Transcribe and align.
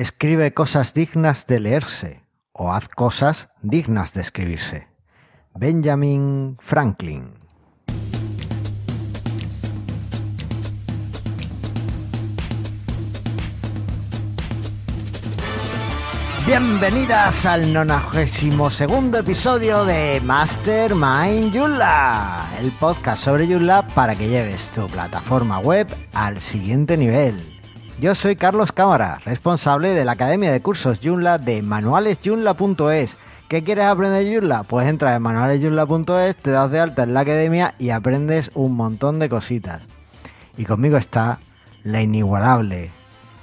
Escribe 0.00 0.54
cosas 0.54 0.94
dignas 0.94 1.46
de 1.46 1.60
leerse 1.60 2.24
o 2.52 2.72
haz 2.72 2.88
cosas 2.88 3.50
dignas 3.60 4.14
de 4.14 4.22
escribirse. 4.22 4.88
Benjamin 5.54 6.56
Franklin. 6.58 7.34
Bienvenidas 16.46 17.44
al 17.44 17.70
92 17.70 18.80
episodio 19.18 19.84
de 19.84 20.22
Mastermind 20.24 21.54
Joomla, 21.54 22.48
el 22.58 22.72
podcast 22.72 23.22
sobre 23.22 23.46
Joomla 23.46 23.86
para 23.88 24.14
que 24.14 24.30
lleves 24.30 24.70
tu 24.70 24.86
plataforma 24.86 25.58
web 25.58 25.94
al 26.14 26.40
siguiente 26.40 26.96
nivel. 26.96 27.49
Yo 28.00 28.14
soy 28.14 28.34
Carlos 28.34 28.72
Cámara, 28.72 29.20
responsable 29.26 29.90
de 29.90 30.06
la 30.06 30.12
Academia 30.12 30.50
de 30.50 30.62
Cursos 30.62 31.00
Joomla 31.02 31.36
de 31.36 31.60
manualesjoomla.es. 31.60 33.14
¿Qué 33.46 33.62
quieres 33.62 33.84
aprender 33.84 34.24
Joomla? 34.24 34.62
Pues 34.62 34.88
entra 34.88 35.14
en 35.14 35.20
manualesjoomla.es, 35.20 36.36
te 36.36 36.50
das 36.50 36.70
de 36.70 36.80
alta 36.80 37.02
en 37.02 37.12
la 37.12 37.20
academia 37.20 37.74
y 37.78 37.90
aprendes 37.90 38.52
un 38.54 38.74
montón 38.74 39.18
de 39.18 39.28
cositas. 39.28 39.82
Y 40.56 40.64
conmigo 40.64 40.96
está 40.96 41.40
la 41.84 42.00
inigualable, 42.00 42.90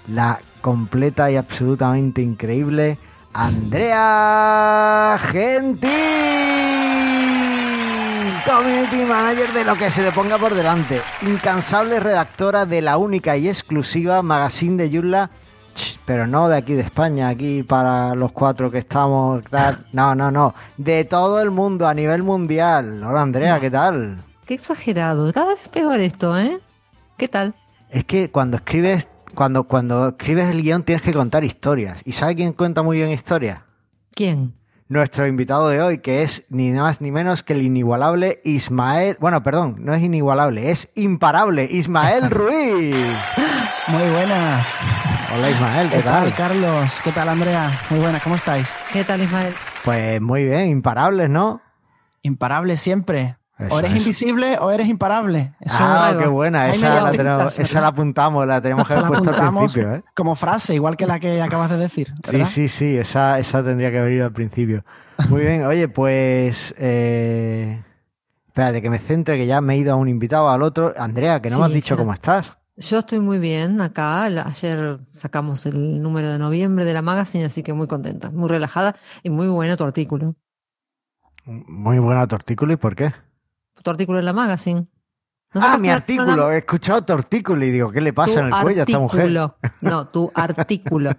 la 0.08 0.40
completa 0.62 1.30
y 1.30 1.36
absolutamente 1.36 2.24
increíble 2.24 2.98
Andrea 3.34 5.20
Gentil, 5.32 5.92
Community 8.48 9.04
Manager 9.04 9.52
de 9.52 9.66
lo 9.66 9.76
que 9.76 9.92
se 9.92 10.02
le 10.02 10.14
ponga 10.14 10.38
por 10.38 10.56
delante, 10.56 11.02
incansable 11.22 12.00
redactora 12.00 12.66
de 12.66 12.82
la 12.82 12.96
única 12.96 13.36
y 13.36 13.50
exclusiva 13.50 14.22
magazine 14.22 14.82
de 14.82 14.90
Yulla, 14.90 15.30
pero 16.06 16.28
no 16.28 16.48
de 16.48 16.56
aquí 16.56 16.74
de 16.74 16.84
España, 16.84 17.28
aquí 17.28 17.64
para 17.64 18.16
los 18.16 18.32
cuatro 18.32 18.72
que 18.72 18.78
estamos, 18.78 19.44
no, 19.92 20.16
no, 20.16 20.32
no, 20.32 20.56
de 20.78 21.04
todo 21.04 21.42
el 21.42 21.52
mundo 21.52 21.90
a 21.90 21.94
nivel 21.94 22.24
mundial. 22.24 23.04
Hola 23.04 23.22
Andrea, 23.22 23.60
¿qué 23.60 23.70
tal? 23.70 24.24
Qué 24.46 24.54
exagerado, 24.54 25.34
cada 25.34 25.50
vez 25.50 25.68
peor 25.68 26.00
esto, 26.00 26.38
¿eh? 26.38 26.58
¿Qué 27.18 27.28
tal? 27.28 27.54
Es 27.90 28.06
que 28.06 28.32
cuando 28.32 28.56
escribes 28.56 29.10
cuando, 29.36 29.66
cuando 29.66 30.08
escribes 30.08 30.46
el 30.46 30.64
guion 30.64 30.84
tienes 30.84 31.04
que 31.04 31.12
contar 31.12 31.44
historias. 31.44 32.02
¿Y 32.06 32.14
sabe 32.14 32.38
quién 32.38 32.54
cuenta 32.54 32.82
muy 32.82 32.96
bien 32.96 33.12
historias? 33.12 33.60
¿Quién? 34.14 34.54
Nuestro 34.90 35.28
invitado 35.28 35.68
de 35.68 35.82
hoy, 35.82 35.98
que 35.98 36.24
es 36.24 36.46
ni 36.48 36.72
más 36.72 37.02
ni 37.02 37.12
menos 37.12 37.44
que 37.44 37.52
el 37.52 37.62
inigualable 37.62 38.40
Ismael. 38.46 39.18
Bueno, 39.20 39.44
perdón, 39.44 39.76
no 39.80 39.94
es 39.94 40.02
inigualable, 40.02 40.72
es 40.72 40.90
imparable, 40.96 41.68
Ismael 41.70 42.30
Ruiz. 42.32 42.96
Muy 43.88 44.10
buenas. 44.12 44.80
Hola 45.36 45.50
Ismael, 45.50 45.90
¿qué, 45.90 45.98
¿Qué 45.98 46.04
tal? 46.04 46.24
tal, 46.24 46.34
Carlos? 46.36 47.02
¿Qué 47.04 47.12
tal, 47.12 47.28
Andrea? 47.28 47.70
Muy 47.90 48.00
buenas, 48.00 48.24
¿cómo 48.24 48.36
estáis? 48.36 48.74
¿Qué 48.94 49.04
tal, 49.04 49.22
Ismael? 49.22 49.54
Pues 49.84 50.22
muy 50.22 50.46
bien, 50.46 50.70
imparables, 50.70 51.30
¿no? 51.30 51.62
Imparable 52.22 52.78
siempre. 52.78 53.36
Eso, 53.60 53.76
o 53.76 53.80
eres 53.80 53.92
eso. 53.92 54.00
invisible 54.00 54.58
o 54.60 54.72
eres 54.72 54.88
imparable. 54.88 55.54
Eso 55.60 55.78
ah, 55.80 56.16
qué 56.20 56.28
buena, 56.28 56.70
esa 56.70 57.02
la, 57.02 57.12
tenemos- 57.12 57.58
esa 57.58 57.82
la 57.82 57.88
apuntamos, 57.88 58.46
la 58.46 58.62
tenemos 58.62 58.88
que 58.88 58.94
haber 58.94 59.08
puesto 59.08 59.30
al 59.30 59.36
apuntamos 59.36 59.74
principio, 59.74 59.96
¿eh? 59.96 60.04
como 60.16 60.36
frase, 60.36 60.76
igual 60.76 60.96
que 60.96 61.08
la 61.08 61.20
que 61.20 61.42
acabas 61.42 61.72
de 61.72 61.78
decir. 61.78 62.14
Sí, 62.24 62.32
¿verdad? 62.34 62.48
sí, 62.48 62.68
sí, 62.68 62.98
esa, 62.98 63.40
esa 63.40 63.64
tendría 63.64 63.90
que 63.90 63.98
haber 63.98 64.14
ido 64.14 64.26
al 64.26 64.34
principio. 64.34 64.82
Muy 65.30 65.42
bien, 65.42 65.66
oye, 65.66 65.88
pues. 65.88 66.76
Eh... 66.78 67.82
Espérate, 68.48 68.82
que 68.82 68.90
me 68.90 68.98
centre, 68.98 69.38
que 69.38 69.46
ya 69.46 69.62
me 69.62 69.76
he 69.76 69.78
ido 69.78 69.94
a 69.94 69.96
un 69.96 70.10
invitado 70.10 70.50
al 70.50 70.64
otro. 70.64 70.92
Andrea, 70.98 71.42
que 71.42 71.50
no 71.52 71.60
me 71.60 71.66
has 71.66 71.74
dicho 71.74 71.96
cómo 71.96 72.12
estás. 72.12 72.54
Yo 72.76 73.00
estoy 73.00 73.20
muy 73.20 73.38
bien 73.38 73.82
acá. 73.82 74.24
Ayer 74.24 75.00
sacamos 75.10 75.68
el 75.68 76.02
número 76.02 76.30
de 76.32 76.40
noviembre 76.40 76.84
de 76.84 76.94
la 76.94 77.04
magazine, 77.04 77.46
así 77.46 77.62
que 77.62 77.74
muy 77.74 77.86
contenta, 77.86 78.32
muy 78.32 78.50
relajada 78.50 78.96
y 79.22 79.30
muy 79.30 79.48
bueno 79.48 79.78
tu 79.78 79.84
artículo. 79.84 80.36
Muy 81.46 82.00
bueno 82.00 82.28
tu 82.28 82.36
artículo, 82.36 82.74
¿y 82.74 82.78
por 82.78 82.96
qué? 82.96 83.14
Tu 83.88 83.92
artículo 83.92 84.20
en 84.20 84.26
la 84.26 84.34
magazine. 84.34 84.86
¿No 85.54 85.62
ah, 85.64 85.78
mi 85.78 85.88
artículo, 85.90 86.52
he 86.52 86.58
escuchado 86.58 87.06
tu 87.06 87.14
artículo 87.14 87.64
y 87.64 87.72
digo, 87.72 87.90
¿qué 87.90 88.02
le 88.02 88.12
pasa 88.12 88.34
Tu 88.34 88.40
en 88.42 88.46
el 88.48 88.54
cuello 88.62 88.82
a 88.82 88.84
esta 88.84 89.00
mujer? 89.00 89.32
No, 89.80 90.08
tu 90.10 90.30
artículo. 90.36 91.12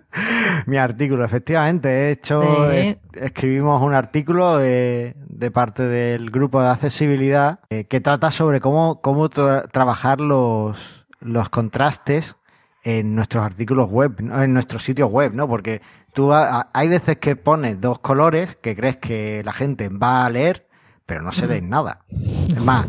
Mi 0.67 0.77
artículo, 0.77 1.25
efectivamente, 1.25 1.89
he 1.89 2.11
hecho, 2.11 2.43
Sí. 2.71 2.99
escribimos 3.15 3.81
un 3.81 3.95
artículo 3.95 4.59
de 4.59 5.51
parte 5.51 5.85
del 5.85 6.31
grupo 6.31 6.61
de 6.61 6.69
accesibilidad 6.69 7.61
eh, 7.71 7.85
que 7.87 8.03
trata 8.03 8.31
sobre 8.31 8.61
cómo, 8.61 9.01
cómo 9.01 9.31
tra- 9.31 9.67
trabajar 9.73 10.21
los, 10.21 11.07
los 11.21 11.49
contrastes 11.49 12.37
en 12.85 13.15
nuestros 13.15 13.43
artículos 13.47 13.89
web, 13.89 14.15
en 14.21 14.53
nuestros 14.53 14.83
sitios 14.85 15.11
web, 15.11 15.33
¿no? 15.33 15.49
Porque 15.49 15.81
tú 16.13 16.35
ha- 16.35 16.51
ha- 16.61 16.71
hay 16.75 16.89
veces 16.91 17.17
que 17.17 17.35
pones 17.35 17.81
dos 17.81 17.99
colores 18.01 18.57
que 18.61 18.77
crees 18.77 18.99
que 18.99 19.43
la 19.43 19.55
gente 19.55 19.89
va 19.89 20.27
a 20.27 20.31
leer, 20.31 20.68
pero 21.09 21.23
no 21.23 21.33
se 21.33 21.47
lee 21.47 21.63
nada. 21.63 22.01
Es 22.11 22.63
más, 22.63 22.87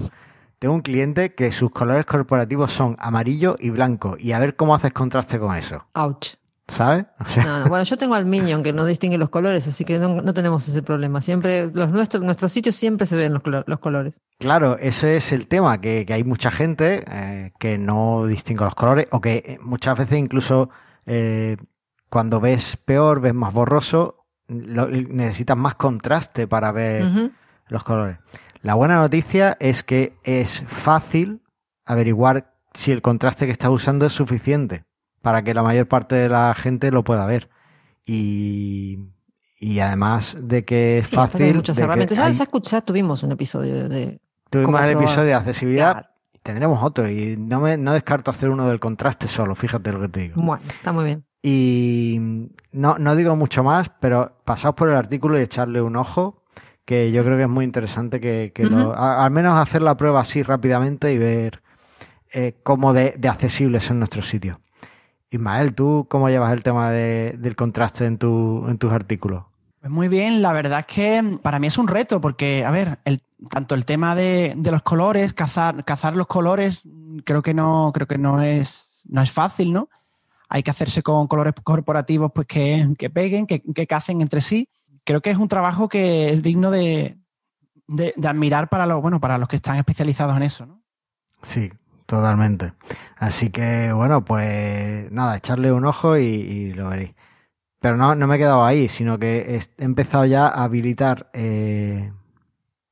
tengo 0.60 0.74
un 0.76 0.82
cliente 0.82 1.34
que 1.34 1.54
sus 1.54 1.72
colores 1.72 2.06
corporativos 2.06 2.74
son 2.74 2.98
amarillo 3.00 3.56
y 3.60 3.70
blanco, 3.70 4.18
y 4.20 4.34
a 4.34 4.40
ver 4.40 4.58
cómo 4.58 4.76
haces 4.76 4.92
contraste 4.92 5.40
con 5.40 5.56
eso, 5.56 5.86
Ouch. 5.94 6.34
¿sabes? 6.68 7.06
O 7.26 7.30
sea, 7.30 7.46
No, 7.46 7.60
no. 7.62 7.68
Bueno, 7.70 7.84
yo 7.86 7.98
tengo 7.98 8.14
al 8.16 8.26
Minion 8.26 8.62
que 8.62 8.74
no 8.74 8.84
distingue 8.84 9.18
los 9.18 9.30
colores, 9.30 9.66
así 9.70 9.86
que 9.86 9.98
no, 10.00 10.22
no 10.22 10.34
tenemos 10.34 10.68
ese 10.68 10.84
problema. 10.84 11.22
Siempre, 11.22 11.72
los 11.74 11.92
nuestros, 11.92 12.22
nuestros 12.22 12.52
sitios 12.52 12.76
siempre 12.76 13.08
se 13.08 13.16
ven 13.16 13.32
los, 13.34 13.42
colo- 13.42 13.64
los 13.66 13.80
colores. 13.80 14.20
Claro, 14.38 14.78
ese 14.78 15.16
es 15.16 15.32
el 15.32 15.48
tema, 15.48 15.80
que, 15.80 16.06
que 16.06 16.14
hay 16.14 16.26
mucha 16.26 16.52
gente 16.52 17.06
eh, 17.10 17.54
que 17.58 17.78
no 17.78 18.26
distingue 18.26 18.66
los 18.66 18.76
colores 18.76 19.08
o 19.12 19.22
que 19.22 19.44
eh, 19.46 19.60
muchas 19.62 19.98
veces 19.98 20.20
incluso 20.20 20.70
eh, 21.06 21.56
cuando 22.10 22.42
ves 22.42 22.76
peor, 22.84 23.22
ves 23.22 23.34
más 23.34 23.54
borroso, 23.54 24.26
lo- 24.50 24.88
necesitas 24.90 25.56
más 25.56 25.76
contraste 25.76 26.48
para 26.48 26.74
ver. 26.74 27.32
Los 27.70 27.84
colores. 27.84 28.18
La 28.62 28.74
buena 28.76 28.96
noticia 28.98 29.56
es 29.60 29.84
que 29.84 30.14
es 30.24 30.64
fácil 30.68 31.42
averiguar 31.86 32.54
si 32.74 32.92
el 32.92 33.02
contraste 33.02 33.46
que 33.46 33.52
estás 33.52 33.70
usando 33.72 34.06
es 34.06 34.14
suficiente 34.14 34.84
para 35.22 35.44
que 35.44 35.54
la 35.54 35.64
mayor 35.64 35.88
parte 35.88 36.16
de 36.16 36.30
la 36.30 36.54
gente 36.56 36.92
lo 36.92 37.04
pueda 37.04 37.26
ver. 37.26 37.50
Y, 38.06 39.00
y 39.60 39.80
además 39.80 40.36
de 40.40 40.66
que 40.66 40.98
es 41.00 41.08
Sí, 41.08 41.16
hay 41.16 41.28
fácil... 41.28 41.56
muchas 41.56 41.76
de 41.76 41.82
que 41.82 41.86
herramientas. 41.86 42.18
Ya, 42.18 42.26
hay- 42.26 42.34
ya 42.34 42.44
escuché, 42.44 42.82
tuvimos 42.82 43.24
un 43.24 43.32
episodio 43.32 43.88
de, 43.88 44.20
Tuvimos 44.50 44.82
el 44.82 44.90
episodio 44.92 45.28
de 45.28 45.34
accesibilidad 45.36 45.92
Claro. 45.94 46.08
y 46.34 46.40
tendremos 46.40 46.84
otro. 46.84 47.08
Y 47.10 47.38
no, 47.38 47.60
me, 47.60 47.78
no 47.78 47.94
descarto 47.94 48.32
hacer 48.32 48.50
uno 48.50 48.68
del 48.68 48.80
contraste 48.80 49.28
solo, 49.28 49.56
fíjate 49.56 49.92
lo 49.92 50.02
que 50.02 50.10
te 50.10 50.20
digo. 50.22 50.42
Bueno, 50.42 50.64
está 50.68 50.92
muy 50.92 51.06
bien. 51.06 51.24
Y 51.42 52.18
no, 52.72 52.98
no 52.98 53.16
digo 53.16 53.36
mucho 53.36 53.64
más, 53.64 53.90
pero 54.02 54.42
pasaos 54.44 54.76
por 54.76 54.90
el 54.90 54.96
artículo 54.96 55.40
y 55.40 55.44
echarle 55.44 55.82
un 55.82 55.96
ojo, 55.96 56.39
que 56.90 57.12
yo 57.12 57.24
creo 57.24 57.38
que 57.38 57.44
es 57.44 57.50
muy 57.50 57.66
interesante 57.66 58.20
que, 58.20 58.52
que 58.56 58.66
lo- 58.66 58.88
Ujú. 58.90 58.94
a- 58.94 59.24
al 59.24 59.30
menos 59.30 59.56
hacer 59.60 59.84
la 59.84 59.96
prueba 59.96 60.22
así 60.22 60.42
rápidamente 60.42 61.14
y 61.14 61.20
ver 61.20 61.62
eh, 62.34 62.56
cómo 62.64 62.94
de, 62.94 63.14
de 63.16 63.28
accesibles 63.30 63.84
son 63.84 64.00
nuestros 64.00 64.28
sitios. 64.28 64.58
Ismael, 65.30 65.76
¿tú 65.76 66.08
cómo 66.10 66.30
llevas 66.30 66.52
el 66.52 66.64
tema 66.64 66.90
de- 66.90 67.36
del 67.38 67.56
contraste 67.56 68.06
en, 68.06 68.18
tu, 68.18 68.66
en 68.68 68.80
tus 68.80 68.92
artículos? 68.92 69.44
Pues 69.80 69.92
muy 69.92 70.08
bien, 70.08 70.42
la 70.42 70.52
verdad 70.52 70.80
es 70.80 70.86
que 70.88 71.38
para 71.44 71.60
mí 71.60 71.68
es 71.68 71.78
un 71.78 71.88
reto, 71.88 72.20
porque, 72.20 72.66
a 72.66 72.72
ver, 72.72 72.98
el, 73.06 73.22
tanto 73.52 73.76
el 73.76 73.86
tema 73.86 74.16
de, 74.16 74.54
de 74.58 74.72
los 74.72 74.82
colores, 74.82 75.32
cazar, 75.34 75.86
cazar 75.86 76.16
los 76.16 76.26
colores, 76.26 76.82
creo 77.24 77.44
que 77.44 77.54
no, 77.54 77.92
creo 77.94 78.08
que 78.08 78.18
no 78.18 78.42
es, 78.42 79.04
no 79.08 79.22
es 79.22 79.32
fácil, 79.32 79.72
¿no? 79.74 79.90
Hay 80.50 80.64
que 80.64 80.72
hacerse 80.72 81.04
con 81.04 81.28
colores 81.28 81.54
corporativos 81.64 82.32
pues 82.34 82.48
que, 82.48 82.88
que 82.98 83.12
peguen, 83.12 83.46
que, 83.46 83.62
que 83.62 83.86
cacen 83.86 84.22
entre 84.22 84.42
sí. 84.42 84.68
Creo 85.10 85.22
que 85.22 85.32
es 85.32 85.38
un 85.40 85.48
trabajo 85.48 85.90
que 85.90 86.30
es 86.32 86.44
digno 86.44 86.70
de, 86.70 87.18
de, 87.88 88.14
de 88.16 88.28
admirar 88.28 88.70
para 88.70 88.86
los, 88.86 89.02
bueno, 89.02 89.20
para 89.20 89.40
los 89.40 89.48
que 89.50 89.56
están 89.56 89.78
especializados 89.78 90.38
en 90.38 90.44
eso, 90.44 90.68
¿no? 90.68 90.84
Sí, 91.42 91.72
totalmente. 92.06 92.74
Así 93.18 93.50
que, 93.50 93.92
bueno, 93.92 94.24
pues 94.24 95.12
nada, 95.12 95.36
echarle 95.38 95.72
un 95.72 95.86
ojo 95.86 96.16
y, 96.16 96.26
y 96.26 96.74
lo 96.74 96.90
veréis. 96.90 97.16
Pero 97.80 97.98
no, 97.98 98.14
no 98.14 98.28
me 98.28 98.36
he 98.36 98.38
quedado 98.38 98.64
ahí, 98.64 98.88
sino 98.88 99.18
que 99.18 99.56
he 99.56 99.84
empezado 99.84 100.26
ya 100.26 100.48
a 100.48 100.64
habilitar, 100.66 101.32
eh, 101.34 102.14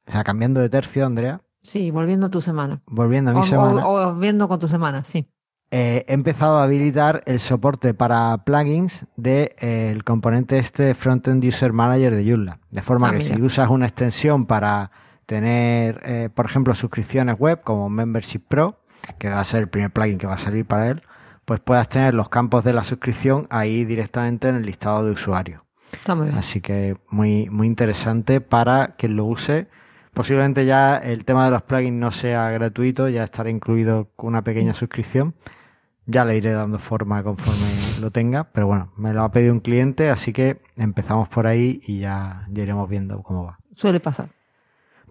o 0.08 0.12
sea, 0.12 0.24
cambiando 0.24 0.60
de 0.60 0.70
tercio, 0.70 1.06
Andrea, 1.06 1.42
Sí, 1.62 1.92
volviendo 1.92 2.26
a 2.26 2.30
tu 2.32 2.42
semana. 2.42 2.82
volviendo 2.88 3.30
a 3.30 3.34
mi 3.36 3.42
O, 3.42 3.44
semana, 3.44 3.86
o- 3.86 4.08
o 4.10 4.16
viendo 4.16 4.48
con 4.48 4.58
tu 4.58 4.68
semana, 4.68 5.04
sí. 5.04 5.30
Eh, 5.72 6.06
he 6.08 6.14
empezado 6.14 6.58
a 6.58 6.64
habilitar 6.64 7.24
el 7.26 7.40
soporte 7.40 7.94
para 7.94 8.38
plugins 8.46 9.06
del 9.16 9.24
de, 9.24 9.56
eh, 9.60 10.00
componente 10.06 10.58
este 10.60 10.94
Frontend 10.96 11.44
User 11.44 11.74
Manager 11.74 12.16
de 12.16 12.30
Joomla. 12.30 12.60
De 12.72 12.82
forma 12.82 13.10
Ah, 13.10 13.12
que 13.12 13.18
mira. 13.24 13.36
si 13.36 13.42
usas 13.42 13.70
una 13.70 13.86
extensión 13.86 14.46
para 14.46 14.92
tener, 15.26 16.02
eh, 16.06 16.30
por 16.34 16.46
ejemplo, 16.46 16.74
suscripciones 16.74 17.38
web 17.38 17.62
como 17.64 17.90
Membership 17.90 18.42
Pro, 18.48 18.76
que 19.20 19.30
va 19.30 19.40
a 19.42 19.44
ser 19.44 19.62
el 19.62 19.68
primer 19.70 19.92
plugin 19.92 20.18
que 20.18 20.28
va 20.28 20.36
a 20.36 20.38
salir 20.40 20.66
para 20.66 20.90
él, 20.90 21.02
pues 21.46 21.60
puedas 21.60 21.90
tener 21.90 22.14
los 22.14 22.30
campos 22.30 22.64
de 22.64 22.74
la 22.74 22.84
suscripción 22.84 23.48
ahí 23.50 23.84
directamente 23.86 24.48
en 24.50 24.56
el 24.56 24.66
listado 24.66 25.06
de 25.06 25.12
usuarios. 25.12 25.62
Está 25.92 26.16
muy 26.16 26.28
bien. 26.28 26.38
Así 26.38 26.62
que 26.62 26.98
muy, 27.10 27.50
muy 27.50 27.68
interesante 27.68 28.42
para 28.42 28.96
quien 28.98 29.16
lo 29.16 29.26
use. 29.26 29.68
Posiblemente 30.18 30.66
ya 30.66 30.98
el 30.98 31.26
tema 31.26 31.46
de 31.46 31.52
los 31.52 31.62
plugins 31.62 31.96
no 31.96 32.10
sea 32.10 32.50
gratuito, 32.50 33.08
ya 33.08 33.24
estará 33.24 33.52
incluido 33.52 34.10
con 34.16 34.30
una 34.30 34.44
pequeña 34.44 34.74
suscripción. 34.74 35.36
Ya 36.08 36.26
le 36.26 36.36
iré 36.36 36.54
dando 36.54 36.80
forma 36.80 37.22
conforme, 37.22 37.68
lo 38.02 38.10
tenga, 38.10 38.46
pero 38.46 38.66
bueno, 38.66 38.92
me 38.98 39.14
lo 39.14 39.22
ha 39.22 39.32
pedido 39.32 39.54
un 39.54 39.60
cliente, 39.60 40.10
así 40.10 40.34
que 40.34 40.60
empezamos 40.76 41.30
por 41.30 41.46
ahí 41.46 41.82
y 41.86 42.00
ya, 42.00 42.48
ya 42.50 42.64
iremos 42.64 42.90
viendo 42.90 43.22
cómo 43.22 43.46
va. 43.46 43.60
Suele 43.76 44.00
pasar. 44.00 44.30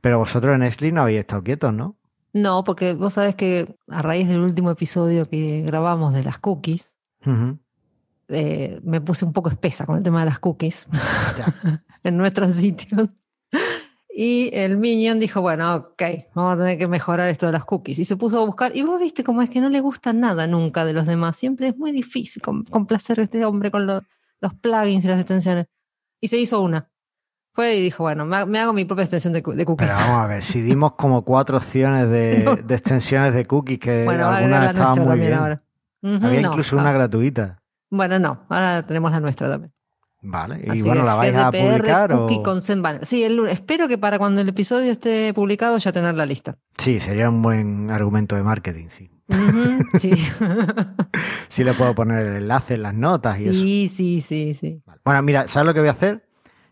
Pero 0.00 0.18
vosotros 0.18 0.52
en 0.54 0.62
Nestlé 0.62 0.90
no 0.90 1.02
habéis 1.02 1.20
estado 1.20 1.44
quietos, 1.44 1.72
¿no? 1.72 1.94
No, 2.32 2.64
porque 2.64 2.94
vos 2.94 3.12
sabés 3.12 3.36
que 3.36 3.76
a 3.86 4.02
raíz 4.02 4.26
del 4.26 4.40
último 4.40 4.72
episodio 4.72 5.28
que 5.28 5.62
grabamos 5.62 6.14
de 6.14 6.24
las 6.24 6.38
cookies, 6.38 6.96
eh, 8.26 8.80
me 8.82 9.00
puse 9.00 9.24
un 9.24 9.32
poco 9.32 9.50
espesa 9.50 9.86
con 9.86 9.98
el 9.98 10.02
tema 10.02 10.18
de 10.18 10.26
las 10.26 10.40
cookies 10.40 10.88
en 12.02 12.16
nuestros 12.16 12.54
sitios. 12.54 13.10
Y 14.18 14.48
el 14.54 14.78
Minion 14.78 15.18
dijo, 15.18 15.42
bueno, 15.42 15.74
ok, 15.74 16.02
vamos 16.34 16.54
a 16.54 16.56
tener 16.56 16.78
que 16.78 16.88
mejorar 16.88 17.28
esto 17.28 17.44
de 17.46 17.52
las 17.52 17.66
cookies. 17.66 17.98
Y 17.98 18.06
se 18.06 18.16
puso 18.16 18.40
a 18.40 18.46
buscar. 18.46 18.74
Y 18.74 18.82
vos 18.82 18.98
viste 18.98 19.22
cómo 19.22 19.42
es 19.42 19.50
que 19.50 19.60
no 19.60 19.68
le 19.68 19.80
gusta 19.80 20.14
nada 20.14 20.46
nunca 20.46 20.86
de 20.86 20.94
los 20.94 21.04
demás. 21.06 21.36
Siempre 21.36 21.68
es 21.68 21.76
muy 21.76 21.92
difícil 21.92 22.40
com- 22.42 22.64
complacer 22.64 23.20
a 23.20 23.24
este 23.24 23.44
hombre 23.44 23.70
con 23.70 23.86
lo- 23.86 24.02
los 24.40 24.54
plugins 24.54 25.04
y 25.04 25.08
las 25.08 25.20
extensiones. 25.20 25.66
Y 26.18 26.28
se 26.28 26.38
hizo 26.38 26.62
una. 26.62 26.88
Fue 27.52 27.76
y 27.76 27.82
dijo, 27.82 28.04
bueno, 28.04 28.24
me, 28.24 28.36
ha- 28.38 28.46
me 28.46 28.58
hago 28.58 28.72
mi 28.72 28.86
propia 28.86 29.02
extensión 29.04 29.34
de, 29.34 29.42
de 29.42 29.64
cookies. 29.66 29.86
Pero 29.90 29.98
vamos 30.00 30.24
a 30.24 30.26
ver, 30.28 30.42
si 30.42 30.62
dimos 30.62 30.92
como 30.94 31.22
cuatro 31.22 31.58
opciones 31.58 32.08
de, 32.08 32.38
No. 32.44 32.56
de 32.56 32.74
extensiones 32.74 33.34
de 33.34 33.44
cookies 33.44 33.78
que 33.78 34.04
bueno, 34.04 34.28
algunas 34.28 34.70
estaban 34.70 35.06
muy 35.06 35.18
bien. 35.18 35.34
ahora. 35.34 35.62
Ujú, 36.02 36.24
Había 36.26 36.40
no, 36.40 36.48
incluso 36.52 36.78
ah, 36.78 36.80
una 36.80 36.92
gratuita. 36.92 37.58
Bueno, 37.90 38.18
no, 38.18 38.46
ahora 38.48 38.82
tenemos 38.82 39.10
la 39.10 39.20
nuestra 39.20 39.50
también. 39.50 39.74
Vale, 40.28 40.60
y 40.66 40.70
Así 40.70 40.82
bueno, 40.82 41.04
¿la 41.04 41.14
vais 41.14 41.34
a 41.36 41.52
publicar 41.52 42.10
cookie 42.10 42.38
o...? 42.38 42.42
con. 42.42 42.60
Sí, 42.60 43.22
el 43.22 43.36
lunes. 43.36 43.54
Espero 43.54 43.86
que 43.86 43.96
para 43.96 44.18
cuando 44.18 44.40
el 44.40 44.48
episodio 44.48 44.90
esté 44.90 45.32
publicado 45.32 45.78
ya 45.78 45.92
tener 45.92 46.16
la 46.16 46.26
lista. 46.26 46.58
Sí, 46.78 46.98
sería 46.98 47.30
un 47.30 47.42
buen 47.42 47.90
argumento 47.90 48.34
de 48.34 48.42
marketing, 48.42 48.88
sí. 48.88 49.08
Sí. 49.98 50.12
Sí 51.48 51.64
le 51.64 51.72
puedo 51.74 51.94
poner 51.94 52.26
el 52.26 52.36
enlace 52.36 52.74
en 52.74 52.82
las 52.82 52.94
notas 52.94 53.38
y 53.38 53.44
eso. 53.44 53.54
sí, 53.54 53.88
sí, 53.88 54.20
sí, 54.20 54.54
sí. 54.54 54.82
Vale. 54.84 55.00
Bueno, 55.04 55.22
mira, 55.22 55.46
¿sabes 55.48 55.66
lo 55.66 55.74
que 55.74 55.80
voy 55.80 55.88
a 55.88 55.92
hacer? 55.92 56.28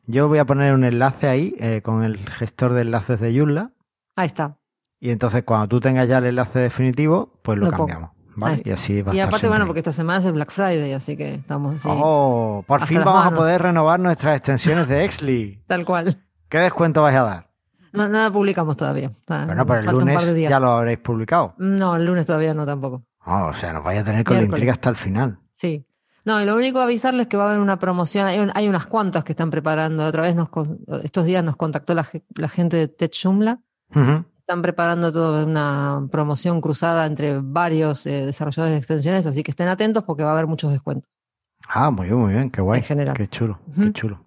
Yo 0.07 0.29
voy 0.29 0.39
a 0.39 0.45
poner 0.45 0.75
un 0.75 0.85
enlace 0.85 1.29
ahí 1.29 1.55
eh, 1.59 1.81
con 1.83 2.03
el 2.03 2.19
gestor 2.19 2.73
de 2.73 2.83
enlaces 2.83 3.21
de 3.21 3.37
Joomla 3.39 3.71
Ahí 4.17 4.27
está. 4.27 4.59
y 5.01 5.11
entonces 5.11 5.45
cuando 5.45 5.69
tú 5.69 5.81
tengas 5.81 6.09
ya 6.09 6.19
el 6.19 6.27
enlace 6.27 6.59
definitivo, 6.59 7.39
pues 7.43 7.59
lo, 7.59 7.71
cambiamos, 7.71 8.11
¿vale? 8.37 8.63
Y 8.65 8.71
así 8.71 9.03
va 9.03 9.13
a 9.13 9.15
Y 9.15 9.21
aparte, 9.21 9.47
bueno, 9.49 9.65
siempre 9.65 9.67
porque 9.69 9.81
esta 9.81 9.93
semana 9.93 10.19
es 10.21 10.27
el 10.27 10.33
Black 10.33 10.51
Friday, 10.51 10.93
así 10.93 11.17
que 11.17 11.35
estamos 11.35 11.75
así. 11.77 11.89
Oh, 11.91 12.65
por 12.67 12.87
fin 12.87 12.99
vamos 13.05 13.25
manos. 13.25 13.33
a 13.33 13.37
poder 13.37 13.63
renovar 13.63 14.01
nuestras 14.01 14.37
extensiones 14.37 14.89
de 14.89 15.05
Exli. 15.05 15.63
Tal 15.67 15.85
cual. 15.85 16.21
¿Qué 16.49 16.59
descuento 16.59 17.03
vais 17.03 17.17
a 17.17 17.23
dar? 17.23 17.51
No, 17.93 18.09
nada 18.09 18.31
publicamos 18.31 18.77
todavía. 18.77 19.11
Bueno, 19.29 19.65
pero 19.67 19.79
el 19.81 19.85
falta 19.87 20.05
lunes 20.05 20.49
ya 20.49 20.59
lo 20.61 20.71
habréis 20.71 20.99
publicado. 20.99 21.55
No, 21.59 21.95
el 21.97 22.05
lunes 22.05 22.27
todavía 22.27 22.53
no 22.55 22.67
tampoco. 22.67 23.05
Oh, 23.27 23.47
o 23.47 23.55
sea, 23.55 23.73
nos 23.73 23.85
vais 23.85 24.01
a 24.01 24.05
tener 24.05 24.25
con 24.25 24.37
la 24.37 24.43
intriga 24.43 24.73
hasta 24.73 24.91
el 24.91 24.97
final. 24.97 25.39
Sí. 25.55 25.87
No, 26.25 26.41
y 26.41 26.45
lo 26.45 26.57
único 26.57 26.79
que 26.79 26.85
avisarles 26.85 27.23
es 27.23 27.29
que 27.29 27.37
va 27.37 27.45
a 27.45 27.47
haber 27.49 27.61
una 27.61 27.79
promoción. 27.79 28.27
Hay, 28.27 28.39
un- 28.41 28.51
hay 28.55 28.67
unas 28.69 28.87
cuantas 28.87 29.25
que 29.25 29.33
están 29.33 29.51
preparando. 29.51 30.05
Otra 30.07 30.23
vez 30.23 30.35
nos, 30.35 30.49
estos 31.03 31.25
días 31.27 31.45
nos 31.45 31.57
contactó 31.57 31.95
la, 31.95 32.07
la 32.35 32.49
gente 32.49 32.77
de 32.79 32.89
Tech 32.89 33.13
Joomla. 33.23 33.61
Ujú. 33.95 34.25
Están 34.47 34.61
preparando 34.61 35.11
toda 35.11 35.47
una 35.47 36.07
promoción 36.11 36.61
cruzada 36.61 37.07
entre 37.07 37.41
varios 37.41 38.05
eh, 38.05 38.27
desarrolladores 38.27 38.75
de 38.75 38.79
extensiones, 38.79 39.27
así 39.27 39.43
que 39.43 39.51
estén 39.51 39.69
atentos 39.69 40.03
porque 40.03 40.23
va 40.23 40.29
a 40.29 40.33
haber 40.35 40.47
muchos 40.47 40.71
descuentos. 40.71 41.11
Ah, 41.67 41.91
muy 41.91 42.09
bien, 42.09 42.19
muy 42.19 42.33
bien, 42.35 42.51
qué 42.51 42.61
guay. 42.61 42.81
En 42.81 42.85
general. 42.85 43.17
Qué 43.17 43.27
chulo, 43.27 43.59
qué 43.75 43.91
chulo. 43.95 44.21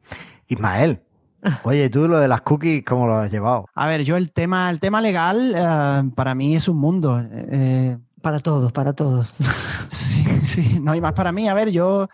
Ismael, 0.47 1.03
oye, 1.63 1.87
tú 1.91 2.07
lo 2.07 2.17
de 2.19 2.27
las 2.27 2.41
cookies, 2.41 2.83
¿cómo 2.83 3.05
lo 3.05 3.13
has 3.17 3.31
llevado? 3.31 3.67
A 3.75 3.85
ver, 3.85 4.03
yo 4.03 4.17
el 4.17 4.31
tema, 4.31 4.71
el 4.71 4.79
tema 4.79 5.01
legal 5.01 5.53
eh, 5.55 6.11
para 6.15 6.33
mí 6.33 6.55
es 6.55 6.67
un 6.67 6.77
mundo. 6.77 7.21
Eh, 7.31 7.95
Para 8.19 8.39
todos, 8.39 8.71
para 8.71 8.93
todos. 8.93 9.35
sí, 9.87 10.23
sí, 10.41 10.79
no 10.79 10.93
hay 10.93 10.99
más 10.99 11.13
para 11.13 11.31
mí. 11.31 11.47
A 11.47 11.53
ver, 11.53 11.69
yo 11.69 12.09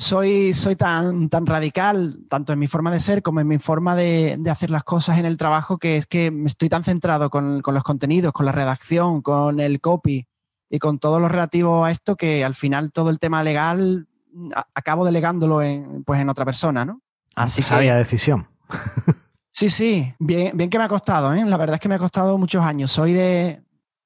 soy, 0.00 0.54
soy 0.54 0.76
tan, 0.76 1.28
tan 1.28 1.44
radical, 1.44 2.20
tanto 2.30 2.54
en 2.54 2.58
mi 2.58 2.66
forma 2.66 2.90
de 2.90 3.00
ser 3.00 3.22
como 3.22 3.40
en 3.40 3.46
mi 3.48 3.58
forma 3.58 3.94
de, 3.94 4.36
de 4.38 4.50
hacer 4.50 4.70
las 4.70 4.82
cosas 4.82 5.18
en 5.18 5.26
el 5.26 5.36
trabajo, 5.36 5.76
que 5.76 5.98
es 5.98 6.06
que 6.06 6.30
me 6.30 6.46
estoy 6.48 6.70
tan 6.70 6.84
centrado 6.84 7.28
con, 7.28 7.60
con 7.60 7.74
los 7.74 7.82
contenidos, 7.82 8.32
con 8.32 8.46
la 8.46 8.52
redacción, 8.52 9.20
con 9.20 9.60
el 9.60 9.78
copy 9.82 10.26
y 10.70 10.78
con 10.78 10.98
todo 10.98 11.20
lo 11.20 11.28
relativo 11.28 11.84
a 11.84 11.90
esto, 11.90 12.16
que 12.16 12.42
al 12.46 12.54
final 12.54 12.92
todo 12.92 13.10
el 13.10 13.18
tema 13.18 13.44
legal 13.44 14.08
a- 14.54 14.66
acabo 14.74 15.04
delegándolo 15.04 15.60
en, 15.60 16.02
pues, 16.04 16.18
en 16.18 16.30
otra 16.30 16.46
persona, 16.46 16.86
¿no? 16.86 17.02
Así 17.36 17.62
que, 17.62 17.92
decisión. 17.92 18.48
Sí, 19.52 19.68
sí, 19.68 20.14
bien, 20.18 20.56
bien 20.56 20.70
que 20.70 20.78
me 20.78 20.84
ha 20.84 20.88
costado, 20.88 21.34
¿eh? 21.34 21.44
La 21.44 21.58
verdad 21.58 21.74
es 21.74 21.80
que 21.80 21.88
me 21.88 21.96
ha 21.96 21.98
costado 21.98 22.38
muchos 22.38 22.64
años. 22.64 22.90
Soy 22.90 23.12
de, 23.12 23.62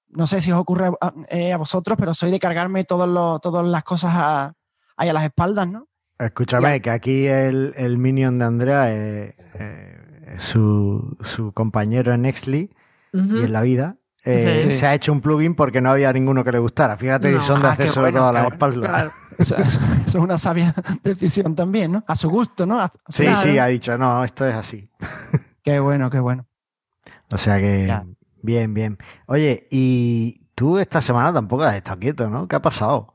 no 0.09 0.27
sé 0.27 0.41
si 0.41 0.51
os 0.51 0.59
ocurre 0.59 0.91
a, 1.01 1.13
eh, 1.29 1.53
a 1.53 1.57
vosotros, 1.59 1.97
pero 1.97 2.13
soy 2.15 2.33
de 2.33 2.41
cargarme 2.41 2.83
todos 2.83 3.07
los, 3.07 3.41
todas 3.41 3.65
las 3.65 3.85
cosas 3.85 4.11
a, 4.17 4.55
ahí 4.97 5.09
a 5.09 5.13
las 5.13 5.25
espaldas, 5.25 5.69
¿no? 5.69 5.89
Escúchame, 6.19 6.69
Ya. 6.69 6.81
que 6.81 6.91
aquí 6.91 7.27
el, 7.27 7.75
el 7.77 7.99
minion 7.99 8.39
de 8.39 8.45
Andrea 8.45 8.91
es, 8.93 9.35
eh, 9.55 10.35
es 10.37 10.43
su, 10.43 11.17
su 11.23 11.53
compañero 11.53 12.15
en 12.15 12.25
Exli 12.25 12.71
Ujú. 13.13 13.37
y 13.39 13.43
en 13.45 13.53
la 13.53 13.63
vida. 13.63 13.97
eh, 14.25 14.63
Sí. 14.65 14.73
Se 14.75 14.87
ha 14.87 14.95
hecho 14.95 15.13
un 15.13 15.21
plugin 15.21 15.55
porque 15.55 15.81
no 15.81 15.91
había 15.91 16.13
ninguno 16.13 16.45
que 16.45 16.53
le 16.53 16.59
gustara. 16.59 16.97
Fíjate 16.97 17.29
que 17.31 17.35
No. 17.37 17.41
son 17.41 17.61
de 17.63 17.69
Ah, 17.69 17.73
hacérselo 17.73 18.03
bueno, 18.07 18.19
todo 18.19 18.29
a 18.29 18.33
qué 18.33 18.39
la 18.41 18.49
espalda. 18.49 18.89
Claro. 18.89 19.13
Eso, 19.37 19.57
eso- 19.57 19.81
eso 20.07 20.19
es 20.19 20.25
una 20.25 20.39
sabia 20.39 20.73
decisión 21.03 21.55
también, 21.57 21.91
¿no? 21.93 22.05
A 22.07 22.15
su 22.17 22.31
gusto, 22.31 22.65
¿no? 22.65 22.81
A- 22.81 22.93
Sí, 23.09 23.25
Claro. 23.25 23.43
sí, 23.43 23.59
ha 23.59 23.67
dicho, 23.67 23.99
no, 23.99 24.23
esto 24.25 24.47
es 24.47 24.55
así. 24.55 24.89
Qué 25.65 25.81
bueno, 25.81 26.11
qué 26.11 26.21
bueno. 26.21 26.47
O 27.35 27.39
sea 27.39 27.59
que, 27.59 27.87
Ya. 27.89 28.05
bien, 28.43 28.75
bien. 28.75 28.99
Oye, 29.27 29.67
y 29.71 30.47
tú 30.55 30.79
esta 30.79 31.01
semana 31.03 31.33
tampoco 31.33 31.65
has 31.65 31.75
estado 31.75 31.99
quieto, 31.99 32.29
¿no? 32.31 32.47
¿Qué 32.47 32.57
ha 32.57 32.63
pasado? 32.63 33.14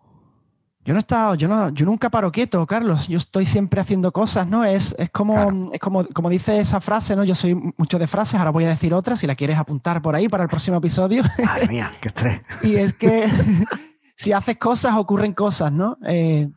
Yo 0.85 0.93
no 0.93 0.97
he 0.97 1.01
estado, 1.01 1.35
yo 1.35 1.47
no, 1.47 1.69
yo 1.69 1.85
nunca 1.85 2.09
paro 2.09 2.31
quieto, 2.31 2.65
Carlos. 2.65 3.07
Yo 3.07 3.17
estoy 3.17 3.45
siempre 3.45 3.81
haciendo 3.81 4.11
cosas, 4.11 4.47
¿no? 4.47 4.63
Es, 4.63 4.95
es 4.97 5.09
como, 5.09 5.33
Claro. 5.35 5.69
es 5.73 5.79
como, 5.79 6.05
como 6.07 6.29
dice 6.29 6.59
esa 6.59 6.79
frase, 6.81 7.15
¿no? 7.15 7.23
Yo 7.25 7.35
soy 7.35 7.53
mucho 7.77 7.99
de 7.99 8.07
frases, 8.07 8.39
ahora 8.39 8.51
voy 8.51 8.63
a 8.63 8.69
decir 8.69 8.93
otra, 8.93 9.15
si 9.15 9.27
la 9.27 9.35
quieres 9.35 9.57
apuntar 9.57 10.01
por 10.01 10.15
ahí 10.15 10.29
para 10.29 10.43
el 10.43 10.49
próximo 10.49 10.77
episodio. 10.77 11.21
Madre 11.45 11.67
mía, 11.67 11.91
qué 12.01 12.07
estrés. 12.07 12.41
y 12.63 12.75
es 12.77 12.93
que 12.93 13.27
si 14.15 14.31
haces 14.31 14.57
cosas, 14.57 14.95
ocurren 14.95 15.33
cosas, 15.33 15.71
¿no? 15.71 15.97
Eh, 16.07 16.49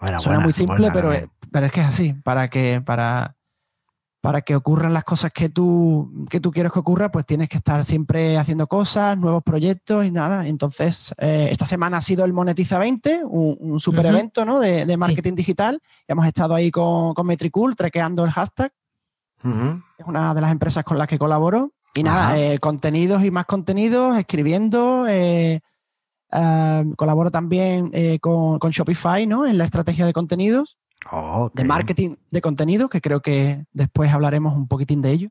Buena, 0.00 0.20
Suena 0.20 0.36
buena, 0.38 0.44
muy 0.44 0.52
simple, 0.52 0.76
buena, 0.78 0.92
pero, 0.92 1.08
Raquel. 1.10 1.30
pero 1.50 1.66
es 1.66 1.72
que 1.72 1.80
es 1.80 1.86
así. 1.88 2.12
Para 2.12 2.48
que, 2.48 2.80
para, 2.84 3.34
para 4.20 4.42
que 4.42 4.56
ocurran 4.56 4.92
las 4.92 5.04
cosas 5.04 5.30
que 5.32 5.48
tú, 5.48 6.26
que 6.28 6.40
tú 6.40 6.50
quieres 6.50 6.72
que 6.72 6.78
ocurra, 6.80 7.10
pues 7.10 7.24
tienes 7.24 7.48
que 7.48 7.56
estar 7.58 7.84
siempre 7.84 8.36
haciendo 8.36 8.66
cosas, 8.66 9.16
nuevos 9.16 9.42
proyectos 9.44 10.04
y 10.04 10.10
nada. 10.10 10.48
Entonces, 10.48 11.14
eh, 11.18 11.48
esta 11.50 11.66
semana 11.66 11.98
ha 11.98 12.00
sido 12.00 12.24
el 12.24 12.32
Monetiza 12.32 12.78
20, 12.78 13.22
un, 13.24 13.56
un 13.60 13.80
super 13.80 14.04
evento 14.06 14.44
¿no? 14.44 14.58
de, 14.58 14.86
de 14.86 14.96
marketing 14.96 15.34
digital. 15.34 15.80
Hemos 16.08 16.26
estado 16.26 16.54
ahí 16.54 16.70
con, 16.70 17.14
con 17.14 17.26
Metricool, 17.26 17.76
traqueando 17.76 18.24
el 18.24 18.30
hashtag. 18.32 18.72
Es 19.98 20.06
una 20.06 20.34
de 20.34 20.40
las 20.40 20.50
empresas 20.50 20.82
con 20.82 20.98
las 20.98 21.06
que 21.06 21.18
colaboro. 21.18 21.72
Y 21.94 22.02
nada, 22.02 22.38
eh, 22.38 22.58
contenidos 22.58 23.22
y 23.24 23.30
más 23.30 23.46
contenidos, 23.46 24.16
escribiendo. 24.18 25.06
eh, 25.08 25.60
eh, 26.32 26.84
colaboro 26.96 27.30
también 27.30 27.90
eh, 27.94 28.18
con, 28.20 28.58
con 28.58 28.70
Shopify, 28.70 29.26
¿no? 29.26 29.46
En 29.46 29.56
la 29.58 29.64
estrategia 29.64 30.04
de 30.04 30.12
contenidos 30.12 30.76
Oh, 31.10 31.50
qué 31.54 31.62
de 31.62 31.68
marketing 31.68 32.16
de 32.30 32.40
contenido, 32.40 32.88
que 32.88 33.00
creo 33.00 33.20
que 33.20 33.64
después 33.72 34.12
hablaremos 34.12 34.56
un 34.56 34.68
poquitín 34.68 35.00
de 35.02 35.10
ello. 35.12 35.28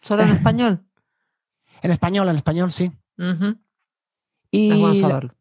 ¿Solo 0.00 0.22
en 0.22 0.30
español? 0.30 0.84
En 1.82 1.90
español, 1.92 2.28
en 2.28 2.36
español 2.36 2.70
sí. 2.72 2.92
Ujú. 3.16 3.56
Y, 4.50 4.70
Es 4.70 4.78
bueno 4.78 4.94
la, 4.94 5.00
saberlo. 5.08 5.34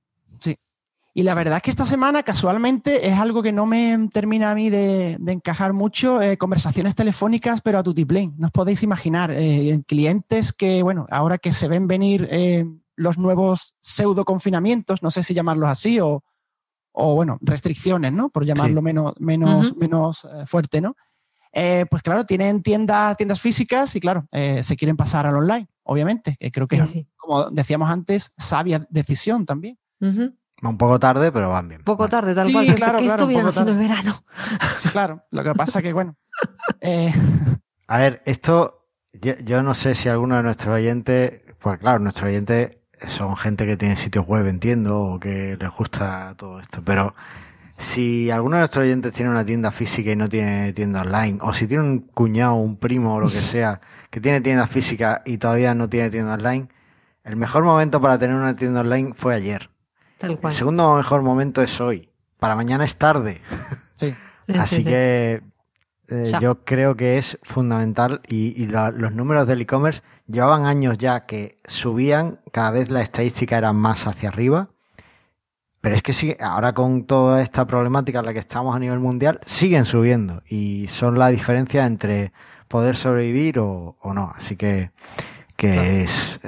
y 1.14 1.24
la 1.24 1.34
verdad 1.34 1.58
es 1.58 1.64
que 1.64 1.70
esta 1.70 1.86
semana 1.86 2.24
casualmente 2.24 3.10
es 3.10 3.20
algo 3.20 3.44
que 3.44 3.52
no 3.52 3.66
me 3.66 4.08
termina 4.10 4.52
a 4.52 4.56
mí 4.56 4.70
de, 4.70 5.18
de 5.20 5.32
encajar 5.34 5.74
mucho, 5.74 6.22
eh, 6.22 6.38
conversaciones 6.38 6.96
telefónicas, 6.96 7.60
pero 7.60 7.78
a 7.78 7.84
tutiplén. 7.84 8.36
No 8.38 8.48
os 8.48 8.54
podéis 8.54 8.84
imaginar, 8.84 9.32
eh, 9.32 9.82
clientes 9.86 10.54
que, 10.54 10.82
bueno, 10.82 11.08
ahora 11.12 11.40
que 11.40 11.52
se 11.52 11.68
ven 11.68 11.88
venir 11.88 12.26
eh, 12.32 12.66
los 12.96 13.18
nuevos 13.18 13.76
pseudo 13.82 14.24
confinamientos, 14.24 15.04
no 15.04 15.12
sé 15.12 15.24
si 15.24 15.34
llamarlos 15.34 15.70
así, 15.70 16.00
o, 16.00 16.24
o 17.02 17.16
bueno, 17.16 17.38
restricciones, 17.42 18.12
¿no? 18.12 18.30
Por 18.30 18.46
llamarlo 18.46 18.82
Sí. 18.82 18.84
menos, 18.84 19.14
menos, 19.20 19.76
menos 19.78 20.26
eh, 20.26 20.46
fuerte, 20.46 20.82
¿no? 20.82 20.96
Eh, 21.52 21.86
pues 21.90 22.04
claro, 22.04 22.26
tienen 22.26 22.62
tiendas, 22.62 23.18
tiendas 23.18 23.42
físicas 23.42 23.96
y 23.96 24.00
claro, 24.00 24.28
eh, 24.32 24.62
se 24.64 24.76
quieren 24.78 24.96
pasar 24.98 25.26
al 25.26 25.36
online, 25.36 25.68
obviamente. 25.84 26.36
que 26.40 26.52
creo 26.52 26.68
que, 26.68 26.76
Sí, 26.76 26.82
es, 26.84 26.90
sí. 26.92 27.08
como 27.18 27.50
decíamos 27.50 27.90
antes, 27.90 28.34
sabia 28.38 28.86
decisión 28.90 29.46
también. 29.46 29.78
Ujú. 30.02 30.34
Un 30.62 30.78
poco 30.78 31.00
tarde, 31.00 31.32
pero 31.32 31.50
van 31.50 31.70
bien. 31.70 31.84
Poco 31.84 32.04
Vale. 32.04 32.12
tarde, 32.12 32.36
tal 32.36 32.48
Sí, 32.48 32.54
cual. 32.54 32.66
claro, 32.76 32.98
claro, 33.00 33.00
esto 33.00 33.24
un 33.24 33.30
viene 33.30 33.44
poco 33.44 33.50
haciendo 33.50 33.72
el 33.72 33.78
tarde. 33.78 33.90
verano. 33.90 34.24
Claro, 34.92 35.24
lo 35.32 35.44
que 35.44 35.54
pasa 35.56 35.82
que, 35.82 35.94
bueno, 35.94 36.18
eh, 36.82 37.14
A 37.88 37.98
ver, 37.98 38.22
esto, 38.26 38.88
yo, 39.14 39.34
yo 39.44 39.64
no 39.64 39.74
sé 39.74 39.96
si 39.96 40.10
alguno 40.10 40.36
de 40.36 40.44
nuestros 40.44 40.76
oyentes, 40.76 41.42
pues 41.60 41.80
claro, 41.80 42.00
nuestros 42.00 42.28
oyentes 42.28 42.78
son 43.08 43.36
gente 43.38 43.66
que 43.66 43.78
tiene 43.78 43.96
sitios 43.96 44.26
web, 44.28 44.46
entiendo, 44.48 45.00
o 45.00 45.20
que 45.20 45.58
les 45.60 45.72
gusta 45.72 46.34
todo 46.38 46.60
esto, 46.60 46.82
pero 46.84 47.16
si 47.78 48.30
alguno 48.30 48.58
de 48.58 48.62
nuestros 48.62 48.84
oyentes 48.84 49.14
tiene 49.14 49.32
una 49.32 49.46
tienda 49.46 49.72
física 49.72 50.12
y 50.12 50.16
no 50.16 50.28
tiene 50.28 50.74
tienda 50.74 51.02
online, 51.02 51.40
o 51.42 51.54
si 51.54 51.68
tiene 51.68 51.84
un 51.84 52.00
cuñado, 52.00 52.56
un 52.56 52.76
primo 52.78 53.16
o 53.16 53.20
lo 53.20 53.28
que 53.28 53.40
sea, 53.40 53.80
que 54.10 54.20
tiene 54.20 54.42
tienda 54.42 54.68
física 54.68 55.22
y 55.26 55.38
todavía 55.38 55.74
no 55.74 55.88
tiene 55.90 56.10
tienda 56.10 56.34
online, 56.34 56.68
el 57.24 57.36
mejor 57.36 57.64
momento 57.64 58.02
para 58.02 58.18
tener 58.18 58.36
una 58.36 58.56
tienda 58.56 58.82
online 58.82 59.14
fue 59.16 59.36
ayer. 59.36 59.70
Tal 60.18 60.32
El 60.32 60.40
cual. 60.40 60.54
segundo 60.54 60.96
mejor 60.96 61.22
momento 61.22 61.62
es 61.62 61.80
hoy, 61.80 62.10
para 62.40 62.56
mañana 62.56 62.84
es 62.84 62.98
tarde. 62.98 63.42
Sí. 63.96 64.14
Así 64.58 64.84
que 64.84 65.42
eh, 66.10 66.32
yo 66.42 66.64
creo 66.66 66.96
que 66.96 67.18
es 67.18 67.38
fundamental 67.44 68.22
y, 68.28 68.66
los 68.66 69.14
números 69.14 69.48
del 69.48 69.62
e-commerce 69.62 70.02
llevaban 70.28 70.66
años 70.66 70.98
ya 70.98 71.26
que 71.26 71.60
subían, 71.66 72.40
cada 72.52 72.72
vez 72.72 72.90
la 72.90 73.02
estadística 73.02 73.58
era 73.58 73.74
más 73.74 74.08
hacia 74.08 74.30
arriba, 74.30 74.70
pero 75.82 75.96
es 75.96 76.02
que 76.02 76.14
sí, 76.14 76.36
ahora 76.40 76.74
con 76.74 77.06
toda 77.06 77.42
esta 77.42 77.68
problemática 77.68 78.20
en 78.20 78.26
la 78.26 78.34
que 78.34 78.40
estamos 78.40 78.76
a 78.76 78.80
nivel 78.80 79.00
mundial, 79.00 79.40
siguen 79.46 79.86
subiendo 79.86 80.42
y 80.50 80.88
son 80.88 81.20
la 81.20 81.30
diferencia 81.30 81.86
entre 81.86 82.34
poder 82.68 82.96
sobrevivir 82.96 83.60
o, 83.60 83.96
no. 84.04 84.34
Así 84.36 84.56
que, 84.56 84.92
que 85.56 86.04
es, 86.04 86.40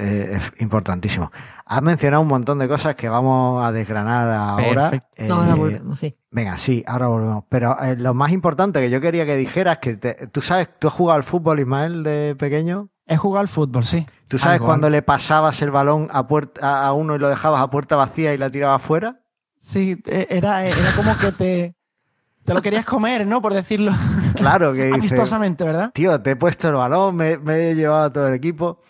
importantísimo. 0.58 1.30
Has 1.64 1.82
mencionado 1.82 2.20
un 2.20 2.28
montón 2.28 2.58
de 2.58 2.66
cosas 2.66 2.96
que 2.96 3.08
vamos 3.08 3.64
a 3.64 3.70
desgranar 3.70 4.28
ahora. 4.28 4.90
ahora 5.30 5.52
eh, 5.52 5.54
volvemos, 5.56 5.98
sí. 5.98 6.16
Venga, 6.32 6.56
sí, 6.56 6.82
ahora 6.86 7.08
volvemos. 7.08 7.44
Pero 7.50 7.76
eh, 7.82 7.94
lo 7.94 8.14
más 8.14 8.32
importante 8.32 8.80
que 8.80 8.88
yo 8.88 9.02
quería 9.02 9.26
que 9.26 9.36
dijeras 9.36 9.78
que 9.78 9.96
tú 9.96 10.40
sabes, 10.40 10.68
tú 10.78 10.88
has 10.88 10.94
jugado 10.94 11.18
al 11.18 11.24
fútbol, 11.24 11.60
Ismael, 11.60 12.02
de 12.02 12.34
pequeño. 12.38 12.88
He 13.06 13.18
jugado 13.18 13.42
al 13.42 13.48
fútbol, 13.48 13.84
sí. 13.84 14.06
¿Tú 14.28 14.38
sabes 14.38 14.62
cuando 14.62 14.88
le 14.88 15.02
pasabas 15.02 15.60
el 15.60 15.70
balón 15.70 16.08
a, 16.10 16.26
puerta, 16.26 16.86
a 16.86 16.92
uno 16.94 17.16
y 17.16 17.18
lo 17.18 17.28
dejabas 17.28 17.60
a 17.60 17.68
puerta 17.68 17.96
vacía 17.96 18.32
y 18.32 18.38
la 18.38 18.48
tirabas 18.48 18.80
fuera? 18.80 19.20
Sí, 19.58 20.02
e, 20.06 20.26
era, 20.30 20.64
era 20.64 20.92
como 20.96 21.14
que 21.18 21.32
te, 21.32 21.76
te 22.42 22.54
lo 22.54 22.62
querías 22.62 22.86
comer, 22.86 23.26
¿no? 23.26 23.42
Por 23.42 23.54
decirlo. 23.54 23.92
Claro, 24.34 24.72
que 24.72 24.90
Amistosamente, 24.90 25.62
¿verdad? 25.62 25.92
Tío, 25.92 26.20
te 26.20 26.30
he 26.30 26.36
puesto 26.36 26.68
el 26.68 26.74
balón, 26.74 27.14
me, 27.14 27.32
he 27.34 27.74
llevado 27.74 28.04
a 28.04 28.12
todo 28.12 28.28
el 28.28 28.34
equipo. 28.34 28.80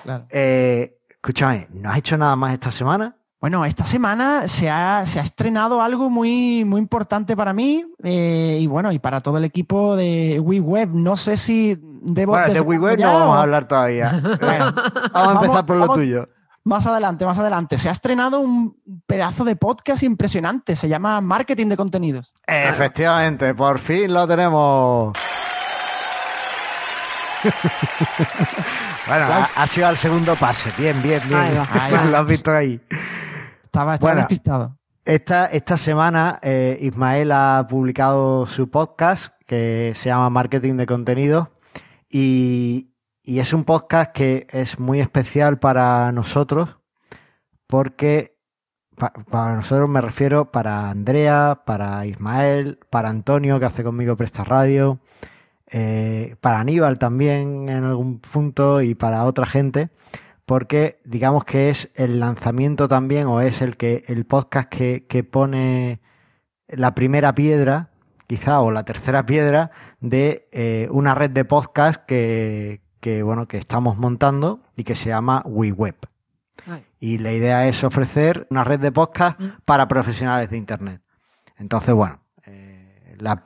Claro. 0.00 0.26
Eh, 0.30 0.96
escúchame, 1.10 1.66
¿no 1.72 1.90
has 1.90 1.98
hecho 1.98 2.16
nada 2.16 2.36
más 2.36 2.54
esta 2.54 2.70
semana? 2.70 3.16
Bueno, 3.42 3.64
esta 3.64 3.84
semana 3.84 4.46
se 4.46 4.70
ha, 4.70 5.04
se 5.04 5.18
ha 5.18 5.22
estrenado 5.24 5.82
algo 5.82 6.08
muy, 6.08 6.64
muy 6.64 6.80
importante 6.80 7.36
para 7.36 7.52
mí 7.52 7.84
eh, 8.04 8.58
y 8.60 8.68
bueno, 8.68 8.92
y 8.92 9.00
para 9.00 9.20
todo 9.20 9.38
el 9.38 9.44
equipo 9.44 9.96
de 9.96 10.38
WeWeb. 10.38 10.90
No 10.90 11.16
sé 11.16 11.36
si 11.36 11.76
debo... 12.02 12.34
Bueno, 12.34 12.54
de 12.54 12.60
WeWeb 12.60 13.00
no 13.00 13.12
vamos 13.12 13.36
a 13.36 13.42
hablar 13.42 13.66
todavía. 13.66 14.12
bueno, 14.40 14.72
vamos 15.12 15.28
a 15.28 15.40
empezar 15.40 15.66
por 15.66 15.76
lo 15.76 15.92
tuyo. 15.92 16.24
Más 16.62 16.86
adelante, 16.86 17.26
más 17.26 17.36
adelante. 17.36 17.78
Se 17.78 17.88
ha 17.88 17.92
estrenado 17.92 18.38
un 18.38 18.76
pedazo 19.08 19.42
de 19.44 19.56
podcast 19.56 20.04
impresionante. 20.04 20.76
Se 20.76 20.88
llama 20.88 21.20
Marketing 21.20 21.66
de 21.66 21.76
Contenidos. 21.76 22.32
Efectivamente, 22.46 23.56
por 23.56 23.80
fin 23.80 24.14
lo 24.14 24.24
tenemos. 24.28 25.18
bueno, 29.08 29.26
ha, 29.56 29.66
sido 29.66 29.90
el 29.90 29.96
segundo 29.96 30.36
pase. 30.36 30.70
Bien, 30.78 31.02
bien, 31.02 31.20
bien. 31.26 31.56
lo 32.12 32.18
has 32.18 32.26
visto 32.26 32.52
ahí. 32.52 32.80
Estaba, 33.72 33.96
despistado. 34.14 34.76
Esta, 35.06 35.46
esta 35.46 35.78
semana 35.78 36.38
eh, 36.42 36.76
Ismael 36.78 37.32
ha 37.32 37.66
publicado 37.70 38.44
su 38.44 38.68
podcast 38.68 39.32
que 39.46 39.92
se 39.94 40.10
llama 40.10 40.28
Marketing 40.28 40.74
de 40.74 40.84
Contenidos 40.84 41.48
y, 42.10 42.90
y 43.22 43.38
es 43.38 43.54
un 43.54 43.64
podcast 43.64 44.12
que 44.12 44.46
es 44.50 44.78
muy 44.78 45.00
especial 45.00 45.58
para 45.58 46.12
nosotros 46.12 46.76
porque 47.66 48.36
para 49.30 49.56
nosotros 49.56 49.88
me 49.88 50.02
refiero 50.02 50.52
para 50.52 50.90
Andrea, 50.90 51.62
para 51.64 52.04
Ismael, 52.04 52.78
para 52.90 53.08
Antonio 53.08 53.58
que 53.58 53.64
hace 53.64 53.82
conmigo 53.82 54.18
Presta 54.18 54.44
Radio, 54.44 54.98
eh, 55.66 56.36
para 56.42 56.60
Aníbal 56.60 56.98
también 56.98 57.70
en 57.70 57.84
algún 57.84 58.18
punto 58.18 58.82
y 58.82 58.94
para 58.94 59.24
otra 59.24 59.46
gente 59.46 59.88
porque 60.52 61.00
digamos 61.04 61.46
que 61.46 61.70
es 61.70 61.90
el 61.94 62.20
lanzamiento 62.20 62.86
también 62.86 63.26
o 63.26 63.40
es 63.40 63.62
el 63.62 63.78
que 63.78 64.04
el 64.06 64.26
podcast 64.26 64.68
que, 64.68 65.06
que 65.08 65.24
pone 65.24 66.02
la 66.68 66.94
primera 66.94 67.34
piedra 67.34 67.88
quizá 68.26 68.60
o 68.60 68.70
la 68.70 68.84
tercera 68.84 69.24
piedra 69.24 69.70
de 70.00 70.50
eh, 70.52 70.88
una 70.90 71.14
red 71.14 71.30
de 71.30 71.46
podcast 71.46 72.04
que, 72.04 72.82
que, 73.00 73.22
bueno, 73.22 73.48
que 73.48 73.56
estamos 73.56 73.96
montando 73.96 74.60
y 74.76 74.84
que 74.84 74.94
se 74.94 75.08
llama 75.08 75.42
WeWeb. 75.46 75.96
Y 77.00 77.16
la 77.16 77.32
idea 77.32 77.66
es 77.66 77.82
ofrecer 77.82 78.46
una 78.50 78.62
red 78.62 78.80
de 78.80 78.92
podcast 78.92 79.40
mm. 79.40 79.48
para 79.64 79.88
profesionales 79.88 80.50
de 80.50 80.58
Internet. 80.58 81.00
Entonces, 81.56 81.94
bueno, 81.94 82.20
eh, 82.44 83.16
la, 83.18 83.40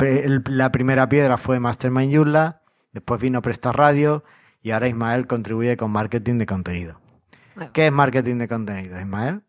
la, 0.46 0.72
primera 0.72 1.08
piedra 1.08 1.36
fue 1.36 1.60
Mastermind 1.60 2.10
Yula, 2.10 2.62
después 2.92 3.20
vino 3.20 3.42
Presta 3.42 3.70
Radio 3.70 4.24
y 4.66 4.72
ahora 4.72 4.88
Ismael 4.88 5.28
contribuye 5.28 5.76
con 5.76 5.92
marketing 5.92 6.38
de 6.38 6.46
contenido. 6.46 7.00
¿Qué 7.72 7.86
es 7.86 7.92
marketing 7.92 8.38
de 8.38 8.48
contenido, 8.48 8.98
Ismael? 8.98 9.42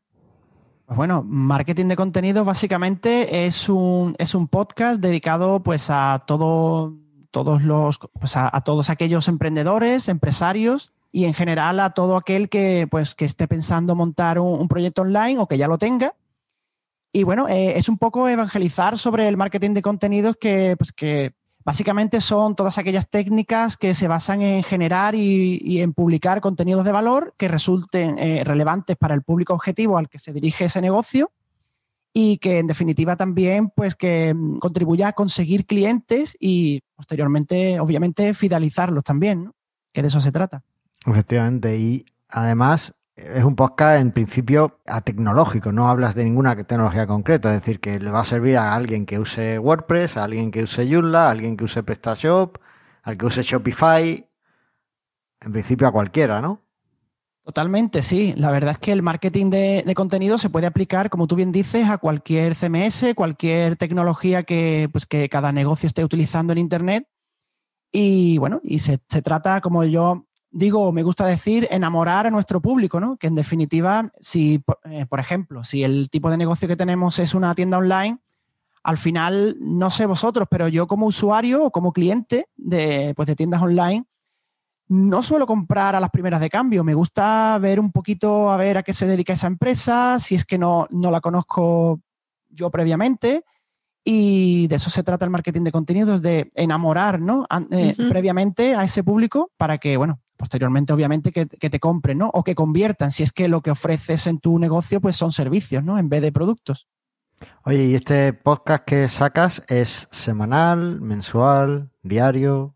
Pues 0.85 0.95
bueno, 0.95 1.23
marketing 1.23 1.87
de 1.87 1.95
contenido 1.95 2.45
básicamente 2.45 3.47
es 3.47 3.67
un, 3.67 4.15
es 4.19 4.35
un 4.35 4.47
podcast 4.47 5.01
dedicado 5.01 5.63
pues 5.63 5.89
a 5.89 6.23
todo 6.27 6.93
todos 7.31 7.63
los, 7.63 7.97
pues 7.97 8.33
a, 8.35 8.61
todos 8.61 8.91
aquellos 8.91 9.27
emprendedores, 9.27 10.07
empresarios 10.07 10.93
y 11.11 11.25
en 11.25 11.33
general 11.33 11.79
a 11.79 11.95
todo 11.95 12.15
aquel 12.15 12.47
que, 12.47 12.87
pues, 12.89 13.15
que 13.15 13.25
esté 13.25 13.47
pensando 13.47 13.95
montar 13.95 14.37
un, 14.37 14.67
proyecto 14.67 15.01
online 15.01 15.39
o 15.39 15.47
que 15.47 15.57
ya 15.57 15.67
lo 15.67 15.79
tenga. 15.79 16.13
Y 17.11 17.23
bueno, 17.23 17.47
eh, 17.47 17.75
es 17.75 17.89
un 17.89 17.97
poco 17.97 18.29
evangelizar 18.29 18.99
sobre 18.99 19.27
el 19.27 19.35
marketing 19.35 19.73
de 19.73 19.81
contenidos 19.81 20.37
que, 20.37 20.75
pues, 20.77 20.91
que 20.91 21.33
básicamente 21.67 22.21
son 22.21 22.55
todas 22.55 22.77
aquellas 22.77 23.09
técnicas 23.09 23.75
que 23.75 23.93
se 23.93 24.07
basan 24.07 24.41
en 24.41 24.63
generar 24.63 25.15
y, 25.15 25.81
en 25.81 25.91
publicar 25.91 26.39
contenidos 26.39 26.85
de 26.85 26.93
valor 26.93 27.33
que 27.35 27.49
resulten 27.49 28.17
eh, 28.17 28.45
relevantes 28.45 28.95
para 28.95 29.13
el 29.13 29.21
público 29.21 29.53
objetivo 29.53 29.97
al 29.97 30.07
que 30.07 30.17
se 30.17 30.31
dirige 30.31 30.63
ese 30.63 30.79
negocio 30.79 31.29
y 32.13 32.37
que 32.37 32.59
en 32.59 32.67
definitiva 32.67 33.17
también 33.17 33.69
pues 33.75 33.95
que 33.95 34.33
mm, 34.33 34.59
contribuya 34.59 35.09
a 35.09 35.11
conseguir 35.11 35.65
clientes 35.65 36.37
y 36.39 36.79
posteriormente 36.95 37.81
obviamente 37.81 38.33
fidelizarlos 38.33 39.03
también, 39.03 39.51
que 39.91 40.01
de 40.01 40.07
eso 40.07 40.21
se 40.21 40.31
trata. 40.31 40.63
Efectivamente, 41.05 41.77
y 41.77 42.05
además 42.29 42.93
es 43.17 43.43
un 43.43 43.55
podcast 43.55 43.99
en 43.99 44.11
principio 44.11 44.77
a 44.85 45.01
tecnológico, 45.01 45.71
no 45.71 45.89
hablas 45.89 46.13
de 46.15 46.23
ninguna 46.23 46.55
tecnología 46.55 47.07
concreta, 47.07 47.53
es 47.53 47.61
decir, 47.61 47.79
que 47.79 47.99
le 47.99 48.11
va 48.11 48.21
a 48.21 48.25
servir 48.25 48.57
a 48.57 48.75
alguien 48.75 49.05
que 49.05 49.19
use 49.19 49.57
WordPress, 49.57 50.17
a 50.17 50.23
alguien 50.23 50.51
que 50.51 50.63
use 50.63 50.87
Joomla, 50.87 51.27
a 51.27 51.31
alguien 51.31 51.57
que 51.57 51.63
use 51.63 51.81
PrestaShop, 51.81 52.57
al 53.01 53.17
que 53.17 53.25
use 53.25 53.41
Shopify, 53.41 54.29
en 55.41 55.51
principio 55.51 55.87
a 55.87 55.91
cualquiera, 55.91 56.41
¿no? 56.41 56.61
Totalmente, 57.43 58.01
sí. 58.01 58.33
La 58.35 58.51
verdad 58.51 58.71
es 58.71 58.77
que 58.77 58.91
el 58.91 59.01
marketing 59.01 59.49
de, 59.49 59.93
contenido 59.95 60.37
se 60.37 60.49
puede 60.49 60.67
aplicar, 60.67 61.09
como 61.09 61.27
tú 61.27 61.37
bien 61.37 61.53
dices, 61.53 61.89
a 61.89 61.97
cualquier 61.97 62.55
CMS, 62.55 63.13
cualquier 63.15 63.77
tecnología 63.77 64.43
que, 64.43 64.89
pues, 64.91 65.05
que 65.05 65.29
cada 65.29 65.53
negocio 65.53 65.87
esté 65.87 66.03
utilizando 66.03 66.51
en 66.51 66.59
Internet. 66.59 67.07
Y 67.89 68.37
bueno, 68.37 68.59
y 68.63 68.79
se, 68.79 68.97
trata, 68.97 69.61
como 69.61 69.85
yo 69.85 70.26
digo, 70.51 70.91
me 70.91 71.03
gusta 71.03 71.25
decir, 71.25 71.67
enamorar 71.71 72.27
a 72.27 72.31
nuestro 72.31 72.61
público, 72.61 72.99
¿no? 72.99 73.17
Que 73.17 73.27
en 73.27 73.35
definitiva, 73.35 74.11
si, 74.19 74.63
eh, 74.85 75.05
por 75.07 75.19
ejemplo, 75.19 75.63
si 75.63 75.83
el 75.83 76.09
tipo 76.09 76.29
de 76.29 76.37
negocio 76.37 76.67
que 76.67 76.75
tenemos 76.75 77.19
es 77.19 77.33
una 77.33 77.53
tienda 77.55 77.77
online, 77.77 78.19
al 78.83 78.97
final, 78.97 79.57
no 79.59 79.89
sé 79.89 80.05
vosotros, 80.05 80.47
pero 80.49 80.67
yo 80.67 80.87
como 80.87 81.05
usuario 81.07 81.65
o 81.65 81.71
como 81.71 81.91
cliente 81.91 82.47
de, 82.55 83.13
pues, 83.15 83.27
de 83.27 83.35
tiendas 83.35 83.61
online, 83.61 84.05
no 84.89 85.21
suelo 85.21 85.45
comprar 85.45 85.95
a 85.95 85.99
las 85.99 86.09
primeras 86.09 86.39
de 86.39 86.49
cambio. 86.49 86.83
Me 86.83 86.93
gusta 86.93 87.57
ver 87.59 87.79
un 87.79 87.91
poquito 87.91 88.49
a 88.49 88.57
ver 88.57 88.77
a 88.77 88.83
qué 88.83 88.93
se 88.93 89.05
dedica 89.05 89.33
esa 89.33 89.47
empresa, 89.47 90.19
si 90.19 90.35
es 90.35 90.45
que 90.45 90.57
no, 90.57 90.87
no 90.89 91.11
la 91.11 91.19
conozco 91.19 91.99
yo 92.49 92.71
previamente. 92.71 93.43
Y 94.05 94.67
de 94.67 94.77
eso 94.77 94.89
se 94.89 95.03
trata 95.03 95.25
el 95.25 95.31
marketing 95.31 95.63
de 95.63 95.71
contenidos, 95.73 96.21
de 96.21 96.49
enamorar 96.55 97.19
¿no? 97.19 97.45
Eh, 97.71 97.93
previamente 98.09 98.73
a 98.73 98.85
ese 98.85 99.03
público 99.03 99.51
para 99.57 99.79
que, 99.79 99.97
bueno, 99.97 100.21
posteriormente 100.37 100.93
obviamente 100.93 101.31
que, 101.31 101.47
te 101.47 101.79
compren, 101.79 102.19
¿no? 102.19 102.29
O 102.33 102.43
que 102.43 102.55
conviertan, 102.55 103.11
si 103.11 103.23
es 103.23 103.31
que 103.31 103.47
lo 103.47 103.61
que 103.61 103.71
ofreces 103.71 104.27
en 104.27 104.39
tu 104.39 104.57
negocio 104.59 105.01
pues 105.01 105.15
son 105.15 105.31
servicios, 105.31 105.83
¿no? 105.83 105.99
En 105.99 106.09
vez 106.09 106.21
de 106.21 106.31
productos. 106.31 106.87
Oye, 107.63 107.85
¿y 107.85 107.95
este 107.95 108.33
podcast 108.33 108.85
que 108.85 109.09
sacas 109.09 109.61
es 109.67 110.07
semanal, 110.11 111.01
mensual, 111.01 111.91
diario? 112.01 112.73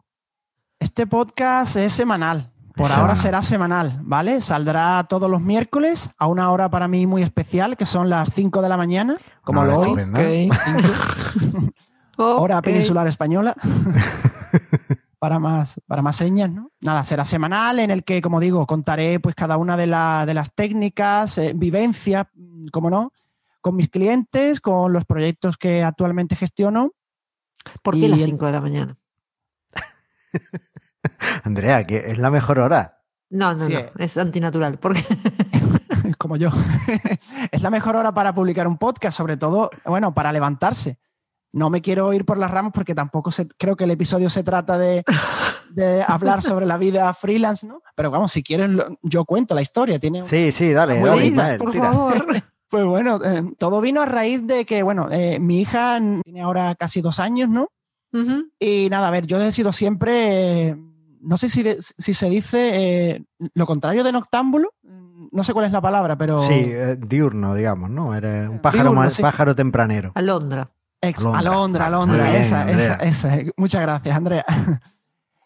Este 0.80 1.08
podcast 1.08 1.76
es 1.78 1.94
semanal. 1.94 2.52
Por 2.76 2.92
ahora 2.92 3.16
será 3.16 3.42
semanal, 3.42 4.00
¿vale? 4.02 4.40
Saldrá 4.42 5.06
todos 5.08 5.30
los 5.30 5.42
miércoles 5.42 6.10
a 6.18 6.28
una 6.28 6.50
hora 6.52 6.70
para 6.70 6.88
mí 6.88 7.06
muy 7.06 7.22
especial, 7.22 7.76
que 7.76 7.86
son 7.86 8.10
las 8.10 8.30
5 8.34 8.62
de 8.62 8.70
la 8.70 8.78
mañana, 8.78 9.18
como 9.44 9.64
lo 9.64 9.80
oís. 9.80 10.08
hora 12.18 12.62
peninsular 12.62 13.08
española. 13.08 13.56
para 15.22 15.38
más, 15.38 15.80
para 15.86 16.02
más 16.02 16.16
señas, 16.16 16.50
¿no? 16.50 16.72
Nada, 16.82 17.04
será 17.04 17.26
semanal 17.26 17.78
en 17.78 17.92
el 17.92 18.04
que, 18.04 18.24
como 18.24 18.40
digo, 18.40 18.66
contaré 18.66 19.20
pues 19.20 19.36
cada 19.36 19.56
una 19.58 19.78
de, 19.78 19.84
de 19.86 20.34
las 20.34 20.56
técnicas, 20.56 21.38
eh, 21.38 21.54
vivencias, 21.56 22.26
como 22.72 22.90
no, 22.90 23.14
con 23.62 23.76
mis 23.76 23.90
clientes, 23.90 24.60
con 24.62 24.92
los 24.92 25.06
proyectos 25.06 25.58
que 25.58 25.84
actualmente 25.84 26.36
gestiono. 26.36 26.94
¿Por 27.84 28.00
qué 28.00 28.10
las 28.10 28.24
5 28.24 28.48
de 28.48 28.52
la 28.52 28.62
mañana? 28.62 28.98
Andrea, 31.44 31.86
que 31.86 31.98
es 31.98 32.18
la 32.18 32.32
mejor 32.32 32.58
hora. 32.58 33.04
No, 33.30 33.54
no, 33.54 33.70
no, 33.70 33.80
es 34.00 34.18
antinatural. 34.18 34.80
Porque... 34.80 35.04
Como 36.18 36.36
yo. 36.36 36.50
es 37.52 37.62
la 37.62 37.70
mejor 37.70 37.96
hora 37.96 38.12
para 38.12 38.34
publicar 38.34 38.68
un 38.68 38.80
podcast, 38.80 39.16
sobre 39.16 39.38
todo, 39.38 39.70
bueno, 39.86 40.16
para 40.16 40.32
levantarse. 40.32 40.98
No 41.54 41.70
me 41.70 41.82
quiero 41.82 42.14
ir 42.14 42.26
por 42.26 42.38
las 42.38 42.50
ramas 42.50 42.72
porque 42.74 42.96
tampoco 42.96 43.32
creo 43.58 43.76
que 43.76 43.84
el 43.84 43.92
episodio 43.92 44.30
se 44.30 44.44
trata 44.44 44.78
de, 44.78 45.04
hablar 46.08 46.42
sobre 46.42 46.66
la 46.66 46.78
vida 46.78 47.14
freelance, 47.14 47.68
¿no? 47.68 47.82
Pero 47.96 48.10
vamos, 48.10 48.32
si 48.32 48.42
quieren, 48.44 48.80
yo 49.02 49.26
cuento 49.26 49.54
la 49.54 49.62
historia. 49.62 50.00
Tiene 50.00 50.24
sí, 50.24 50.52
sí, 50.52 50.72
dale, 50.72 51.00
dale, 51.00 51.58
por 51.58 51.74
favor. 51.74 52.26
Pues 52.72 52.86
bueno, 52.86 53.20
eh, 53.22 53.44
todo 53.58 53.82
vino 53.82 54.02
a 54.02 54.06
raíz 54.06 54.48
de 54.48 54.64
que, 54.66 54.82
bueno, 54.82 55.10
eh, 55.12 55.40
mi 55.40 55.60
hija 55.60 56.00
tiene 56.24 56.42
ahora 56.42 56.74
casi 56.76 57.02
dos 57.02 57.20
años, 57.20 57.50
¿no? 57.50 57.68
Y 58.60 58.88
nada, 58.90 59.10
a 59.10 59.12
ver, 59.12 59.28
yo 59.28 59.42
he 59.42 59.52
sido 59.52 59.74
siempre, 59.74 60.78
no 61.20 61.36
sé 61.36 61.50
si, 61.50 61.66
si 61.80 62.14
se 62.14 62.30
dice 62.30 62.70
eh, 63.14 63.26
lo 63.56 63.66
contrario 63.66 64.06
de 64.06 64.14
noctámbulo, 64.14 64.74
no 65.32 65.44
sé 65.44 65.52
cuál 65.52 65.66
es 65.66 65.74
la 65.74 65.82
palabra, 65.82 66.18
pero... 66.18 66.40
Sí, 66.40 66.72
diurno, 67.00 67.56
digamos, 67.56 67.90
¿no? 67.90 68.16
Eres 68.16 68.50
un 68.50 68.60
pájaro, 68.60 68.96
pájaro 69.20 69.54
tempranero. 69.54 70.14
Alondra. 70.16 70.72
Alondra, 71.02 71.88
Alondra, 71.88 72.38
esa, 72.38 72.70
esa, 72.70 72.96
esa. 72.96 73.38
Muchas 73.58 73.82
gracias, 73.82 74.16
Andrea. 74.16 74.46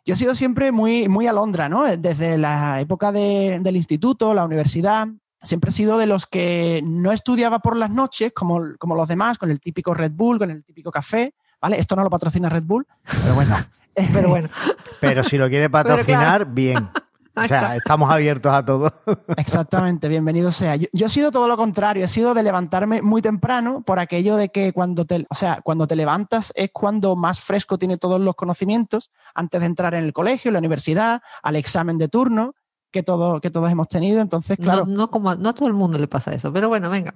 Yo 0.05 0.13
he 0.13 0.17
sido 0.17 0.35
siempre 0.35 0.71
muy, 0.71 1.07
muy 1.07 1.25
Alondra, 1.25 1.67
¿no? 1.67 1.83
Desde 1.97 2.37
la 2.37 2.79
época 2.79 3.11
del 3.11 3.75
instituto, 3.75 4.33
la 4.33 4.45
universidad, 4.45 5.07
siempre 5.41 5.69
he 5.69 5.73
sido 5.73 5.97
de 5.97 6.05
los 6.05 6.25
que 6.25 6.81
no 6.83 7.11
estudiaba 7.11 7.59
por 7.59 7.75
las 7.75 7.89
noches, 7.89 8.31
como, 8.33 8.61
como 8.77 8.95
los 8.95 9.07
demás, 9.07 9.37
con 9.37 9.49
el 9.49 9.59
típico 9.59 9.93
Red 9.93 10.11
Bull, 10.13 10.37
con 10.37 10.51
el 10.51 10.63
típico 10.63 10.91
café, 10.91 11.33
¿vale? 11.59 11.79
Esto 11.79 11.95
no 11.95 12.03
lo 12.03 12.09
patrocina 12.09 12.49
Red 12.49 12.63
Bull, 12.63 12.85
pero 13.23 13.33
bueno. 13.33 13.55
pero 14.13 14.29
bueno. 14.29 14.49
Pero 14.99 15.23
si 15.23 15.37
lo 15.37 15.47
quiere 15.47 15.69
patrocinar, 15.69 16.45
bien. 16.45 16.89
O 17.35 17.47
sea, 17.47 17.75
estamos 17.75 18.09
abiertos 18.09 18.53
a 18.53 18.63
todo. 18.63 18.93
Exactamente, 19.37 20.07
bienvenido 20.07 20.51
sea. 20.51 20.75
Yo, 20.75 20.87
he 20.93 21.09
sido 21.09 21.31
todo 21.31 21.47
lo 21.47 21.57
contrario, 21.57 22.05
he 22.05 22.07
sido 22.07 22.33
de 22.33 22.43
levantarme 22.43 23.01
muy 23.01 23.21
temprano 23.21 23.81
por 23.81 23.99
aquello 23.99 24.37
de 24.37 24.49
que 24.49 24.71
cuando 24.71 25.05
te, 25.05 25.25
o 25.29 25.35
sea, 25.35 25.59
cuando 25.63 25.87
te 25.87 25.95
levantas 25.95 26.53
es 26.55 26.69
cuando 26.71 27.15
más 27.15 27.41
fresco 27.41 27.77
tiene 27.77 27.97
todos 27.97 28.21
los 28.21 28.35
conocimientos 28.35 29.11
antes 29.33 29.59
de 29.59 29.67
entrar 29.67 29.93
en 29.95 30.05
el 30.05 30.13
colegio, 30.13 30.49
en 30.49 30.53
la 30.53 30.59
universidad, 30.59 31.21
al 31.43 31.55
examen 31.57 31.97
de 31.97 32.07
turno 32.07 32.55
que, 32.91 33.03
todo, 33.03 33.41
que 33.41 33.49
todos 33.49 33.69
hemos 33.69 33.89
tenido. 33.89 34.21
Entonces, 34.21 34.57
claro. 34.57 34.85
No, 34.85 35.11
como, 35.11 35.35
no 35.35 35.49
a 35.49 35.53
todo 35.53 35.67
el 35.67 35.73
mundo 35.73 35.97
le 35.97 36.07
pasa 36.07 36.33
eso, 36.33 36.53
pero 36.53 36.69
bueno, 36.69 36.89
venga. 36.89 37.15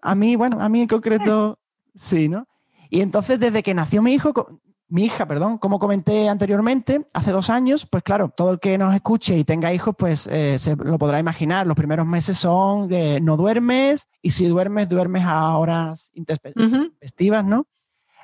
A 0.00 0.14
mí, 0.14 0.36
bueno, 0.36 0.60
a 0.60 0.68
mí 0.70 0.80
en 0.80 0.88
concreto, 0.88 1.58
sí, 1.94 2.28
¿no? 2.28 2.46
Y 2.88 3.02
entonces, 3.02 3.38
desde 3.38 3.62
que 3.62 3.74
nació 3.74 4.00
mi 4.00 4.14
hijo, 4.14 4.32
mi 4.90 5.04
hija, 5.04 5.26
perdón, 5.26 5.58
como 5.58 5.78
comenté 5.78 6.28
anteriormente, 6.28 7.06
hace 7.14 7.30
dos 7.30 7.48
años, 7.48 7.86
pues 7.86 8.02
claro, 8.02 8.28
todo 8.28 8.50
el 8.50 8.58
que 8.58 8.76
nos 8.76 8.94
escuche 8.94 9.38
y 9.38 9.44
tenga 9.44 9.72
hijos, 9.72 9.94
pues 9.96 10.26
eh, 10.26 10.58
se 10.58 10.74
lo 10.76 10.98
podrá 10.98 11.20
imaginar. 11.20 11.66
Los 11.66 11.76
primeros 11.76 12.06
meses 12.06 12.36
son 12.36 12.88
de 12.88 13.20
no 13.20 13.36
duermes 13.36 14.08
y 14.20 14.30
si 14.30 14.48
duermes, 14.48 14.88
duermes 14.88 15.24
a 15.24 15.56
horas 15.56 16.10
intempestivas, 16.12 17.44
¿no? 17.44 17.68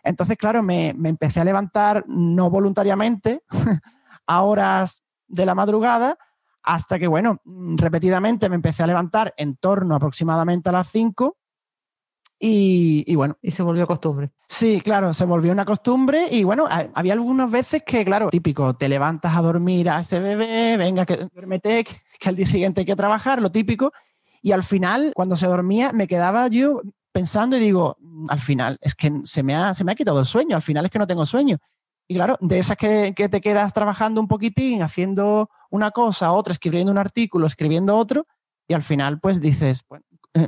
Entonces, 0.02 0.36
claro, 0.36 0.62
me, 0.62 0.92
me, 0.96 1.08
empecé 1.08 1.40
a 1.40 1.44
levantar 1.44 2.04
no 2.08 2.50
voluntariamente 2.50 3.42
a 4.26 4.42
horas 4.42 5.02
de 5.28 5.46
la 5.46 5.54
madrugada 5.54 6.18
hasta 6.62 6.98
que, 6.98 7.06
bueno, 7.06 7.40
repetidamente 7.44 8.48
me 8.48 8.56
empecé 8.56 8.82
a 8.82 8.88
levantar 8.88 9.34
en 9.36 9.56
torno 9.56 9.94
aproximadamente 9.94 10.68
a 10.68 10.72
las 10.72 10.88
5 10.88 11.36
y, 12.38 13.14
bueno. 13.14 13.38
Y 13.40 13.50
se 13.50 13.62
volvió 13.62 13.86
costumbre. 13.86 14.30
Sí, 14.48 14.80
claro, 14.80 15.14
se 15.14 15.24
volvió 15.24 15.52
una 15.52 15.64
costumbre 15.64 16.28
y 16.30 16.44
bueno, 16.44 16.66
había 16.94 17.14
algunas 17.14 17.50
veces 17.50 17.82
que, 17.84 18.04
claro, 18.04 18.30
típico, 18.30 18.74
te 18.74 18.88
levantas 18.88 19.36
a 19.36 19.42
dormir 19.42 19.88
a 19.88 20.00
ese 20.00 20.20
bebé, 20.20 20.76
venga, 20.76 21.06
que 21.06 21.16
duérmete, 21.32 21.84
que 21.84 22.28
al 22.28 22.36
día 22.36 22.46
siguiente 22.46 22.80
hay 22.80 22.86
que 22.86 22.96
trabajar, 22.96 23.40
lo 23.40 23.50
típico. 23.50 23.92
Y 24.42 24.52
al 24.52 24.62
final, 24.62 25.12
cuando 25.14 25.36
se 25.36 25.46
dormía, 25.46 25.92
me 25.92 26.06
quedaba 26.06 26.46
yo 26.48 26.82
pensando 27.10 27.56
y 27.56 27.60
digo, 27.60 27.96
al 28.28 28.40
final, 28.40 28.78
es 28.80 28.94
que 28.94 29.10
se 29.24 29.42
me 29.42 29.56
ha, 29.56 29.72
se 29.72 29.84
me 29.84 29.92
ha 29.92 29.94
quitado 29.94 30.20
el 30.20 30.26
sueño, 30.26 30.54
al 30.54 30.62
final 30.62 30.84
es 30.84 30.90
que 30.90 30.98
no 30.98 31.06
tengo 31.06 31.24
sueño. 31.24 31.58
Y 32.06 32.14
claro, 32.14 32.36
de 32.40 32.58
esas 32.58 32.76
que, 32.76 33.14
que 33.16 33.28
te 33.28 33.40
quedas 33.40 33.72
trabajando 33.72 34.20
un 34.20 34.28
poquitín, 34.28 34.82
haciendo 34.82 35.48
una 35.70 35.90
cosa, 35.90 36.30
otra, 36.32 36.52
escribiendo 36.52 36.92
un 36.92 36.98
artículo, 36.98 37.46
escribiendo 37.46 37.96
otro, 37.96 38.26
y 38.68 38.74
al 38.74 38.82
final, 38.82 39.18
pues 39.18 39.40
dices, 39.40 39.84
bueno, 39.88 40.04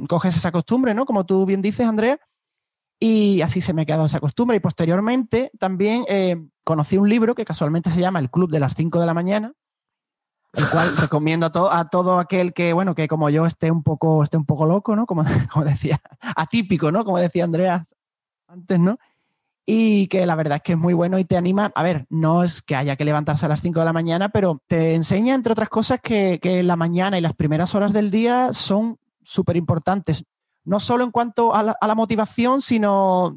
coges 0.08 0.36
esa 0.36 0.52
costumbre, 0.52 0.94
¿no? 0.94 1.06
Como 1.06 1.26
tú 1.26 1.44
bien 1.46 1.62
dices, 1.62 1.86
Andrea, 1.86 2.18
y 3.00 3.40
así 3.42 3.60
se 3.60 3.72
me 3.72 3.82
ha 3.82 3.86
quedado 3.86 4.06
esa 4.06 4.20
costumbre. 4.20 4.56
Y 4.56 4.60
posteriormente 4.60 5.50
también 5.58 6.04
eh, 6.08 6.36
conocí 6.64 6.96
un 6.96 7.08
libro 7.08 7.34
que 7.34 7.44
casualmente 7.44 7.90
se 7.90 8.00
llama 8.00 8.18
El 8.18 8.30
Club 8.30 8.50
de 8.50 8.60
las 8.60 8.74
5 8.74 9.00
de 9.00 9.06
la 9.06 9.14
mañana, 9.14 9.52
el 10.52 10.68
cual 10.68 10.96
recomiendo 10.96 11.46
a, 11.46 11.52
todo, 11.52 11.72
a 11.72 11.88
todo 11.88 12.18
aquel 12.18 12.52
que, 12.52 12.72
bueno, 12.72 12.94
que 12.94 13.08
como 13.08 13.30
yo 13.30 13.46
esté 13.46 13.70
un 13.70 13.82
poco, 13.82 14.22
esté 14.22 14.36
un 14.36 14.46
poco 14.46 14.66
loco, 14.66 14.96
¿no? 14.96 15.06
Como, 15.06 15.24
como 15.52 15.64
decía, 15.64 16.00
atípico, 16.36 16.90
¿no? 16.90 17.04
Como 17.04 17.18
decía 17.18 17.44
Andrea 17.44 17.82
antes, 18.48 18.80
¿no? 18.80 18.98
y 19.70 20.06
que 20.06 20.24
la 20.24 20.34
verdad 20.34 20.56
es 20.56 20.62
que 20.62 20.72
es 20.72 20.78
muy 20.78 20.94
bueno 20.94 21.18
y 21.18 21.26
te 21.26 21.36
anima. 21.36 21.70
A 21.74 21.82
ver, 21.82 22.06
no 22.08 22.42
es 22.42 22.62
que 22.62 22.74
haya 22.74 22.96
que 22.96 23.04
levantarse 23.04 23.44
a 23.44 23.50
las 23.50 23.60
5 23.60 23.80
de 23.80 23.84
la 23.84 23.92
mañana, 23.92 24.30
pero 24.30 24.62
te 24.66 24.94
enseña, 24.94 25.34
entre 25.34 25.52
otras 25.52 25.68
cosas, 25.68 26.00
que, 26.00 26.38
que 26.40 26.62
la 26.62 26.74
mañana 26.74 27.18
y 27.18 27.20
las 27.20 27.34
primeras 27.34 27.74
horas 27.74 27.92
del 27.92 28.10
día 28.10 28.54
son 28.54 28.98
súper 29.28 29.56
importantes, 29.56 30.24
no 30.64 30.80
solo 30.80 31.04
en 31.04 31.10
cuanto 31.10 31.54
a 31.54 31.62
la, 31.62 31.94
motivación, 31.94 32.60
sino 32.62 33.34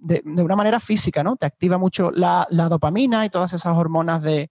de, 0.00 0.22
una 0.24 0.56
manera 0.56 0.80
física, 0.80 1.22
¿no? 1.22 1.36
Te 1.36 1.46
activa 1.46 1.78
mucho 1.78 2.10
la, 2.10 2.46
dopamina 2.50 3.24
y 3.24 3.30
todas 3.30 3.52
esas 3.54 3.76
hormonas 3.76 4.22
de, 4.22 4.50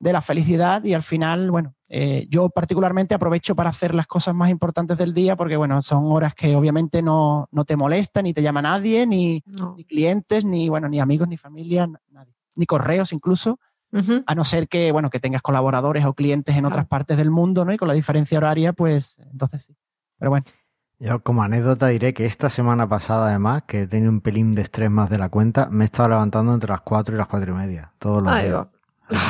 la 0.00 0.20
felicidad 0.20 0.84
y 0.84 0.92
al 0.92 1.02
final, 1.02 1.50
bueno, 1.50 1.74
eh, 1.88 2.26
yo 2.28 2.50
particularmente 2.50 3.14
aprovecho 3.14 3.54
para 3.54 3.70
hacer 3.70 3.94
las 3.94 4.06
cosas 4.06 4.34
más 4.34 4.50
importantes 4.50 4.98
del 4.98 5.14
día 5.14 5.36
porque, 5.36 5.56
bueno, 5.56 5.80
son 5.82 6.04
horas 6.10 6.34
que 6.34 6.54
obviamente 6.56 7.00
no, 7.00 7.48
te 7.66 7.76
molestan, 7.76 8.24
ni 8.24 8.34
te 8.34 8.42
llama 8.42 8.62
nadie, 8.62 9.06
ni, 9.06 9.40
clientes, 9.88 10.44
ni, 10.44 10.68
bueno, 10.68 10.88
ni 10.88 11.00
amigos, 11.00 11.28
ni 11.28 11.36
familia, 11.36 11.88
nadie, 12.10 12.34
ni 12.56 12.66
correos 12.66 13.12
incluso. 13.12 13.58
A 14.26 14.34
no 14.34 14.44
ser 14.44 14.68
que, 14.68 14.92
bueno, 14.92 15.10
que 15.10 15.20
tengas 15.20 15.42
colaboradores 15.42 16.04
o 16.04 16.14
clientes 16.14 16.56
en 16.56 16.64
otras 16.64 16.86
partes 16.86 17.16
del 17.16 17.30
mundo, 17.30 17.64
¿no? 17.64 17.72
Y 17.72 17.76
con 17.76 17.88
la 17.88 17.94
diferencia 17.94 18.38
horaria, 18.38 18.72
pues 18.72 19.18
entonces 19.30 19.64
sí. 19.64 19.76
Pero 20.18 20.30
bueno. 20.30 20.44
Yo 20.98 21.22
como 21.22 21.42
anécdota 21.42 21.88
diré 21.88 22.14
que 22.14 22.24
esta 22.24 22.48
semana 22.48 22.88
pasada 22.88 23.28
además, 23.28 23.64
que 23.66 23.82
he 23.82 23.86
tenido 23.86 24.10
un 24.10 24.22
pelín 24.22 24.52
de 24.52 24.62
estrés 24.62 24.90
más 24.90 25.10
de 25.10 25.18
la 25.18 25.28
cuenta, 25.28 25.68
me 25.70 25.84
he 25.84 25.86
estado 25.86 26.08
levantando 26.08 26.54
entre 26.54 26.70
las 26.70 26.80
4 26.80 27.14
y 27.14 27.18
las 27.18 27.26
4 27.26 27.52
y 27.52 27.54
media, 27.54 27.92
todos 27.98 28.22
los 28.22 28.34
días. 28.42 28.66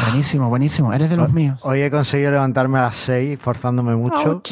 Buenísimo, 0.06 0.48
buenísimo. 0.48 0.92
Eres 0.92 1.10
de 1.10 1.16
los 1.16 1.32
míos. 1.32 1.60
Hoy 1.64 1.82
he 1.82 1.90
conseguido 1.90 2.30
levantarme 2.30 2.78
a 2.78 2.82
las 2.82 2.96
6, 2.96 3.38
forzándome 3.40 3.94
mucho. 3.96 4.42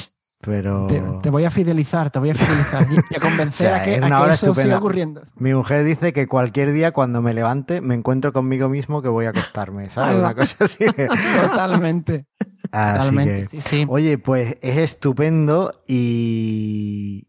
Pero... 0.44 0.86
Te, 1.22 1.30
voy 1.30 1.44
a 1.44 1.50
fidelizar, 1.50 2.10
te 2.10 2.18
voy 2.18 2.30
a 2.30 2.34
fidelizar 2.34 2.86
y 3.10 3.16
a 3.16 3.20
convencer 3.20 3.72
a 3.74 3.82
que, 3.82 4.00
eso 4.30 4.54
siga 4.54 4.78
ocurriendo. 4.78 5.22
Mi 5.36 5.54
mujer 5.54 5.84
dice 5.84 6.12
que 6.12 6.26
cualquier 6.26 6.72
día 6.72 6.92
cuando 6.92 7.22
me 7.22 7.34
levante 7.34 7.80
me 7.80 7.94
encuentro 7.94 8.32
conmigo 8.32 8.68
mismo 8.68 9.02
que 9.02 9.08
voy 9.08 9.26
a 9.26 9.30
acostarme, 9.30 9.90
¿sabes? 9.90 10.18
Una 10.18 10.34
cosa 10.34 10.56
así. 10.60 10.84
Totalmente. 11.42 12.26
Totalmente, 12.62 13.44
sí, 13.44 13.60
sí. 13.60 13.86
Oye, 13.88 14.18
pues 14.18 14.56
es 14.60 14.76
estupendo 14.78 15.82
y 15.86 17.28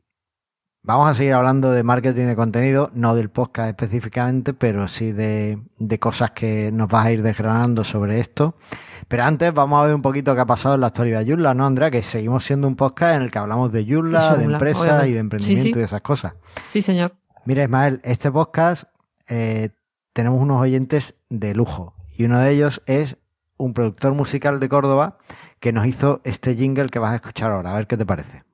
vamos 0.81 1.09
a 1.09 1.13
seguir 1.13 1.33
hablando 1.33 1.71
de 1.71 1.83
marketing 1.83 2.25
de 2.25 2.35
contenido, 2.35 2.91
no 2.93 3.15
del 3.15 3.29
podcast 3.29 3.69
específicamente, 3.69 4.53
pero 4.53 4.87
sí 4.87 5.11
de, 5.11 5.59
de 5.77 5.99
cosas 5.99 6.31
que 6.31 6.71
nos 6.71 6.87
vas 6.87 7.05
a 7.05 7.11
ir 7.11 7.21
desgranando 7.21 7.83
sobre 7.83 8.19
esto. 8.19 8.55
Pero 9.07 9.23
antes 9.23 9.53
vamos 9.53 9.81
a 9.81 9.85
ver 9.85 9.95
un 9.95 10.01
poquito 10.01 10.33
qué 10.33 10.41
ha 10.41 10.45
pasado 10.45 10.75
en 10.75 10.81
la 10.81 10.87
actualidad 10.87 11.23
de 11.23 11.35
¿no, 11.35 11.65
Andrea? 11.65 11.91
Que 11.91 12.01
seguimos 12.01 12.43
siendo 12.45 12.67
un 12.67 12.75
podcast 12.75 13.17
en 13.17 13.23
el 13.23 13.31
que 13.31 13.37
hablamos 13.37 13.71
de 13.71 13.85
Yulla, 13.85 14.35
de 14.35 14.45
empresas 14.45 15.07
y 15.07 15.11
de 15.11 15.19
emprendimiento 15.19 15.77
y 15.77 15.81
de 15.81 15.85
esas 15.85 16.01
cosas. 16.01 16.33
Sí, 16.65 16.81
señor. 16.81 17.13
Mira, 17.45 17.63
Ismael, 17.63 18.01
este 18.03 18.31
podcast 18.31 18.85
eh, 19.27 19.69
tenemos 20.13 20.41
unos 20.41 20.61
oyentes 20.61 21.15
de 21.29 21.53
lujo 21.53 21.93
y 22.17 22.25
uno 22.25 22.39
de 22.39 22.51
ellos 22.51 22.81
es 22.87 23.17
un 23.57 23.73
productor 23.73 24.13
musical 24.13 24.59
de 24.59 24.69
Córdoba 24.69 25.17
que 25.59 25.71
nos 25.71 25.85
hizo 25.85 26.21
este 26.23 26.55
jingle 26.55 26.89
que 26.89 26.99
vas 26.99 27.13
a 27.13 27.15
escuchar 27.15 27.51
ahora. 27.51 27.73
A 27.73 27.75
ver 27.75 27.87
qué 27.87 27.97
te 27.97 28.05
parece. 28.05 28.44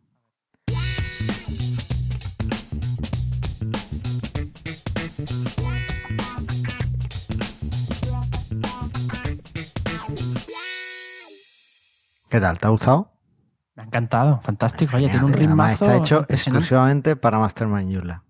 ¿Qué 12.32 12.39
tal? 12.39 12.58
¿Te 12.58 12.65
ha 12.65 12.70
gustado? 12.70 13.12
Me 13.76 13.84
ha 13.84 13.86
encantado, 13.88 14.39
fantástico. 14.39 14.96
Oye, 14.96 15.10
tiene 15.10 15.26
un 15.26 15.34
ritmazo. 15.34 15.84
Está 15.84 15.98
hecho 15.98 16.26
exclusivamente 16.30 17.17
para 17.17 17.38
Mastermind 17.39 17.91
Yula. 17.91 18.24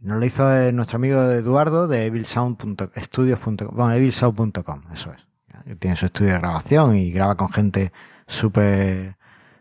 Nos 0.00 0.18
lo 0.18 0.26
hizo 0.26 0.52
eh, 0.52 0.72
nuestro 0.72 0.96
amigo 0.96 1.22
Eduardo 1.22 1.86
de 1.86 2.06
evilsound.studios.com. 2.06 3.68
Bueno, 3.70 3.92
evilsound.com, 3.92 4.82
eso 4.92 5.12
es. 5.12 5.78
Tiene 5.78 5.94
su 5.94 6.06
estudio 6.06 6.32
de 6.32 6.40
grabación 6.40 6.96
y 6.96 7.12
graba 7.12 7.36
con 7.36 7.52
gente 7.52 7.92
súper 8.26 9.16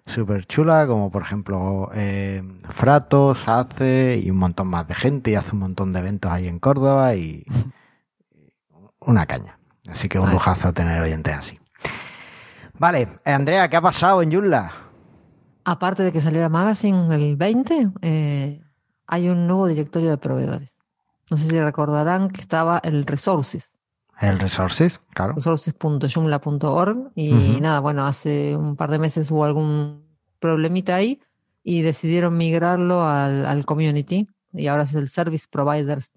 súper 0.07 0.47
chula, 0.47 0.87
como 0.87 1.11
por 1.11 1.21
ejemplo 1.21 1.91
eh, 1.93 2.41
Fratos, 2.69 3.47
hace 3.47 4.19
y 4.21 4.31
un 4.31 4.37
montón 4.37 4.67
más 4.67 4.87
de 4.87 4.95
gente 4.95 5.29
y 5.29 5.35
hace 5.35 5.51
un 5.51 5.59
montón 5.59 5.93
de 5.93 5.99
eventos 5.99 6.31
ahí 6.31 6.47
en 6.47 6.57
Córdoba 6.57 7.13
y 7.13 7.45
una 8.99 9.27
caña. 9.27 9.59
Así 9.87 10.09
que 10.09 10.17
un 10.17 10.31
lujazo 10.31 10.73
tener 10.73 10.99
oyentes 10.99 11.35
así. 11.35 11.59
Vale, 12.83 13.07
Andrea, 13.23 13.69
¿qué 13.69 13.77
ha 13.77 13.81
pasado 13.81 14.21
en 14.21 14.29
Yulla? 14.29 14.69
Aparte 15.63 16.03
de 16.03 16.11
que 16.11 16.19
saliera 16.19 16.49
Magazine 16.49 17.15
el 17.15 17.37
20, 17.37 17.91
eh, 18.01 18.61
hay 19.07 19.29
un 19.29 19.47
nuevo 19.47 19.67
directorio 19.67 20.09
de 20.09 20.17
proveedores. 20.17 20.77
No 21.31 21.37
sé 21.37 21.45
si 21.45 21.61
recordarán 21.61 22.27
que 22.27 22.41
estaba 22.41 22.81
el 22.83 23.05
Resources. 23.05 23.77
El 24.19 24.37
Resources, 24.37 24.99
claro. 25.13 25.31
Resources.joomla.org. 25.35 27.13
Y 27.15 27.61
nada, 27.61 27.79
bueno, 27.79 28.05
hace 28.05 28.57
un 28.57 28.75
par 28.75 28.91
de 28.91 28.99
meses 28.99 29.31
hubo 29.31 29.45
algún 29.45 30.03
problemita 30.39 30.93
ahí 30.93 31.21
y 31.63 31.83
decidieron 31.83 32.35
migrarlo 32.35 33.07
al, 33.07 33.45
al 33.45 33.63
community 33.63 34.27
y 34.51 34.67
ahora 34.67 34.83
es 34.83 34.93
el 34.93 35.07
Service 35.07 35.47
Providers 35.49 36.11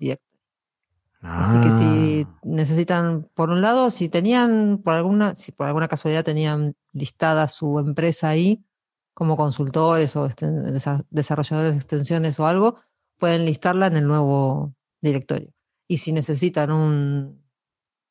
Así 1.29 1.61
que 1.61 1.71
si 1.71 2.27
ah. 2.27 2.39
necesitan, 2.45 3.29
por 3.35 3.51
un 3.51 3.61
lado, 3.61 3.91
si 3.91 4.09
tenían, 4.09 4.79
por 4.79 4.95
alguna, 4.95 5.35
si 5.35 5.53
por 5.53 5.67
alguna 5.67 5.89
casualidad 5.89 6.25
tenían 6.25 6.77
listada 6.93 7.49
su 7.49 7.79
empresa 7.79 8.29
ahí 8.29 8.65
como 9.13 9.37
consultores 9.37 10.15
o 10.17 10.29
desarrolladores 11.11 11.73
de 11.73 11.77
extensiones 11.77 12.39
o 12.39 12.47
algo, 12.47 12.77
pueden 13.19 13.45
listarla 13.45 13.87
en 13.87 13.97
el 13.97 14.07
nuevo 14.07 14.75
directorio. 15.01 15.53
Y 15.89 15.99
si 15.99 16.13
necesitan 16.13 16.71
un 16.71 17.45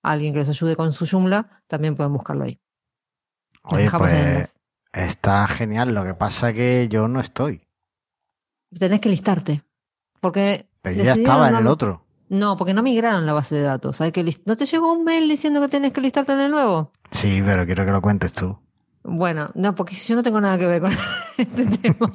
alguien 0.03 0.33
que 0.33 0.39
les 0.39 0.49
ayude 0.49 0.75
con 0.75 0.93
su 0.93 1.05
Joomla, 1.05 1.63
también 1.67 1.95
pueden 1.95 2.13
buscarlo 2.13 2.45
ahí. 2.45 2.59
Oye, 3.63 3.89
pues, 3.97 4.55
está 4.93 5.47
genial. 5.47 5.93
Lo 5.93 6.03
que 6.03 6.13
pasa 6.13 6.53
que 6.53 6.87
yo 6.89 7.07
no 7.07 7.19
estoy. 7.19 7.67
Tenés 8.77 8.99
que 8.99 9.09
listarte. 9.09 9.63
Porque. 10.19 10.69
Pero 10.81 11.03
ya 11.03 11.13
estaba 11.13 11.49
en 11.49 11.55
el 11.55 11.67
otro. 11.67 12.04
No, 12.29 12.57
porque 12.57 12.73
no 12.73 12.81
migraron 12.81 13.25
la 13.25 13.33
base 13.33 13.55
de 13.55 13.61
datos. 13.61 14.01
Hay 14.01 14.11
que 14.11 14.23
¿No 14.45 14.55
te 14.55 14.65
llegó 14.65 14.91
un 14.91 15.03
mail 15.03 15.27
diciendo 15.27 15.61
que 15.61 15.67
tienes 15.67 15.93
que 15.93 16.01
listarte 16.01 16.33
en 16.33 16.39
el 16.39 16.51
nuevo? 16.51 16.91
Sí, 17.11 17.41
pero 17.45 17.65
quiero 17.65 17.85
que 17.85 17.91
lo 17.91 18.01
cuentes 18.01 18.33
tú. 18.33 18.57
Bueno, 19.03 19.51
no, 19.53 19.75
porque 19.75 19.95
yo 19.95 20.15
no 20.15 20.23
tengo 20.23 20.41
nada 20.41 20.57
que 20.57 20.65
ver 20.65 20.81
con 20.81 20.91
este 21.37 21.65
tema. 21.77 22.11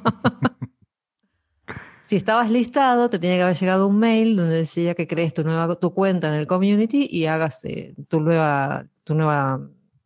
si 2.03 2.17
estabas 2.17 2.49
listado, 2.49 3.09
te 3.09 3.17
tiene 3.17 3.37
que 3.37 3.43
haber 3.43 3.55
llegado 3.55 3.87
un 3.87 3.97
mail 3.97 4.35
donde 4.35 4.55
decía 4.55 4.93
que 4.93 5.07
crees 5.07 5.33
tu 5.33 5.43
nueva 5.43 5.73
tu 5.75 5.93
cuenta 5.93 6.27
en 6.27 6.35
el 6.35 6.47
community 6.47 7.07
y 7.09 7.27
hagas 7.27 7.63
eh, 7.63 7.95
tu 8.09 8.19
nueva 8.19 8.85
tu 9.05 9.15
nueva 9.15 9.61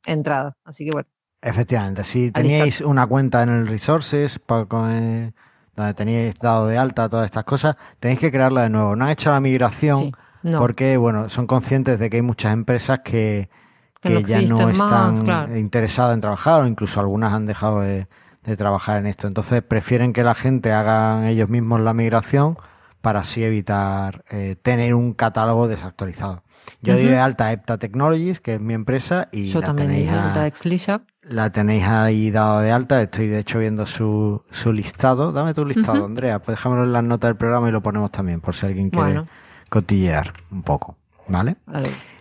entrada. 0.05 0.55
Así 0.63 0.85
que 0.85 0.91
bueno. 0.91 1.09
Efectivamente, 1.41 2.03
si 2.03 2.31
teníais 2.31 2.81
una 2.81 3.05
cuenta 3.05 3.43
en 3.43 3.49
el 3.49 3.67
Resources 3.67 4.39
para, 4.39 4.65
con, 4.65 5.33
donde 5.75 5.93
tenéis 5.93 6.35
dado 6.39 6.67
de 6.67 6.77
alta 6.77 7.09
todas 7.09 7.25
estas 7.25 7.43
cosas, 7.43 7.75
tenéis 7.99 8.19
que 8.19 8.31
crearla 8.31 8.63
de 8.63 8.69
nuevo. 8.69 8.95
No 8.95 9.05
han 9.05 9.11
hecho 9.11 9.31
la 9.31 9.39
migración 9.39 10.11
porque, 10.57 10.97
bueno, 10.97 11.29
son 11.29 11.47
conscientes 11.47 11.99
de 11.99 12.09
que 12.09 12.17
hay 12.17 12.21
muchas 12.21 12.53
empresas 12.53 12.99
que, 13.03 13.49
ya 14.03 14.41
no 14.41 14.69
están 14.69 15.57
interesadas 15.57 16.13
en 16.13 16.21
trabajar 16.21 16.63
o 16.63 16.67
incluso 16.67 16.99
algunas 16.99 17.33
han 17.33 17.45
dejado 17.47 17.81
de, 17.81 18.07
trabajar 18.57 18.99
en 18.99 19.07
esto. 19.07 19.27
Entonces 19.27 19.63
prefieren 19.63 20.13
que 20.13 20.23
la 20.23 20.35
gente 20.35 20.71
haga 20.71 21.27
ellos 21.29 21.49
mismos 21.49 21.81
la 21.81 21.93
migración 21.93 22.57
para 23.01 23.21
así 23.21 23.43
evitar 23.43 24.23
eh, 24.29 24.55
tener 24.61 24.93
un 24.93 25.13
catálogo 25.13 25.67
desactualizado. 25.67 26.43
Yo 26.81 26.95
di 26.95 27.05
de 27.05 27.17
alta 27.17 27.51
Epta 27.51 27.77
Technologies, 27.77 28.39
que 28.39 28.55
es 28.55 28.61
mi 28.61 28.73
empresa, 28.73 29.29
y 29.31 29.47
Yo 29.47 29.61
también 29.61 29.91
di 29.91 30.03
de 30.03 30.09
alta 30.09 30.47
Exlisha 30.47 31.01
la 31.27 31.51
tenéis 31.51 31.83
ahí 31.85 32.31
dado 32.31 32.59
de 32.61 32.71
alta. 32.71 33.01
Estoy 33.01 33.27
de 33.27 33.39
hecho 33.39 33.59
viendo 33.59 33.85
su, 33.85 34.43
su 34.51 34.71
listado. 34.71 35.31
Dame 35.31 35.53
tu 35.53 35.65
listado, 35.65 36.05
Andrea. 36.05 36.39
Pues 36.39 36.57
déjamelo 36.57 36.83
en 36.83 36.93
las 36.93 37.03
notas 37.03 37.29
del 37.29 37.37
programa 37.37 37.69
y 37.69 37.71
lo 37.71 37.81
ponemos 37.81 38.11
también, 38.11 38.41
por 38.41 38.55
si 38.55 38.65
alguien 38.65 38.89
quiere 38.89 39.23
cotillear 39.69 40.33
un 40.51 40.63
poco. 40.63 40.95
¿Vale? 41.27 41.55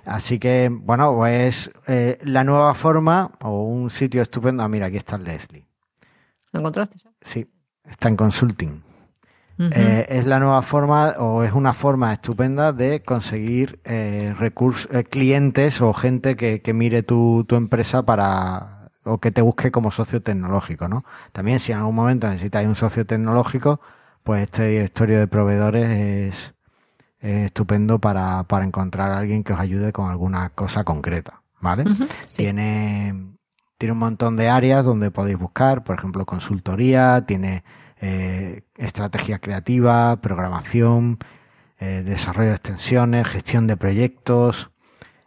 Así 0.07 0.39
que, 0.39 0.71
bueno, 0.73 1.15
pues 1.15 1.71
eh, 1.87 2.19
la 2.23 2.43
nueva 2.43 2.75
forma 2.75 3.33
o 3.43 3.65
un 3.65 3.91
sitio 3.91 4.23
estupendo. 4.23 4.63
Ah, 4.63 4.69
mira, 4.69 4.87
aquí 4.87 4.97
está 4.97 5.19
Leslie. 5.19 5.67
¿Lo 6.53 6.61
encontraste 6.61 6.99
ya? 6.99 7.11
Sí, 7.21 7.47
está 7.85 8.09
en 8.09 8.17
consulting. 8.17 8.83
Eh, 9.57 10.07
es 10.09 10.27
la 10.27 10.41
nueva 10.41 10.63
forma 10.63 11.11
o 11.19 11.45
es 11.45 11.53
una 11.53 11.75
forma 11.75 12.13
estupenda 12.13 12.73
de 12.73 13.03
conseguir 13.03 13.79
eh, 13.85 14.35
recursos, 14.37 14.91
clientes 15.11 15.81
o 15.81 15.93
gente 15.93 16.35
que, 16.35 16.61
que 16.61 16.73
mire 16.73 17.05
tu, 17.05 17.45
tu 17.47 17.55
empresa 17.55 18.05
para 18.05 18.74
o 19.05 19.19
que 19.19 19.31
te 19.31 19.43
busque 19.43 19.71
como 19.71 19.91
socio 19.91 20.23
tecnológico, 20.23 20.89
¿no? 20.89 21.05
También 21.33 21.59
si 21.59 21.73
en 21.73 21.79
algún 21.79 21.95
momento 21.95 22.29
necesitáis 22.29 22.69
un 22.69 22.77
socio 22.77 23.07
tecnológico, 23.07 23.81
pues 24.23 24.43
este 24.43 24.69
directorio 24.69 25.19
de 25.19 25.27
proveedores 25.27 25.91
es, 25.91 26.55
estupendo 27.21 27.99
para, 27.99 28.45
encontrar 28.63 29.11
a 29.11 29.19
alguien 29.19 29.45
que 29.45 29.53
os 29.53 29.61
ayude 29.61 29.93
con 29.93 30.11
alguna 30.11 30.51
cosa 30.51 30.85
concreta, 30.85 31.43
¿vale? 31.61 31.85
Tiene 32.35 33.35
tiene 33.79 33.93
un 33.93 33.99
montón 33.99 34.37
de 34.37 34.49
áreas 34.49 34.85
donde 34.85 35.11
podéis 35.11 35.39
buscar, 35.39 35.85
por 35.85 35.99
ejemplo, 35.99 36.25
consultoría, 36.25 37.25
tiene 37.27 37.65
eh, 38.01 38.63
estrategia 38.77 39.41
creativa, 39.41 40.17
programación, 40.23 41.19
eh, 41.79 42.03
desarrollo 42.05 42.51
de 42.51 42.55
extensiones, 42.55 43.27
gestión 43.27 43.67
de 43.67 43.77
proyectos, 43.77 44.71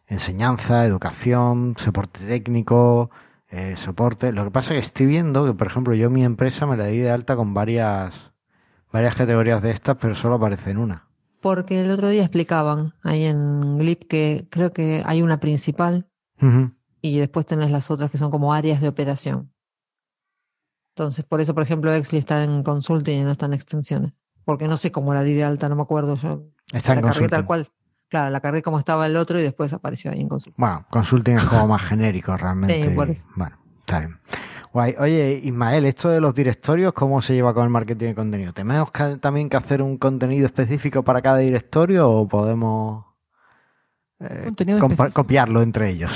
enseñanza, 0.07 0.85
educación, 0.85 1.75
soporte 1.77 2.21
técnico, 2.21 3.11
eh, 3.49 3.75
soporte. 3.77 4.31
Lo 4.31 4.43
que 4.43 4.51
pasa 4.51 4.73
es 4.73 4.79
que 4.79 4.85
estoy 4.85 5.05
viendo 5.05 5.45
que, 5.45 5.53
por 5.53 5.67
ejemplo, 5.67 5.93
yo 5.93 6.09
mi 6.09 6.23
empresa 6.23 6.65
me 6.65 6.77
la 6.77 6.85
di 6.85 6.99
de 6.99 7.09
alta 7.09 7.35
con 7.35 7.53
varias, 7.53 8.31
varias 8.91 9.15
categorías 9.15 9.61
de 9.61 9.71
estas, 9.71 9.97
pero 9.97 10.15
solo 10.15 10.35
aparece 10.35 10.71
en 10.71 10.77
una. 10.77 11.07
Porque 11.41 11.79
el 11.79 11.91
otro 11.91 12.09
día 12.09 12.23
explicaban 12.23 12.93
ahí 13.03 13.25
en 13.25 13.77
Glip 13.77 14.03
que 14.07 14.47
creo 14.49 14.73
que 14.73 15.03
hay 15.05 15.21
una 15.21 15.39
principal 15.39 16.07
y 17.01 17.17
después 17.17 17.45
tenés 17.45 17.71
las 17.71 17.89
otras 17.89 18.11
que 18.11 18.17
son 18.17 18.29
como 18.29 18.53
áreas 18.53 18.81
de 18.81 18.87
operación. 18.87 19.51
Entonces, 20.95 21.25
por 21.25 21.39
eso, 21.39 21.53
por 21.53 21.63
ejemplo, 21.63 21.93
Exli 21.93 22.17
está 22.17 22.43
en 22.43 22.63
consulting 22.63 23.19
y 23.19 23.23
no 23.23 23.31
está 23.31 23.45
en 23.45 23.53
extensiones. 23.53 24.13
Porque 24.43 24.67
no 24.67 24.77
sé 24.77 24.91
cómo 24.91 25.13
la 25.13 25.23
di 25.23 25.33
de 25.33 25.43
alta, 25.43 25.69
no 25.69 25.75
me 25.75 25.83
acuerdo. 25.83 26.15
Yo 26.15 26.43
está 26.73 26.93
en 26.93 27.01
consulting. 27.01 27.29
tal 27.29 27.45
cual. 27.45 27.67
Claro, 28.09 28.29
la 28.29 28.39
cargué 28.39 28.61
como 28.61 28.79
estaba 28.79 29.05
el 29.05 29.17
otro 29.17 29.39
y 29.39 29.43
después 29.43 29.73
apareció 29.73 30.11
ahí 30.11 30.21
en 30.21 30.29
consulting. 30.29 30.55
Bueno, 30.57 30.85
consulting 30.89 31.35
es 31.35 31.43
como 31.43 31.67
más 31.67 31.81
genérico 31.81 32.37
realmente. 32.37 32.83
Sí, 32.83 32.89
por 32.89 33.09
eso. 33.09 33.27
Bueno, 33.35 33.57
está 33.79 33.99
bien. 33.99 34.19
Guay. 34.71 34.95
Oye, 34.99 35.41
Ismael, 35.43 35.85
esto 35.85 36.09
de 36.09 36.21
los 36.21 36.33
directorios, 36.33 36.93
¿cómo 36.93 37.21
se 37.21 37.33
lleva 37.33 37.53
con 37.53 37.63
el 37.63 37.69
marketing 37.69 38.07
de 38.07 38.15
contenido? 38.15 38.53
¿Tenemos 38.53 38.91
también 39.19 39.49
que 39.49 39.57
hacer 39.57 39.81
un 39.81 39.97
contenido 39.97 40.45
específico 40.45 41.03
para 41.03 41.21
cada 41.21 41.37
directorio 41.39 42.09
o 42.09 42.27
podemos 42.27 43.05
eh, 44.19 44.51
copiarlo 45.13 45.61
entre 45.61 45.89
ellos? 45.89 46.11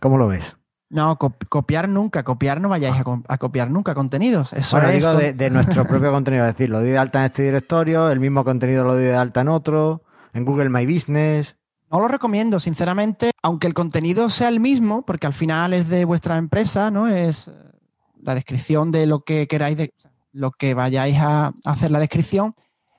¿Cómo 0.00 0.18
lo 0.18 0.28
ves? 0.28 0.56
No, 0.90 1.18
copiar 1.18 1.88
nunca, 1.88 2.22
copiar 2.22 2.62
no 2.62 2.70
vayáis 2.70 2.96
a, 3.28 3.38
copiar 3.38 3.70
nunca 3.70 3.94
contenidos. 3.94 4.54
Eso 4.54 4.80
es 4.80 4.94
digo 4.94 5.14
de, 5.14 5.50
nuestro 5.50 5.84
propio 5.84 6.10
contenido, 6.10 6.46
es 6.46 6.54
decir, 6.54 6.70
lo 6.70 6.80
doy 6.80 6.88
de 6.90 6.98
alta 6.98 7.18
en 7.18 7.26
este 7.26 7.42
directorio, 7.42 8.10
el 8.10 8.20
mismo 8.20 8.42
contenido 8.42 8.84
lo 8.84 8.94
doy 8.94 9.04
de 9.04 9.14
alta 9.14 9.42
en 9.42 9.48
otro 9.48 10.02
en 10.38 10.44
Google 10.44 10.70
My 10.70 10.86
Business. 10.86 11.56
No 11.90 12.00
lo 12.00 12.08
recomiendo, 12.08 12.60
sinceramente, 12.60 13.30
aunque 13.42 13.66
el 13.66 13.74
contenido 13.74 14.28
sea 14.30 14.48
el 14.48 14.60
mismo, 14.60 15.02
porque 15.02 15.26
al 15.26 15.32
final 15.32 15.72
es 15.74 15.88
de 15.88 16.04
vuestra 16.04 16.36
empresa, 16.36 16.90
¿no? 16.90 17.08
Es 17.08 17.48
eh, 17.48 17.52
la 18.22 18.34
descripción 18.34 18.90
de 18.90 19.06
lo 19.06 19.20
que 19.20 19.46
queráis, 19.46 19.76
de, 19.76 19.94
lo 20.32 20.50
que 20.50 20.74
vayáis 20.74 21.18
a 21.18 21.52
hacer 21.64 21.90
la 21.90 21.98
descripción. 21.98 22.54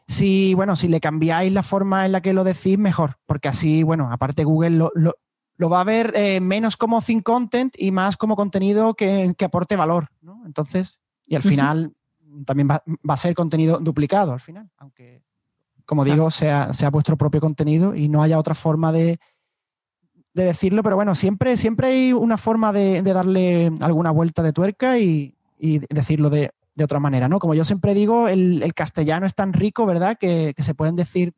Si, 0.07 0.55
bueno, 0.55 0.75
si 0.75 0.87
le 0.87 0.99
cambiáis 0.99 1.53
la 1.53 1.61
forma 1.61 2.05
en 2.05 2.13
la 2.13 2.21
que 2.21 2.33
lo 2.33 2.43
decís, 2.43 2.79
mejor, 2.79 3.17
porque 3.27 3.47
así, 3.47 3.83
bueno, 3.83 4.11
aparte 4.11 4.43
Google 4.43 4.71
lo, 4.71 4.91
lo, 4.95 5.69
va 5.69 5.81
a 5.81 5.83
ver 5.83 6.13
eh, 6.15 6.39
menos 6.39 6.77
como 6.77 6.99
think 7.01 7.21
content 7.21 7.75
y 7.77 7.91
más 7.91 8.17
como 8.17 8.35
contenido 8.35 8.95
que, 8.95 9.35
aporte 9.39 9.75
valor, 9.75 10.07
¿no? 10.21 10.41
Entonces, 10.47 10.99
y 11.27 11.35
al 11.35 11.43
final 11.43 11.93
también 12.43 12.67
va, 12.71 12.81
va, 13.07 13.13
a 13.13 13.17
ser 13.17 13.35
contenido 13.35 13.77
duplicado 13.77 14.33
al 14.33 14.39
final, 14.39 14.71
aunque 14.77 15.21
como 15.89 16.05
digo, 16.05 16.29
sea, 16.29 16.71
sea 16.71 16.91
vuestro 16.91 17.17
propio 17.17 17.41
contenido 17.41 17.95
y 17.95 18.09
no 18.09 18.21
haya 18.21 18.37
otra 18.37 18.53
forma 18.53 18.91
de, 18.91 19.19
decirlo, 20.35 20.83
pero 20.83 20.95
bueno, 20.95 21.15
siempre, 21.15 21.57
siempre 21.57 21.87
hay 21.87 22.13
una 22.13 22.37
forma 22.37 22.71
de, 22.71 23.01
darle 23.01 23.71
alguna 23.81 24.11
vuelta 24.11 24.43
de 24.43 24.53
tuerca 24.53 24.99
y, 24.99 25.35
decirlo 25.89 26.29
de, 26.29 26.51
otra 26.79 26.99
manera, 26.99 27.27
¿no? 27.27 27.39
Como 27.39 27.55
yo 27.55 27.65
siempre 27.65 27.95
digo, 27.95 28.27
el, 28.27 28.71
castellano 28.75 29.25
es 29.25 29.33
tan 29.33 29.51
rico, 29.51 29.87
¿verdad? 29.87 30.15
Que, 30.19 30.53
se 30.59 30.75
pueden 30.75 30.95
decir 30.95 31.33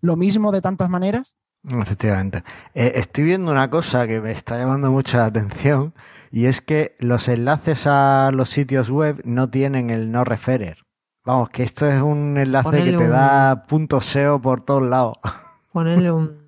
lo 0.00 0.16
mismo 0.16 0.50
de 0.50 0.62
tantas 0.62 0.88
maneras. 0.88 1.36
Efectivamente. 1.68 2.44
Eh, 2.72 2.92
estoy 2.94 3.24
viendo 3.24 3.52
una 3.52 3.68
cosa 3.68 4.06
que 4.06 4.18
me 4.22 4.30
está 4.30 4.56
llamando 4.56 4.90
mucho 4.90 5.18
la 5.18 5.26
atención 5.26 5.92
y 6.30 6.46
es 6.46 6.62
que 6.62 6.96
los 7.00 7.28
enlaces 7.28 7.86
a 7.86 8.30
los 8.32 8.48
sitios 8.48 8.88
web 8.88 9.20
no 9.24 9.50
tienen 9.50 9.90
el 9.90 10.10
no 10.10 10.24
referer. 10.24 10.87
Vamos, 11.28 11.50
que 11.50 11.62
esto 11.62 11.86
es 11.86 12.00
un 12.00 12.38
enlace 12.38 12.84
que 12.84 12.96
te 12.96 13.06
da 13.06 13.66
punto 13.66 14.00
SEO 14.00 14.40
por 14.40 14.64
todos 14.64 14.82
lados. 14.82 15.18
Ponerle 15.74 16.10
un 16.10 16.38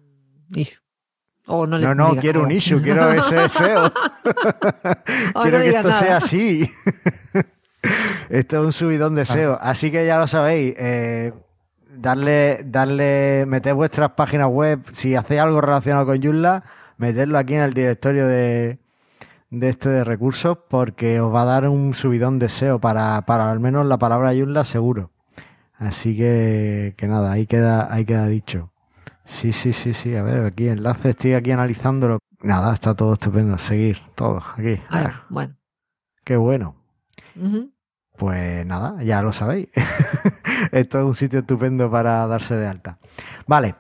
issue. 0.54 0.80
no, 1.46 1.66
no, 1.66 2.16
quiero 2.16 2.44
un 2.44 2.50
issue, 2.50 2.80
quiero 2.80 3.12
ese 3.12 3.50
SEO. 3.50 3.92
quiero 5.42 5.58
que 5.58 5.68
esto 5.68 5.92
sea 5.92 6.16
así. 6.16 6.66
esto 8.30 8.56
es 8.56 8.64
un 8.64 8.72
subidón 8.72 9.14
de 9.16 9.26
SEO. 9.26 9.58
Así 9.60 9.90
que 9.90 10.06
ya 10.06 10.18
lo 10.18 10.26
sabéis. 10.26 10.72
Eh, 10.78 11.34
darle, 11.94 12.62
darle, 12.64 13.44
meter 13.46 13.74
vuestras 13.74 14.12
páginas 14.12 14.48
web. 14.48 14.80
Si 14.92 15.14
hacéis 15.14 15.42
algo 15.42 15.60
relacionado 15.60 16.06
con 16.06 16.22
Joomla, 16.22 16.64
meterlo 16.96 17.36
aquí 17.36 17.52
en 17.52 17.60
el 17.60 17.74
directorio 17.74 18.26
de, 18.26 18.78
de 19.50 19.68
este 19.68 19.88
de 19.88 20.04
recursos 20.04 20.58
porque 20.68 21.20
os 21.20 21.34
va 21.34 21.42
a 21.42 21.46
dar 21.46 21.68
un 21.68 21.92
subidón 21.94 22.38
de 22.38 22.48
SEO 22.48 22.80
para, 22.80 23.20
para 23.22 23.50
al 23.50 23.60
menos 23.60 23.86
la 23.86 23.98
palabra 23.98 24.32
Joomla 24.32 24.64
seguro. 24.64 25.10
Así 25.74 26.16
que, 26.16 26.94
que 26.96 27.06
nada, 27.06 27.32
ahí 27.32 27.46
queda, 27.46 27.92
ahí 27.92 28.04
queda 28.04 28.26
dicho. 28.26 28.70
Sí, 29.24 29.52
sí, 29.52 29.72
sí, 29.72 29.94
sí. 29.94 30.14
A 30.14 30.22
ver, 30.22 30.44
aquí 30.44 30.68
enlace, 30.68 31.10
estoy 31.10 31.34
aquí 31.34 31.52
analizándolo. 31.52 32.18
Nada, 32.42 32.74
está 32.74 32.94
todo 32.94 33.14
estupendo. 33.14 33.56
Seguir, 33.58 34.00
todo, 34.14 34.42
aquí. 34.56 34.80
Ah, 34.90 35.24
bueno. 35.30 35.54
Qué 36.24 36.36
bueno. 36.36 36.76
Pues 38.16 38.66
nada, 38.66 39.02
ya 39.02 39.22
lo 39.22 39.32
sabéis. 39.32 39.68
Esto 40.72 40.98
es 40.98 41.04
un 41.04 41.14
sitio 41.14 41.40
estupendo 41.40 41.90
para 41.90 42.26
darse 42.26 42.54
de 42.56 42.66
alta. 42.66 42.98
Vale. 43.46 43.74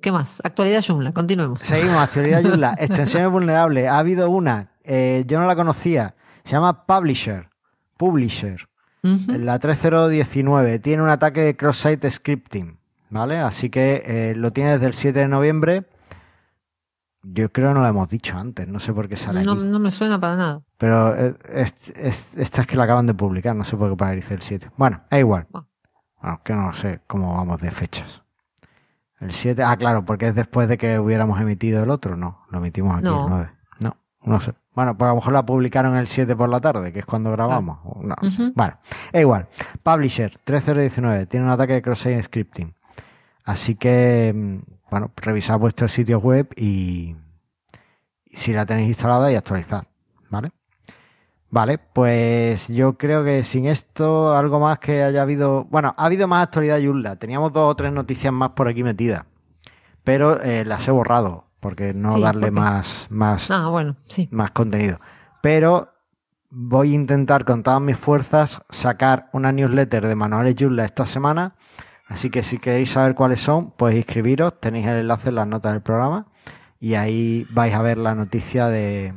¿Qué 0.00 0.10
más? 0.10 0.40
Actualidad 0.44 0.82
Joomla, 0.84 1.12
continuemos. 1.12 1.60
Seguimos, 1.60 1.96
actualidad 1.96 2.42
Joomla. 2.42 2.74
Extensiones 2.78 3.30
vulnerables. 3.30 3.88
Ha 3.88 3.98
habido 3.98 4.28
una, 4.28 4.73
eh, 4.84 5.24
yo 5.26 5.40
no 5.40 5.46
la 5.46 5.56
conocía. 5.56 6.14
Se 6.44 6.52
llama 6.52 6.86
Publisher. 6.86 7.48
Publisher. 7.96 8.68
La 9.02 9.58
3019. 9.58 10.78
Tiene 10.78 11.02
un 11.02 11.10
ataque 11.10 11.40
de 11.40 11.56
cross-site 11.56 12.10
scripting. 12.10 12.78
¿Vale? 13.10 13.38
Así 13.38 13.70
que 13.70 14.02
eh, 14.06 14.34
lo 14.34 14.52
tiene 14.52 14.72
desde 14.72 14.86
el 14.86 14.94
7 14.94 15.18
de 15.20 15.28
noviembre. 15.28 15.84
Yo 17.22 17.50
creo 17.50 17.68
que 17.68 17.74
no 17.74 17.80
lo 17.80 17.88
hemos 17.88 18.08
dicho 18.08 18.36
antes, 18.36 18.68
no 18.68 18.78
sé 18.78 18.92
por 18.92 19.08
qué 19.08 19.16
sale 19.16 19.42
no, 19.44 19.52
aquí. 19.52 19.62
No 19.62 19.78
me 19.78 19.90
suena 19.90 20.20
para 20.20 20.36
nada. 20.36 20.62
Pero 20.76 21.16
eh, 21.16 21.34
esta 21.46 22.60
es 22.62 22.66
que 22.66 22.76
la 22.76 22.84
acaban 22.84 23.06
de 23.06 23.14
publicar, 23.14 23.56
no 23.56 23.64
sé 23.64 23.76
por 23.76 23.90
qué 23.90 23.96
para 23.96 24.12
el 24.12 24.22
7. 24.22 24.70
Bueno, 24.76 25.00
es 25.10 25.20
igual. 25.20 25.46
Bueno, 26.20 26.40
que 26.44 26.52
no 26.52 26.72
sé 26.74 27.00
cómo 27.06 27.34
vamos 27.34 27.60
de 27.60 27.70
fechas. 27.70 28.22
El 29.20 29.32
7, 29.32 29.62
ah, 29.62 29.76
claro, 29.76 30.04
porque 30.04 30.28
es 30.28 30.34
después 30.34 30.68
de 30.68 30.76
que 30.76 30.98
hubiéramos 30.98 31.40
emitido 31.40 31.82
el 31.82 31.90
otro, 31.90 32.16
no, 32.16 32.44
lo 32.50 32.58
emitimos 32.58 32.98
aquí 32.98 33.06
el 33.06 33.28
9. 33.28 33.50
No, 33.80 33.96
no 34.22 34.40
sé. 34.40 34.52
Bueno, 34.74 34.96
pues 34.96 35.06
a 35.06 35.10
lo 35.10 35.16
mejor 35.16 35.32
la 35.32 35.46
publicaron 35.46 35.96
el 35.96 36.06
7 36.06 36.34
por 36.34 36.48
la 36.48 36.60
tarde, 36.60 36.92
que 36.92 37.00
es 37.00 37.06
cuando 37.06 37.30
grabamos. 37.30 37.78
No, 38.02 38.16
Bueno, 38.54 38.78
es 39.12 39.20
igual. 39.20 39.46
Publisher 39.82 40.38
3019 40.44 41.26
tiene 41.26 41.46
un 41.46 41.52
ataque 41.52 41.74
de 41.74 41.82
cross-site 41.82 42.22
scripting. 42.22 42.74
Así 43.44 43.76
que, 43.76 44.32
mm, 44.34 44.58
bueno, 44.90 45.12
revisad 45.16 45.58
vuestro 45.58 45.86
sitio 45.86 46.18
web 46.18 46.48
y, 46.56 47.14
si 48.32 48.52
la 48.52 48.66
tenéis 48.66 48.88
instalada 48.88 49.30
y 49.30 49.36
actualizad, 49.36 49.84
¿vale? 50.28 50.50
Vale, 51.50 51.78
pues 51.78 52.66
yo 52.66 52.98
creo 52.98 53.22
que 53.22 53.44
sin 53.44 53.66
esto, 53.66 54.36
algo 54.36 54.58
más 54.58 54.80
que 54.80 55.04
haya 55.04 55.22
habido. 55.22 55.64
Bueno, 55.66 55.94
ha 55.96 56.06
habido 56.06 56.26
más 56.26 56.42
actualidad 56.42 56.78
Yulla. 56.78 57.14
Teníamos 57.14 57.52
dos 57.52 57.70
o 57.70 57.76
tres 57.76 57.92
noticias 57.92 58.32
más 58.32 58.50
por 58.50 58.66
aquí 58.66 58.82
metidas. 58.82 59.24
Pero 60.02 60.42
eh, 60.42 60.64
las 60.64 60.88
he 60.88 60.90
borrado, 60.90 61.44
porque 61.64 61.94
no 61.94 62.20
darle 62.20 62.50
más, 62.50 63.06
más, 63.08 63.50
ah, 63.50 63.68
bueno, 63.70 63.96
sí. 64.04 64.28
más 64.30 64.50
contenido. 64.50 65.00
Pero 65.42 65.88
voy 66.50 66.92
a 66.92 66.94
intentar 66.94 67.46
con 67.46 67.62
todas 67.62 67.80
mis 67.80 67.96
fuerzas 67.96 68.60
sacar 68.68 69.30
una 69.32 69.50
newsletter 69.50 70.06
de 70.06 70.14
manuales 70.14 70.56
Yulla 70.56 70.84
esta 70.84 71.06
semana 71.06 71.54
Así 72.06 72.30
que 72.30 72.42
si 72.42 72.58
queréis 72.58 72.90
saber 72.90 73.14
cuáles 73.14 73.40
son, 73.40 73.70
pues 73.72 73.96
inscribiros, 73.96 74.60
tenéis 74.60 74.86
el 74.86 74.98
enlace 74.98 75.30
en 75.30 75.36
las 75.36 75.46
notas 75.46 75.72
del 75.72 75.82
programa 75.82 76.26
y 76.78 76.94
ahí 76.94 77.46
vais 77.50 77.74
a 77.74 77.82
ver 77.82 77.98
la 77.98 78.14
noticia 78.14 78.68
de 78.68 79.14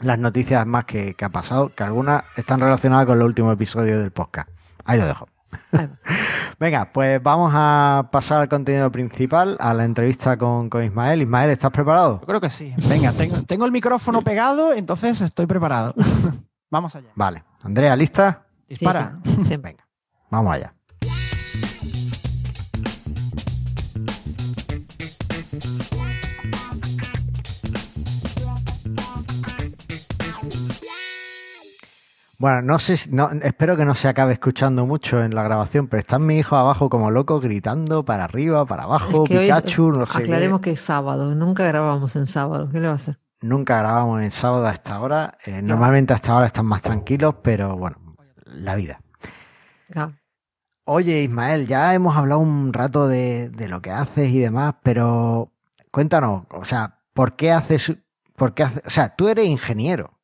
las 0.00 0.18
noticias 0.18 0.66
más 0.66 0.84
que, 0.84 1.16
ha 1.20 1.28
pasado, 1.30 1.74
que 1.74 1.82
algunas 1.82 2.24
están 2.36 2.60
relacionadas 2.60 3.06
con 3.06 3.18
el 3.18 3.24
último 3.24 3.50
episodio 3.50 3.98
del 3.98 4.10
podcast. 4.10 4.50
Ahí 4.84 4.98
lo 4.98 5.06
dejo. 5.06 5.28
Venga, 6.58 6.92
pues 6.92 7.22
vamos 7.22 7.52
a 7.54 8.08
pasar 8.12 8.42
al 8.42 8.48
contenido 8.48 8.90
principal, 8.90 9.56
a 9.60 9.72
la 9.74 9.84
entrevista 9.84 10.36
con, 10.36 10.70
Ismael. 10.82 11.22
Ismael, 11.22 11.50
¿estás 11.50 11.70
preparado? 11.70 12.20
Yo 12.20 12.26
creo 12.26 12.40
que 12.40 12.50
sí. 12.50 12.74
Venga, 12.88 13.12
tengo, 13.12 13.42
tengo 13.42 13.64
el 13.64 13.72
micrófono 13.72 14.22
pegado, 14.22 14.72
entonces 14.72 15.20
estoy 15.20 15.46
preparado. 15.46 15.94
vamos 16.70 16.94
allá. 16.96 17.10
Vale. 17.14 17.44
Andrea, 17.62 17.96
¿lista? 17.96 18.46
Dispara. 18.68 19.18
Venga, 19.24 19.86
vamos 20.30 20.54
allá. 20.54 20.74
Bueno, 32.40 32.62
no 32.62 32.78
sé, 32.78 32.96
no, 33.10 33.28
espero 33.42 33.76
que 33.76 33.84
no 33.84 33.94
se 33.94 34.08
acabe 34.08 34.32
escuchando 34.32 34.86
mucho 34.86 35.22
en 35.22 35.34
la 35.34 35.42
grabación, 35.42 35.88
pero 35.88 36.00
están 36.00 36.24
mis 36.24 36.40
hijos 36.40 36.58
abajo 36.58 36.88
como 36.88 37.10
locos 37.10 37.42
gritando 37.42 38.02
para 38.02 38.24
arriba, 38.24 38.64
para 38.64 38.84
abajo, 38.84 39.24
Pikachu, 39.24 39.92
no 39.92 40.06
sé. 40.06 40.22
Aclaremos 40.22 40.62
que 40.62 40.70
es 40.70 40.80
sábado, 40.80 41.34
nunca 41.34 41.64
grabamos 41.64 42.16
en 42.16 42.24
sábado, 42.24 42.70
¿qué 42.72 42.80
le 42.80 42.86
va 42.86 42.94
a 42.94 42.96
hacer? 42.96 43.18
Nunca 43.42 43.76
grabamos 43.76 44.22
en 44.22 44.30
sábado 44.30 44.66
a 44.66 44.72
esta 44.72 45.02
hora. 45.02 45.36
Eh, 45.44 45.60
normalmente 45.60 46.14
hasta 46.14 46.32
ahora 46.32 46.46
están 46.46 46.64
más 46.64 46.80
tranquilos, 46.80 47.34
pero 47.42 47.76
bueno, 47.76 47.98
la 48.46 48.74
vida. 48.74 49.02
Oye, 50.84 51.24
Ismael, 51.24 51.66
ya 51.66 51.92
hemos 51.92 52.16
hablado 52.16 52.40
un 52.40 52.72
rato 52.72 53.06
de, 53.06 53.52
lo 53.68 53.82
que 53.82 53.90
haces 53.90 54.30
y 54.30 54.38
demás, 54.38 54.76
pero 54.82 55.52
cuéntanos, 55.90 56.44
o 56.48 56.64
sea, 56.64 57.00
¿por 57.12 57.36
qué 57.36 57.52
haces, 57.52 57.92
por 58.34 58.54
qué 58.54 58.62
haces, 58.62 58.82
o 58.86 58.90
sea, 58.90 59.14
tú 59.14 59.28
eres 59.28 59.44
ingeniero? 59.46 60.19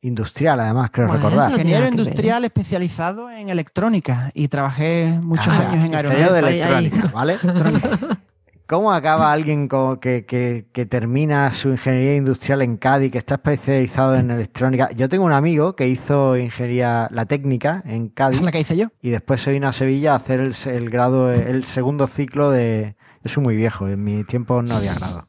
Industrial, 0.00 0.60
además, 0.60 0.90
creo 0.92 1.08
recordar. 1.08 1.50
Ingeniero 1.50 1.88
industrial 1.88 2.44
especializado 2.44 3.30
en 3.30 3.48
electrónica 3.48 4.30
y 4.34 4.48
trabajé 4.48 5.18
muchos 5.22 5.48
ah, 5.48 5.68
años 5.68 5.84
en 5.84 5.94
aeronáutica. 5.94 6.32
de 6.32 6.38
electrónica, 6.38 7.10
¿vale? 7.12 7.38
¿Cómo 8.68 8.92
acaba 8.92 9.32
alguien 9.32 9.66
que, 9.66 10.86
termina 10.90 11.50
su 11.52 11.70
ingeniería 11.70 12.16
industrial 12.16 12.60
en 12.60 12.76
Cádiz, 12.76 13.10
que 13.10 13.16
está 13.16 13.36
especializado 13.36 14.14
en 14.14 14.30
electrónica? 14.30 14.90
Yo 14.90 15.08
tengo 15.08 15.24
un 15.24 15.32
amigo 15.32 15.74
que 15.74 15.88
hizo 15.88 16.36
ingeniería, 16.36 17.08
la 17.10 17.24
técnica 17.24 17.82
en 17.86 18.10
Cádiz. 18.10 18.40
¿Es 18.40 18.44
la 18.44 18.52
que 18.52 18.60
hice 18.60 18.76
yo? 18.76 18.88
Y 19.00 19.08
después 19.08 19.40
se 19.40 19.52
vino 19.52 19.68
a 19.68 19.72
Sevilla 19.72 20.12
a 20.12 20.16
hacer 20.16 20.40
el, 20.40 20.54
el 20.66 20.90
grado, 20.90 21.32
el 21.32 21.64
segundo 21.64 22.06
ciclo 22.06 22.50
de... 22.50 22.94
Yo 23.24 23.30
soy 23.30 23.42
muy 23.42 23.56
viejo, 23.56 23.88
en 23.88 24.04
mi 24.04 24.22
tiempo 24.24 24.60
no 24.60 24.76
había 24.76 24.94
grado. 24.94 25.28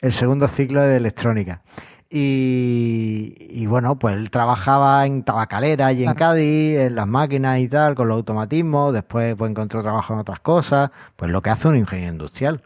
El 0.00 0.12
segundo 0.12 0.46
ciclo 0.46 0.80
de 0.82 0.96
electrónica. 0.96 1.62
Y, 2.08 3.66
bueno, 3.66 3.98
pues 3.98 4.14
él 4.14 4.30
trabajaba 4.30 5.06
en 5.06 5.24
tabacalera 5.24 5.92
y 5.92 6.04
en 6.04 6.14
Cádiz, 6.14 6.78
en 6.78 6.94
las 6.94 7.06
máquinas 7.06 7.58
y 7.58 7.68
tal, 7.68 7.94
con 7.94 8.08
los 8.08 8.16
automatismos. 8.16 8.92
Después 8.92 9.34
pues, 9.36 9.50
encontró 9.50 9.82
trabajo 9.82 10.14
en 10.14 10.20
otras 10.20 10.40
cosas. 10.40 10.90
Pues 11.16 11.30
lo 11.30 11.42
que 11.42 11.50
hace 11.50 11.68
un 11.68 11.76
ingeniero 11.76 12.12
industrial. 12.12 12.62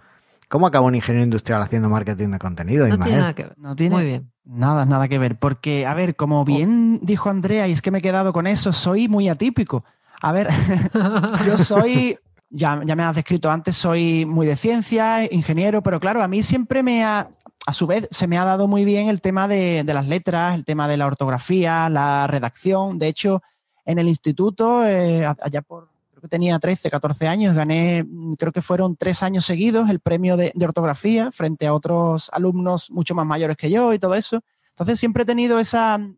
¿Cómo 0.48 0.66
acaba 0.66 0.86
un 0.86 0.94
ingeniero 0.94 1.24
industrial 1.24 1.62
haciendo 1.62 1.88
marketing 1.88 2.28
de 2.28 2.38
contenido? 2.38 2.86
No 2.88 2.98
tiene 2.98 3.18
nada 3.18 3.34
que 3.34 3.44
ver. 3.44 3.54
No 3.56 3.74
tiene 3.74 3.96
Muy 3.96 4.04
bien. 4.04 4.30
Nada, 4.44 4.84
nada 4.84 5.08
que 5.08 5.18
ver. 5.18 5.38
Porque, 5.38 5.86
a 5.86 5.94
ver, 5.94 6.16
como 6.16 6.44
bien 6.44 6.98
dijo 7.02 7.30
Andrea, 7.30 7.68
y 7.68 7.72
es 7.72 7.82
que 7.82 7.90
me 7.90 7.98
he 7.98 8.02
quedado 8.02 8.32
con 8.32 8.46
eso, 8.46 8.72
soy 8.72 9.08
muy 9.08 9.28
atípico. 9.28 9.84
A 10.20 10.32
ver, 10.32 10.48
yo 11.46 11.56
soy 11.56 12.18
ya, 12.50 12.82
ya, 12.84 12.96
me 12.96 13.04
has 13.04 13.14
descrito 13.14 13.50
antes, 13.50 13.76
soy 13.76 14.26
muy 14.26 14.46
de 14.46 14.56
ciencia, 14.56 15.32
ingeniero, 15.32 15.82
pero 15.82 16.00
claro, 16.00 16.22
a 16.22 16.28
mí 16.28 16.42
siempre 16.42 16.82
me 16.82 17.04
ha, 17.04 17.28
a 17.66 17.72
su 17.72 17.86
vez, 17.86 18.08
se 18.10 18.26
me 18.26 18.38
ha 18.38 18.44
dado 18.44 18.68
muy 18.68 18.84
bien 18.84 19.08
el 19.08 19.20
tema 19.20 19.46
de, 19.46 19.84
las 19.84 20.08
letras, 20.08 20.54
el 20.54 20.64
tema 20.64 20.88
de 20.88 20.96
la 20.96 21.06
ortografía, 21.06 21.88
la 21.88 22.26
redacción. 22.26 22.98
De 22.98 23.08
hecho, 23.08 23.42
en 23.84 23.98
el 23.98 24.08
instituto, 24.08 24.86
eh, 24.86 25.26
allá 25.26 25.62
por, 25.62 25.88
creo 26.10 26.22
que 26.22 26.28
tenía 26.28 26.58
13, 26.58 26.90
14 26.90 27.28
años, 27.28 27.54
gané, 27.54 28.04
mm, 28.04 28.34
creo 28.34 28.52
que 28.52 28.62
fueron 28.62 28.96
tres 28.96 29.22
años 29.22 29.44
seguidos 29.44 29.90
el 29.90 30.00
premio 30.00 30.36
de, 30.36 30.52
ortografía 30.62 31.30
frente 31.30 31.66
a 31.66 31.74
otros 31.74 32.30
alumnos 32.32 32.90
mucho 32.90 33.14
más 33.14 33.26
mayores 33.26 33.56
que 33.56 33.70
yo 33.70 33.92
y 33.92 33.98
todo 33.98 34.14
eso. 34.14 34.42
Entonces, 34.70 34.98
siempre 34.98 35.24
he 35.24 35.26
tenido 35.26 35.58
esa 35.58 35.98
mm, 35.98 36.16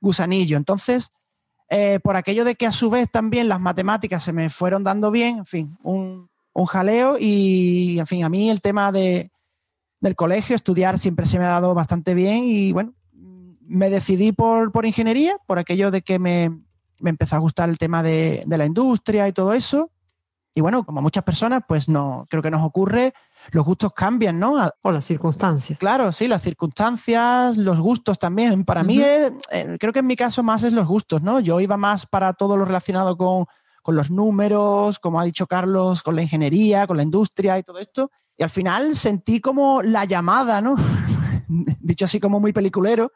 gusanillo. 0.00 0.56
Entonces, 0.56 1.12
eh, 1.70 2.00
por 2.02 2.16
aquello 2.16 2.44
de 2.44 2.56
que 2.56 2.66
a 2.66 2.72
su 2.72 2.90
vez 2.90 3.10
también 3.10 3.48
las 3.48 3.60
matemáticas 3.60 4.22
se 4.22 4.32
me 4.32 4.50
fueron 4.50 4.82
dando 4.82 5.10
bien, 5.10 5.38
en 5.38 5.46
fin, 5.46 5.78
un, 5.82 6.28
un 6.52 6.66
jaleo 6.66 7.16
y, 7.20 7.98
en 7.98 8.06
fin, 8.06 8.24
a 8.24 8.28
mí 8.28 8.50
el 8.50 8.60
tema 8.60 8.90
de 8.90 9.30
del 10.00 10.14
colegio, 10.14 10.56
estudiar 10.56 10.98
siempre 10.98 11.26
se 11.26 11.38
me 11.38 11.44
ha 11.44 11.48
dado 11.48 11.74
bastante 11.74 12.14
bien 12.14 12.44
y 12.44 12.72
bueno, 12.72 12.94
me 13.68 13.90
decidí 13.90 14.32
por, 14.32 14.72
por 14.72 14.86
ingeniería, 14.86 15.36
por 15.46 15.58
aquello 15.58 15.90
de 15.90 16.02
que 16.02 16.18
me, 16.18 16.50
me, 17.00 17.10
empezó 17.10 17.36
a 17.36 17.40
gustar 17.40 17.68
el 17.68 17.78
tema 17.78 18.02
de, 18.02 18.42
de, 18.46 18.58
la 18.58 18.66
industria 18.66 19.28
y 19.28 19.32
todo 19.32 19.52
eso. 19.52 19.90
Y 20.54 20.60
bueno, 20.60 20.84
como 20.84 21.02
muchas 21.02 21.22
personas, 21.22 21.62
pues 21.68 21.88
no, 21.88 22.26
creo 22.28 22.42
que 22.42 22.50
nos 22.50 22.64
ocurre, 22.64 23.12
los 23.52 23.64
gustos 23.64 23.92
cambian, 23.92 24.40
¿no? 24.40 24.56
O 24.82 24.90
las 24.90 25.04
circunstancias. 25.04 25.78
Claro, 25.78 26.10
sí, 26.10 26.26
las 26.26 26.42
circunstancias, 26.42 27.56
los 27.56 27.78
gustos 27.78 28.18
también. 28.18 28.64
Para 28.64 28.82
mí, 28.82 29.00
eh, 29.00 29.30
creo 29.78 29.92
que 29.92 30.00
en 30.00 30.06
mi 30.06 30.16
caso 30.16 30.42
más 30.42 30.64
es 30.64 30.72
los 30.72 30.88
gustos, 30.88 31.22
¿no? 31.22 31.38
Yo 31.38 31.60
iba 31.60 31.76
más 31.76 32.06
para 32.06 32.32
todo 32.32 32.56
lo 32.56 32.64
relacionado 32.64 33.16
con, 33.16 33.44
con 33.82 33.94
los 33.94 34.10
números, 34.10 34.98
como 34.98 35.20
ha 35.20 35.24
dicho 35.24 35.46
Carlos, 35.46 36.02
con 36.02 36.16
la 36.16 36.22
ingeniería, 36.22 36.86
con 36.86 36.96
la 36.96 37.04
industria 37.04 37.58
y 37.58 37.62
todo 37.62 37.78
esto. 37.78 38.10
Y 38.38 38.44
al 38.44 38.50
final 38.50 38.94
sentí 38.94 39.40
como 39.40 39.82
la 39.82 40.04
llamada, 40.04 40.60
¿no? 40.60 40.76
Dicho 41.80 42.04
así 42.04 42.20
como 42.20 42.38
muy 42.38 42.52
peliculero, 42.52 43.10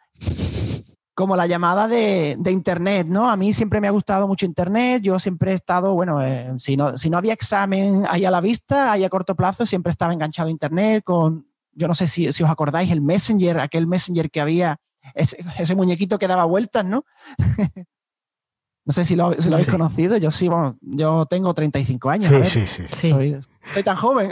como 1.14 1.36
la 1.36 1.46
llamada 1.46 1.86
de, 1.86 2.36
Internet, 2.50 3.06
¿no? 3.08 3.30
A 3.30 3.36
mí 3.36 3.52
siempre 3.52 3.80
me 3.80 3.86
ha 3.86 3.92
gustado 3.92 4.26
mucho 4.26 4.46
Internet, 4.46 5.02
yo 5.02 5.20
siempre 5.20 5.52
he 5.52 5.54
estado, 5.54 5.94
bueno, 5.94 6.20
eh, 6.20 6.52
si, 6.58 6.76
no, 6.76 6.98
si 6.98 7.08
no 7.08 7.18
había 7.18 7.34
examen 7.34 8.04
ahí 8.08 8.24
a 8.24 8.32
la 8.32 8.40
vista, 8.40 8.90
ahí 8.90 9.04
a 9.04 9.08
corto 9.10 9.36
plazo, 9.36 9.64
siempre 9.64 9.90
estaba 9.90 10.12
enganchado 10.12 10.48
Internet 10.48 11.04
con, 11.04 11.46
yo 11.72 11.86
no 11.86 11.94
sé 11.94 12.08
si, 12.08 12.32
si 12.32 12.42
os 12.42 12.50
acordáis, 12.50 12.90
el 12.90 13.00
Messenger, 13.00 13.60
aquel 13.60 13.86
Messenger 13.86 14.28
que 14.28 14.40
había 14.40 14.80
ese, 15.14 15.76
muñequito 15.76 16.18
que 16.18 16.28
daba 16.28 16.44
vueltas, 16.44 16.84
¿no? 16.84 17.04
no 18.84 18.92
sé 18.92 19.04
si 19.04 19.14
lo, 19.14 19.26
habéis 19.26 19.66
conocido. 19.68 20.16
Yo 20.16 20.30
sí, 20.30 20.48
bueno, 20.48 20.76
yo 20.80 21.26
tengo 21.26 21.54
35 21.54 22.10
años. 22.10 22.48
Sí, 22.48 22.66
sí, 22.66 22.82
sí. 22.90 23.10
Soy, 23.10 23.82
tan 23.84 23.96
joven. 23.96 24.30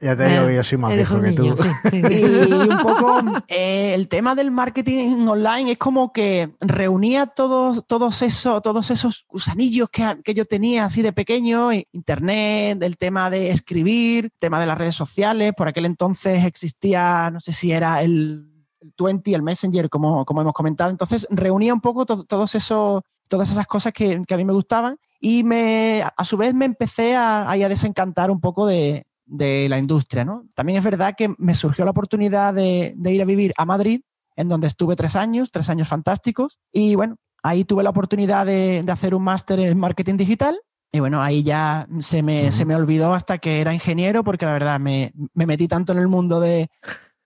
Ya, 0.00 0.16
te 0.16 0.28
digo 0.28 0.46
que 0.46 0.54
yo 0.54 0.64
soy 0.64 0.78
más 0.78 0.94
viejo 0.94 1.20
que 1.20 1.32
tú. 1.32 1.44
y 1.92 2.52
un 2.52 2.78
poco 2.82 3.20
eh, 3.48 3.94
el 3.94 4.06
tema 4.08 4.34
del 4.34 4.50
marketing 4.52 5.26
online 5.26 5.72
es 5.72 5.78
como 5.78 6.12
que 6.12 6.54
reunía 6.60 7.26
todos, 7.26 7.84
todos, 7.86 8.22
esos, 8.22 8.62
todos 8.62 8.90
esos 8.90 9.26
gusanillos 9.28 9.88
que, 9.90 10.20
que 10.22 10.34
yo 10.34 10.44
tenía 10.44 10.84
así 10.84 11.02
de 11.02 11.12
pequeño, 11.12 11.70
internet, 11.72 12.80
el 12.82 12.96
tema 12.96 13.28
de 13.28 13.50
escribir, 13.50 14.30
tema 14.38 14.60
de 14.60 14.66
las 14.66 14.78
redes 14.78 14.94
sociales. 14.94 15.52
Por 15.56 15.66
aquel 15.66 15.86
entonces 15.86 16.44
existía, 16.44 17.30
no 17.32 17.40
sé 17.40 17.52
si 17.52 17.72
era 17.72 18.02
el 18.02 18.50
el 18.80 18.94
20, 18.98 19.34
el 19.34 19.42
Messenger, 19.42 19.88
como, 19.88 20.24
como 20.24 20.40
hemos 20.40 20.52
comentado. 20.52 20.90
Entonces 20.90 21.26
reunía 21.30 21.74
un 21.74 21.80
poco 21.80 22.06
todos 22.06 22.54
esos, 22.54 23.02
todas 23.30 23.50
esas 23.50 23.66
cosas 23.66 23.94
que, 23.94 24.20
a 24.28 24.36
mí 24.36 24.44
me 24.44 24.52
gustaban 24.52 24.98
y 25.20 25.44
me, 25.44 26.02
a 26.02 26.24
su 26.24 26.36
vez 26.36 26.52
me 26.52 26.66
empecé 26.66 27.14
a, 27.16 27.50
a 27.50 27.56
desencantar 27.56 28.30
un 28.30 28.40
poco 28.40 28.66
de, 28.66 29.06
la 29.26 29.78
industria. 29.78 30.24
¿no? 30.24 30.44
También 30.54 30.78
es 30.78 30.84
verdad 30.84 31.14
que 31.16 31.32
me 31.38 31.54
surgió 31.54 31.84
la 31.84 31.92
oportunidad 31.92 32.52
de, 32.52 32.94
ir 33.02 33.22
a 33.22 33.24
vivir 33.24 33.54
a 33.56 33.64
Madrid, 33.64 34.02
en 34.36 34.48
donde 34.48 34.66
estuve 34.66 34.96
tres 34.96 35.16
años, 35.16 35.50
tres 35.52 35.70
años 35.70 35.88
fantásticos. 35.88 36.58
Y 36.72 36.96
bueno, 36.96 37.16
ahí 37.42 37.64
tuve 37.64 37.84
la 37.84 37.90
oportunidad 37.90 38.44
de, 38.44 38.84
hacer 38.88 39.14
un 39.14 39.22
máster 39.22 39.60
en 39.60 39.78
marketing 39.78 40.16
digital. 40.16 40.60
Y 40.92 40.98
bueno, 40.98 41.22
ahí 41.22 41.44
ya 41.44 41.86
se 42.00 42.24
me, 42.24 42.50
se 42.50 42.64
me 42.64 42.74
olvidó 42.74 43.14
hasta 43.14 43.38
que 43.38 43.60
era 43.60 43.72
ingeniero, 43.72 44.24
porque 44.24 44.46
la 44.46 44.52
verdad 44.52 44.80
me, 44.80 45.12
me 45.34 45.46
metí 45.46 45.68
tanto 45.68 45.92
en 45.92 46.00
el 46.00 46.08
mundo 46.08 46.40
de, 46.40 46.68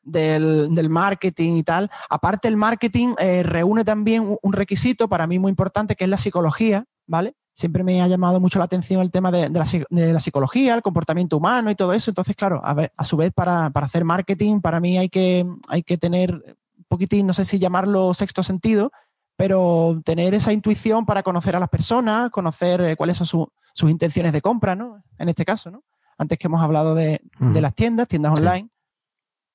del, 0.04 0.88
marketing 0.88 1.54
y 1.54 1.62
tal. 1.62 1.90
Aparte, 2.08 2.48
el 2.48 2.56
marketing 2.56 3.14
eh, 3.18 3.42
reúne 3.42 3.84
también 3.84 4.36
un, 4.40 4.52
requisito 4.52 5.08
para 5.08 5.26
mí 5.26 5.38
muy 5.38 5.50
importante, 5.50 5.96
que 5.96 6.04
es 6.04 6.10
la 6.10 6.18
psicología, 6.18 6.84
¿vale? 7.06 7.34
Siempre 7.52 7.84
me 7.84 8.02
ha 8.02 8.08
llamado 8.08 8.40
mucho 8.40 8.58
la 8.58 8.64
atención 8.64 9.00
el 9.00 9.10
tema 9.10 9.30
de, 9.30 9.48
la, 9.48 10.20
psicología, 10.20 10.74
el 10.74 10.82
comportamiento 10.82 11.36
humano 11.36 11.70
y 11.70 11.76
todo 11.76 11.92
eso. 11.92 12.10
Entonces, 12.10 12.34
claro, 12.34 12.60
a, 12.64 12.74
ver, 12.74 12.92
a 12.96 13.04
su 13.04 13.16
vez, 13.16 13.32
para, 13.32 13.66
hacer 13.66 14.04
marketing, 14.04 14.60
para 14.60 14.80
mí 14.80 14.98
hay 14.98 15.08
que, 15.08 15.46
hay 15.68 15.82
que 15.82 15.96
tener 15.96 16.34
un 16.34 16.84
poquitín, 16.88 17.26
no 17.26 17.32
sé 17.32 17.44
si 17.44 17.58
llamarlo 17.58 18.12
sexto 18.12 18.42
sentido, 18.42 18.90
pero 19.36 20.00
tener 20.04 20.34
esa 20.34 20.52
intuición 20.52 21.06
para 21.06 21.22
conocer 21.22 21.54
a 21.54 21.60
las 21.60 21.68
personas, 21.68 22.30
conocer 22.30 22.80
eh, 22.80 22.96
cuáles 22.96 23.16
son 23.16 23.48
sus 23.72 23.90
intenciones 23.90 24.32
de 24.32 24.40
compra, 24.42 24.74
¿no? 24.74 25.02
En 25.18 25.28
este 25.28 25.44
caso, 25.44 25.70
¿no? 25.70 25.84
Antes 26.18 26.38
que 26.38 26.46
hemos 26.46 26.62
hablado 26.62 26.94
de, 26.94 27.20
las 27.38 27.74
tiendas, 27.74 28.08
tiendas 28.08 28.32
online 28.32 28.70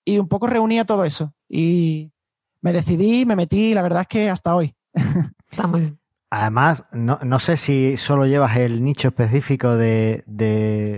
y 0.10 0.20
un 0.20 0.28
poco 0.28 0.48
reunía 0.48 0.86
todo 0.86 1.06
eso. 1.06 1.34
Y 1.48 2.12
me 2.62 2.74
decidí, 2.74 3.26
me 3.26 3.36
metí, 3.36 3.74
la 3.74 3.82
verdad 3.82 4.02
es 4.02 4.08
que 4.08 4.30
hasta 4.30 4.56
hoy. 4.56 4.76
Está 5.52 5.68
muy 5.68 5.82
bien. 5.82 6.00
Además, 6.32 6.84
no, 6.92 7.40
sé 7.40 7.58
si 7.58 7.98
solo 7.98 8.28
llevas 8.28 8.58
el 8.58 8.84
nicho 8.84 9.08
específico 9.08 9.76
de, 9.76 10.24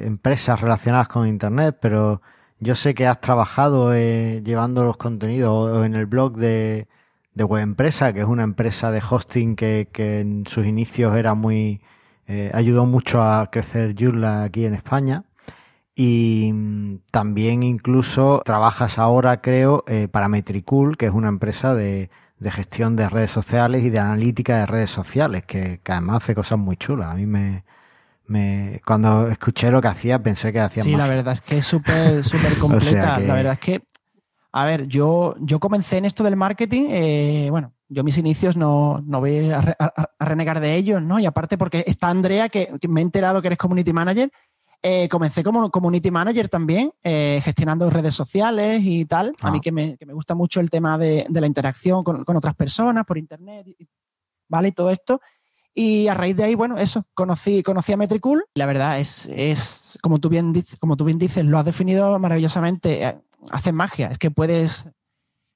empresas 0.05 0.59
relacionadas 0.59 1.07
con 1.07 1.25
Internet, 1.25 1.77
pero 1.81 2.21
yo 2.59 2.75
sé 2.75 2.93
que 2.93 3.07
has 3.07 3.21
trabajado 3.21 3.93
eh, 3.93 4.41
llevando 4.43 4.83
los 4.83 4.97
contenidos 4.97 5.85
en 5.85 5.95
el 5.95 6.05
blog 6.05 6.35
de, 6.35 6.87
de 7.33 7.43
Web 7.45 7.63
Empresa, 7.63 8.11
que 8.11 8.19
es 8.19 8.25
una 8.25 8.43
empresa 8.43 8.91
de 8.91 9.01
hosting 9.09 9.55
que, 9.55 9.87
en 9.95 10.45
sus 10.47 10.65
inicios 10.65 11.15
era 11.15 11.33
muy... 11.33 11.81
Eh, 12.27 12.51
ayudó 12.53 12.85
mucho 12.85 13.21
a 13.21 13.49
crecer 13.51 13.95
Joomla 13.97 14.43
aquí 14.43 14.65
en 14.65 14.73
España. 14.73 15.23
Y 15.95 16.51
mm, 16.53 16.99
también 17.11 17.63
incluso 17.63 18.41
trabajas 18.45 18.97
ahora, 18.97 19.41
creo, 19.41 19.83
eh, 19.87 20.07
para 20.07 20.29
Metricool, 20.29 20.97
que 20.97 21.07
es 21.07 21.11
una 21.11 21.29
empresa 21.29 21.75
de, 21.75 22.09
gestión 22.41 22.95
de 22.95 23.09
redes 23.09 23.31
sociales 23.31 23.83
y 23.83 23.89
de 23.89 23.99
analítica 23.99 24.57
de 24.57 24.65
redes 24.65 24.89
sociales, 24.89 25.43
que, 25.45 25.79
además 25.85 26.23
hace 26.23 26.35
cosas 26.35 26.57
muy 26.57 26.77
chulas. 26.77 27.09
A 27.09 27.15
mí 27.15 27.25
me, 27.25 27.63
me 28.25 28.81
cuando 28.85 29.27
escuché 29.27 29.69
lo 29.69 29.81
que 29.81 29.89
hacía 29.89 30.23
pensé 30.23 30.51
que 30.51 30.59
hacía 30.59 30.83
Sí, 30.83 30.95
la 30.95 31.07
verdad 31.07 31.33
es 31.33 31.41
que 31.41 31.57
es 31.57 31.65
súper 31.65 32.23
súper 32.23 32.57
completa. 32.57 33.19
La 33.19 33.35
verdad 33.35 33.53
es 33.53 33.59
que, 33.59 33.83
a 34.53 34.65
ver, 34.65 34.87
yo, 34.87 35.35
yo 35.39 35.59
comencé 35.59 35.97
en 35.97 36.05
esto 36.05 36.23
del 36.23 36.35
marketing, 36.35 36.85
eh, 36.89 37.47
bueno, 37.51 37.73
yo 37.89 38.03
mis 38.03 38.17
inicios 38.17 38.55
no, 38.57 39.03
no 39.05 39.19
voy 39.19 39.51
a, 39.51 39.75
renegar 40.19 40.61
de 40.61 40.75
ellos, 40.75 41.03
¿no? 41.03 41.19
Y 41.19 41.25
aparte 41.25 41.57
porque 41.57 41.83
está 41.85 42.07
Andrea, 42.07 42.49
que 42.49 42.71
me 42.87 43.01
he 43.01 43.03
enterado 43.03 43.41
que 43.41 43.49
eres 43.49 43.59
community 43.59 43.91
manager 43.93 44.31
eh, 44.83 45.07
comencé 45.09 45.43
como 45.43 45.69
community 45.69 46.09
manager 46.09 46.49
también, 46.49 46.91
eh, 47.03 47.39
gestionando 47.43 47.89
redes 47.89 48.15
sociales 48.15 48.81
y 48.83 49.05
tal. 49.05 49.35
A 49.41 49.51
mí 49.51 49.59
ah. 49.59 49.61
que 49.61 49.71
me, 49.71 49.95
gusta 50.13 50.33
mucho 50.33 50.59
el 50.59 50.71
tema 50.71 50.97
de, 50.97 51.27
la 51.29 51.45
interacción 51.45 52.03
con, 52.03 52.23
otras 52.35 52.55
personas 52.55 53.05
por 53.05 53.19
internet, 53.19 53.67
¿vale? 54.47 54.69
Y 54.69 54.71
todo 54.71 54.89
esto. 54.89 55.21
Y 55.73 56.07
a 56.07 56.15
raíz 56.15 56.35
de 56.35 56.45
ahí, 56.45 56.55
bueno, 56.55 56.77
eso, 56.77 57.05
conocí, 57.13 57.61
conocí 57.61 57.93
a 57.93 57.97
Metricool. 57.97 58.43
La 58.55 58.65
verdad 58.65 58.99
es, 58.99 59.27
es 59.27 59.99
como, 60.01 60.17
tú 60.17 60.29
bien, 60.29 60.51
como 60.79 60.97
tú 60.97 61.05
bien 61.05 61.19
dices, 61.19 61.45
lo 61.45 61.59
has 61.59 61.65
definido 61.65 62.17
maravillosamente. 62.17 63.05
Eh, 63.05 63.21
hace 63.51 63.71
magia. 63.71 64.07
Es 64.07 64.17
que 64.17 64.31
puedes, 64.31 64.85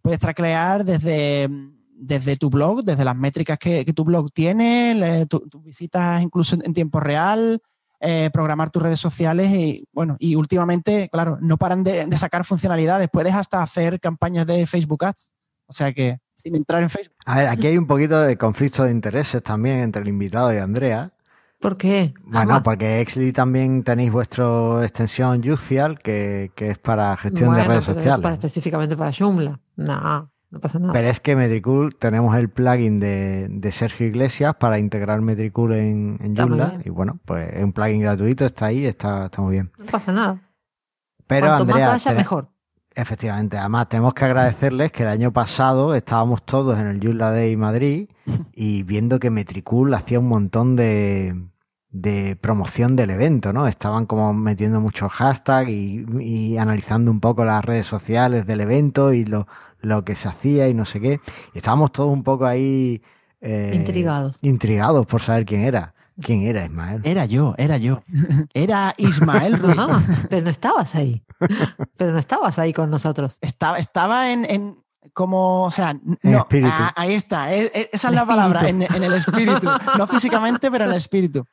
puedes 0.03 0.19
traclear 0.19 0.85
desde, 0.85 1.49
desde 1.95 2.35
tu 2.35 2.51
blog, 2.51 2.83
desde 2.83 3.03
las 3.03 3.15
métricas 3.15 3.57
que, 3.57 3.83
tu 3.85 4.03
blog 4.03 4.31
tiene, 4.31 5.25
tus 5.27 5.63
visitas 5.63 6.21
incluso 6.21 6.57
en 6.61 6.73
tiempo 6.73 6.99
real, 6.99 7.61
eh, 7.99 8.29
programar 8.31 8.69
tus 8.69 8.83
redes 8.83 8.99
sociales 8.99 9.51
y 9.51 9.87
bueno, 9.91 10.15
y 10.19 10.35
últimamente, 10.35 11.09
claro, 11.11 11.37
no 11.41 11.57
paran 11.57 11.83
de, 11.83 12.07
sacar 12.17 12.45
funcionalidades, 12.45 13.09
puedes 13.11 13.33
hasta 13.33 13.61
hacer 13.61 13.99
campañas 13.99 14.45
de 14.47 14.65
Facebook 14.65 15.05
Ads, 15.05 15.31
o 15.67 15.73
sea 15.73 15.93
que 15.93 16.19
sin 16.35 16.55
entrar 16.55 16.83
en 16.83 16.89
Facebook. 16.89 17.15
A 17.25 17.39
ver, 17.39 17.47
aquí 17.47 17.67
hay 17.67 17.77
un 17.77 17.87
poquito 17.87 18.19
de 18.21 18.37
conflicto 18.37 18.83
de 18.83 18.91
intereses 18.91 19.41
también 19.41 19.79
entre 19.79 20.01
el 20.01 20.07
invitado 20.09 20.53
y 20.53 20.57
Andrea. 20.57 21.11
¿Por 21.59 21.77
qué? 21.77 22.13
Bueno, 22.23 22.61
porque 22.61 22.99
Exly 22.99 23.31
también 23.31 23.83
tenéis 23.83 24.11
vuestra 24.11 24.83
extensión 24.83 25.41
Jucial, 25.41 25.99
que, 25.99 26.51
es 26.55 26.77
para 26.77 27.15
gestión 27.17 27.55
de 27.55 27.63
redes 27.63 27.85
sociales. 27.85 28.17
Es 28.17 28.21
para, 28.21 28.35
específicamente 28.35 28.97
para 28.97 29.11
Joomla. 29.11 29.59
No 29.77 30.34
no 30.55 30.61
pasa 30.61 30.79
nada. 30.79 30.93
Pero 30.93 31.09
es 31.09 31.19
que 31.19 31.35
Metricool 31.35 31.95
tenemos 31.95 32.35
el 32.37 32.49
plugin 32.49 32.97
de, 32.97 33.69
Sergio 33.73 34.07
Iglesias 34.07 34.55
para 34.55 34.79
integrar 34.79 35.19
Metricool 35.19 35.73
en, 35.73 36.17
en 36.21 36.33
Joomla 36.33 36.79
y 36.85 36.89
bueno, 36.89 37.19
pues 37.25 37.49
es 37.53 37.61
un 37.61 37.73
plugin 37.73 37.99
gratuito, 37.99 38.45
está 38.45 38.67
ahí, 38.67 38.85
está, 38.85 39.25
está 39.25 39.41
muy 39.41 39.51
bien. 39.51 39.69
No 39.77 39.85
pasa 39.85 40.13
nada. 40.13 40.41
Pero 41.27 41.47
Cuanto 41.47 41.63
Andrea, 41.63 41.89
más 41.89 42.07
haya, 42.07 42.15
mejor. 42.15 42.47
Efectivamente, 42.93 43.57
además 43.57 43.89
tenemos 43.89 44.13
que 44.13 44.23
agradecerles 44.23 44.93
que 44.93 45.03
el 45.03 45.09
año 45.09 45.33
pasado 45.33 45.93
estábamos 45.93 46.45
todos 46.45 46.79
en 46.79 46.87
el 46.87 47.01
Joomla 47.03 47.31
Day 47.31 47.57
Madrid 47.57 48.09
y 48.53 48.83
viendo 48.83 49.19
que 49.19 49.29
Metricool 49.29 49.93
hacía 49.93 50.19
un 50.19 50.29
montón 50.29 50.77
de, 50.77 51.35
de 51.95 52.35
promoción 52.35 52.97
del 52.97 53.09
evento, 53.09 53.53
¿no? 53.53 53.67
Estaban 53.67 54.05
como 54.05 54.33
metiendo 54.33 54.81
muchos 54.81 55.09
hashtags 55.13 55.69
y, 55.69 56.05
y, 56.19 56.57
analizando 56.57 57.09
un 57.09 57.21
poco 57.21 57.45
las 57.45 57.63
redes 57.63 57.87
sociales 57.87 58.45
del 58.45 58.59
evento 58.59 59.13
y 59.13 59.23
lo, 59.23 59.47
lo 59.79 60.03
que 60.03 60.15
se 60.15 60.27
hacía 60.27 60.67
y 60.67 60.73
no 60.73 60.83
sé 60.83 60.99
qué. 60.99 61.21
Y 61.53 61.59
estábamos 61.59 61.93
todos 61.93 62.11
un 62.11 62.23
poco 62.23 62.45
ahí... 62.45 63.01
Eh, 63.39 63.71
intrigados. 63.73 64.37
Intrigados 64.41 65.05
por 65.05 65.21
saber 65.21 65.45
quién 65.45 65.61
era. 65.61 65.93
¿Quién 66.21 66.41
era 66.41 66.65
Ismael? 66.65 67.01
Era 67.05 67.25
yo, 67.25 67.55
era 67.57 67.77
yo. 67.77 68.03
Era 68.53 68.93
Ismael 68.97 69.57
Ruiz. 69.59 69.77
pero 70.29 70.43
no 70.43 70.49
estabas 70.49 70.95
ahí. 70.95 71.23
Pero 71.95 72.11
no 72.11 72.19
estabas 72.19 72.59
ahí 72.59 72.73
con 72.73 72.89
nosotros. 72.89 73.37
Estaba, 73.39 73.79
estaba 73.79 74.31
en, 74.31 74.43
en 74.45 74.83
como, 75.13 75.63
o 75.63 75.71
sea, 75.71 75.97
no, 76.23 76.39
espíritu. 76.39 76.73
ahí 76.95 77.13
está, 77.13 77.53
e, 77.53 77.71
e, 77.73 77.89
esa 77.93 78.09
es 78.09 78.15
la 78.15 78.25
palabra, 78.25 78.67
en, 78.67 78.81
en, 78.81 79.03
el 79.03 79.13
espíritu. 79.13 79.69
No 79.97 80.07
físicamente, 80.07 80.69
pero 80.69 80.85
en 80.85 80.91
el 80.91 80.97
espíritu. 80.97 81.45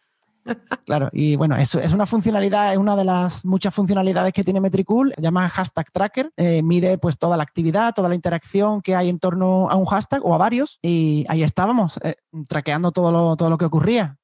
Claro, 0.84 1.08
y 1.12 1.36
bueno, 1.36 1.56
eso 1.56 1.80
es 1.80 1.92
una 1.92 2.06
funcionalidad, 2.06 2.72
es 2.72 2.78
una 2.78 2.96
de 2.96 3.04
las 3.04 3.44
muchas 3.44 3.74
funcionalidades 3.74 4.32
que 4.32 4.44
tiene 4.44 4.60
Metricool, 4.60 5.14
llama 5.16 5.48
hashtag 5.48 5.90
tracker, 5.92 6.32
eh, 6.36 6.62
mide 6.62 6.98
pues 6.98 7.18
toda 7.18 7.36
la 7.36 7.42
actividad, 7.42 7.94
toda 7.94 8.08
la 8.08 8.14
interacción 8.14 8.82
que 8.82 8.96
hay 8.96 9.08
en 9.08 9.18
torno 9.18 9.70
a 9.70 9.76
un 9.76 9.86
hashtag 9.86 10.24
o 10.24 10.34
a 10.34 10.38
varios, 10.38 10.78
y 10.82 11.24
ahí 11.28 11.42
estábamos, 11.42 11.98
eh, 12.02 12.16
traqueando 12.48 12.92
todo 12.92 13.12
lo, 13.12 13.36
todo 13.36 13.50
lo 13.50 13.58
que 13.58 13.64
ocurría. 13.64 14.18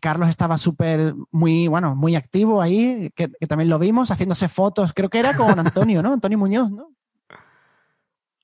Carlos 0.00 0.28
estaba 0.28 0.58
súper, 0.58 1.14
muy, 1.30 1.68
bueno, 1.68 1.94
muy 1.94 2.16
activo 2.16 2.60
ahí, 2.60 3.10
que, 3.14 3.28
también 3.46 3.70
lo 3.70 3.78
vimos, 3.78 4.10
haciéndose 4.10 4.48
fotos, 4.48 4.92
creo 4.92 5.08
que 5.08 5.18
era 5.18 5.36
con 5.36 5.58
Antonio, 5.58 6.02
¿no? 6.02 6.12
Antonio 6.12 6.38
Muñoz, 6.38 6.70
¿no? 6.70 6.90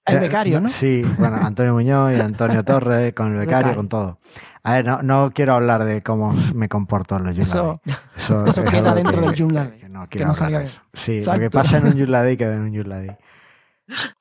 El 0.05 0.19
becario, 0.19 0.61
¿no? 0.61 0.69
Sí, 0.69 1.03
bueno, 1.19 1.37
Antonio 1.37 1.75
Muñoz 1.75 2.17
y 2.17 2.21
Antonio 2.21 2.65
Torres, 2.65 3.15
con 3.15 3.33
el 3.33 3.39
becario, 3.39 3.75
con 3.75 3.89
todo. 3.89 4.19
A 4.65 4.75
ver, 4.75 4.85
no, 4.85 5.03
no, 5.03 5.33
quiero 5.35 5.55
hablar 5.55 5.85
de 5.85 6.03
cómo 6.03 6.33
me 6.55 6.69
comporto 6.69 7.17
en 7.17 7.25
los 7.25 7.33
Joomla 7.33 7.81
Eso, 8.17 8.47
eso, 8.47 8.65
queda 8.65 8.95
dentro 8.95 9.21
del 9.21 9.37
Joomla 9.37 9.73
Que 9.73 9.89
no 9.89 10.09
quiero 10.09 10.35
salga 10.35 10.63
eso. 10.63 10.81
Sí, 10.93 11.21
lo 11.21 11.39
que 11.39 11.51
pasa 11.51 11.79
en 11.79 11.87
un 11.87 11.93
Joomla 11.99 12.23
Day 12.23 12.37
queda 12.37 12.55
en 12.55 12.61
un 12.61 12.75
Joomla 12.75 13.19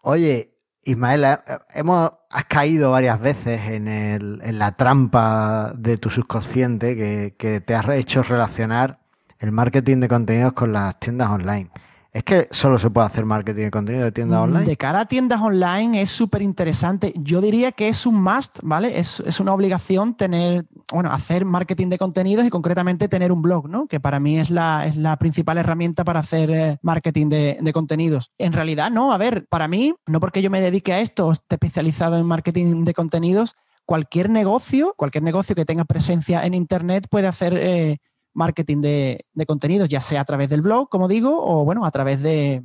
Oye, 0.01 0.51
Ismael, 0.83 1.25
hemos, 1.73 2.11
has 2.29 2.45
caído 2.45 2.91
varias 2.91 3.19
veces 3.19 3.61
en, 3.69 3.87
el, 3.87 4.41
en 4.43 4.57
la 4.57 4.71
trampa 4.71 5.73
de 5.75 5.97
tu 5.97 6.09
subconsciente 6.09 6.95
que, 6.95 7.35
que 7.37 7.61
te 7.61 7.75
has 7.75 7.87
hecho 7.89 8.23
relacionar 8.23 8.99
el 9.37 9.51
marketing 9.51 9.97
de 9.99 10.07
contenidos 10.07 10.53
con 10.53 10.73
las 10.73 10.99
tiendas 10.99 11.29
online. 11.29 11.69
¿Es 12.13 12.25
que 12.25 12.49
solo 12.51 12.77
se 12.77 12.89
puede 12.89 13.07
hacer 13.07 13.25
marketing 13.25 13.63
de 13.63 13.71
contenido 13.71 14.03
de 14.03 14.11
tiendas 14.11 14.39
mm, 14.39 14.43
online? 14.43 14.65
De 14.65 14.75
cara 14.75 15.01
a 15.01 15.05
tiendas 15.05 15.39
online 15.39 16.01
es 16.01 16.09
súper 16.09 16.41
interesante. 16.41 17.13
Yo 17.15 17.39
diría 17.39 17.71
que 17.71 17.87
es 17.87 18.05
un 18.05 18.21
must, 18.21 18.59
¿vale? 18.63 18.99
Es, 18.99 19.21
una 19.39 19.53
obligación 19.53 20.15
tener, 20.15 20.65
bueno, 20.91 21.09
hacer 21.11 21.45
marketing 21.45 21.87
de 21.87 21.97
contenidos 21.97 22.45
y 22.45 22.49
concretamente 22.49 23.07
tener 23.07 23.31
un 23.31 23.41
blog, 23.41 23.69
¿no? 23.69 23.87
Que 23.87 24.01
para 24.01 24.19
mí 24.19 24.37
es 24.37 24.49
la, 24.49 24.85
es 24.85 24.97
la 24.97 25.15
principal 25.17 25.57
herramienta 25.57 26.03
para 26.03 26.19
hacer 26.19 26.51
eh, 26.51 26.77
marketing 26.81 27.29
de, 27.29 27.57
de, 27.61 27.73
contenidos. 27.73 28.31
En 28.37 28.51
realidad, 28.51 28.91
no, 28.91 29.13
a 29.13 29.17
ver, 29.17 29.47
para 29.49 29.69
mí, 29.69 29.93
no 30.05 30.19
porque 30.19 30.41
yo 30.41 30.49
me 30.49 30.59
dedique 30.59 30.91
a 30.91 30.99
esto 30.99 31.27
o 31.27 31.31
esté 31.31 31.55
especializado 31.55 32.17
en 32.17 32.25
marketing 32.25 32.83
de 32.83 32.93
contenidos, 32.93 33.55
cualquier 33.85 34.29
negocio, 34.29 34.93
cualquier 34.97 35.23
negocio 35.23 35.55
que 35.55 35.65
tenga 35.65 35.85
presencia 35.85 36.45
en 36.45 36.53
Internet 36.53 37.07
puede 37.09 37.27
hacer 37.27 37.53
eh, 37.57 37.99
marketing 38.33 38.81
de, 38.81 39.25
contenidos, 39.47 39.89
ya 39.89 40.01
sea 40.01 40.21
a 40.21 40.25
través 40.25 40.49
del 40.49 40.61
blog, 40.61 40.89
como 40.89 41.07
digo, 41.07 41.37
o 41.43 41.65
bueno, 41.65 41.85
a 41.85 41.91
través 41.91 42.21
de, 42.21 42.63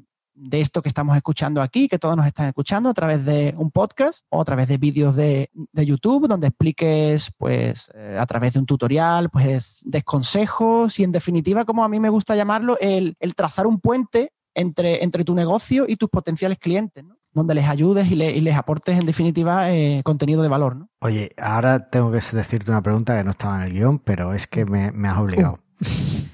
esto 0.53 0.83
que 0.83 0.89
estamos 0.89 1.17
escuchando 1.17 1.63
aquí, 1.63 1.89
que 1.89 1.99
todos 1.99 2.17
nos 2.17 2.27
están 2.27 2.49
escuchando, 2.49 2.91
a 2.91 2.95
través 2.95 3.25
de 3.25 3.55
un 3.57 3.71
podcast 3.71 4.25
o 4.29 4.41
a 4.41 4.45
través 4.45 4.69
de 4.69 4.77
vídeos 4.77 5.17
de, 5.17 5.51
YouTube, 5.73 6.29
donde 6.29 6.49
expliques, 6.49 7.31
pues, 7.39 7.91
eh, 7.95 8.17
a 8.19 8.27
través 8.27 8.53
de 8.53 8.59
un 8.61 8.67
tutorial, 8.67 9.31
pues, 9.31 9.81
desconsejos 9.85 10.99
y, 10.99 11.05
en 11.05 11.13
definitiva, 11.13 11.65
como 11.65 11.85
a 11.85 11.89
mí 11.89 11.99
me 12.01 12.11
gusta 12.11 12.37
llamarlo, 12.37 12.77
el, 12.81 13.17
trazar 13.35 13.67
un 13.67 13.81
puente 13.81 14.33
entre, 14.55 15.03
entre 15.03 15.25
tu 15.25 15.35
negocio 15.35 15.85
y 15.89 15.97
tus 15.97 16.11
potenciales 16.11 16.59
clientes, 16.59 17.05
¿no? 17.05 17.16
Donde 17.37 17.55
les 17.55 17.69
ayudes 17.69 18.11
y, 18.11 18.17
les 18.17 18.57
aportes, 18.57 18.99
en 18.99 19.05
definitiva, 19.05 19.71
eh, 19.71 20.01
contenido 20.05 20.41
de 20.43 20.49
valor. 20.49 20.75
¿no? 20.75 20.89
Oye, 21.01 21.33
ahora 21.37 21.91
tengo 21.91 22.11
que 22.11 22.19
decirte 22.33 22.71
una 22.71 22.81
pregunta 22.81 23.17
que 23.17 23.25
no 23.25 23.31
estaba 23.31 23.57
en 23.57 23.69
el 23.69 23.73
guion, 23.75 23.99
pero 23.99 24.33
es 24.33 24.47
que 24.47 24.65
me, 24.65 24.91
has 25.07 25.19
obligado. 25.19 25.59
Uh. 25.81 25.85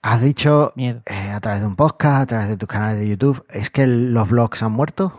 Has 0.00 0.22
dicho 0.22 0.72
eh, 0.76 1.02
a 1.34 1.40
través 1.40 1.60
de 1.60 1.66
un 1.66 1.74
podcast, 1.76 2.22
a 2.22 2.26
través 2.26 2.48
de 2.48 2.56
tus 2.56 2.68
canales 2.68 3.00
de 3.00 3.08
YouTube, 3.08 3.44
¿es 3.50 3.68
que 3.68 3.86
los 3.86 4.30
blogs 4.30 4.62
han 4.62 4.72
muerto? 4.72 5.12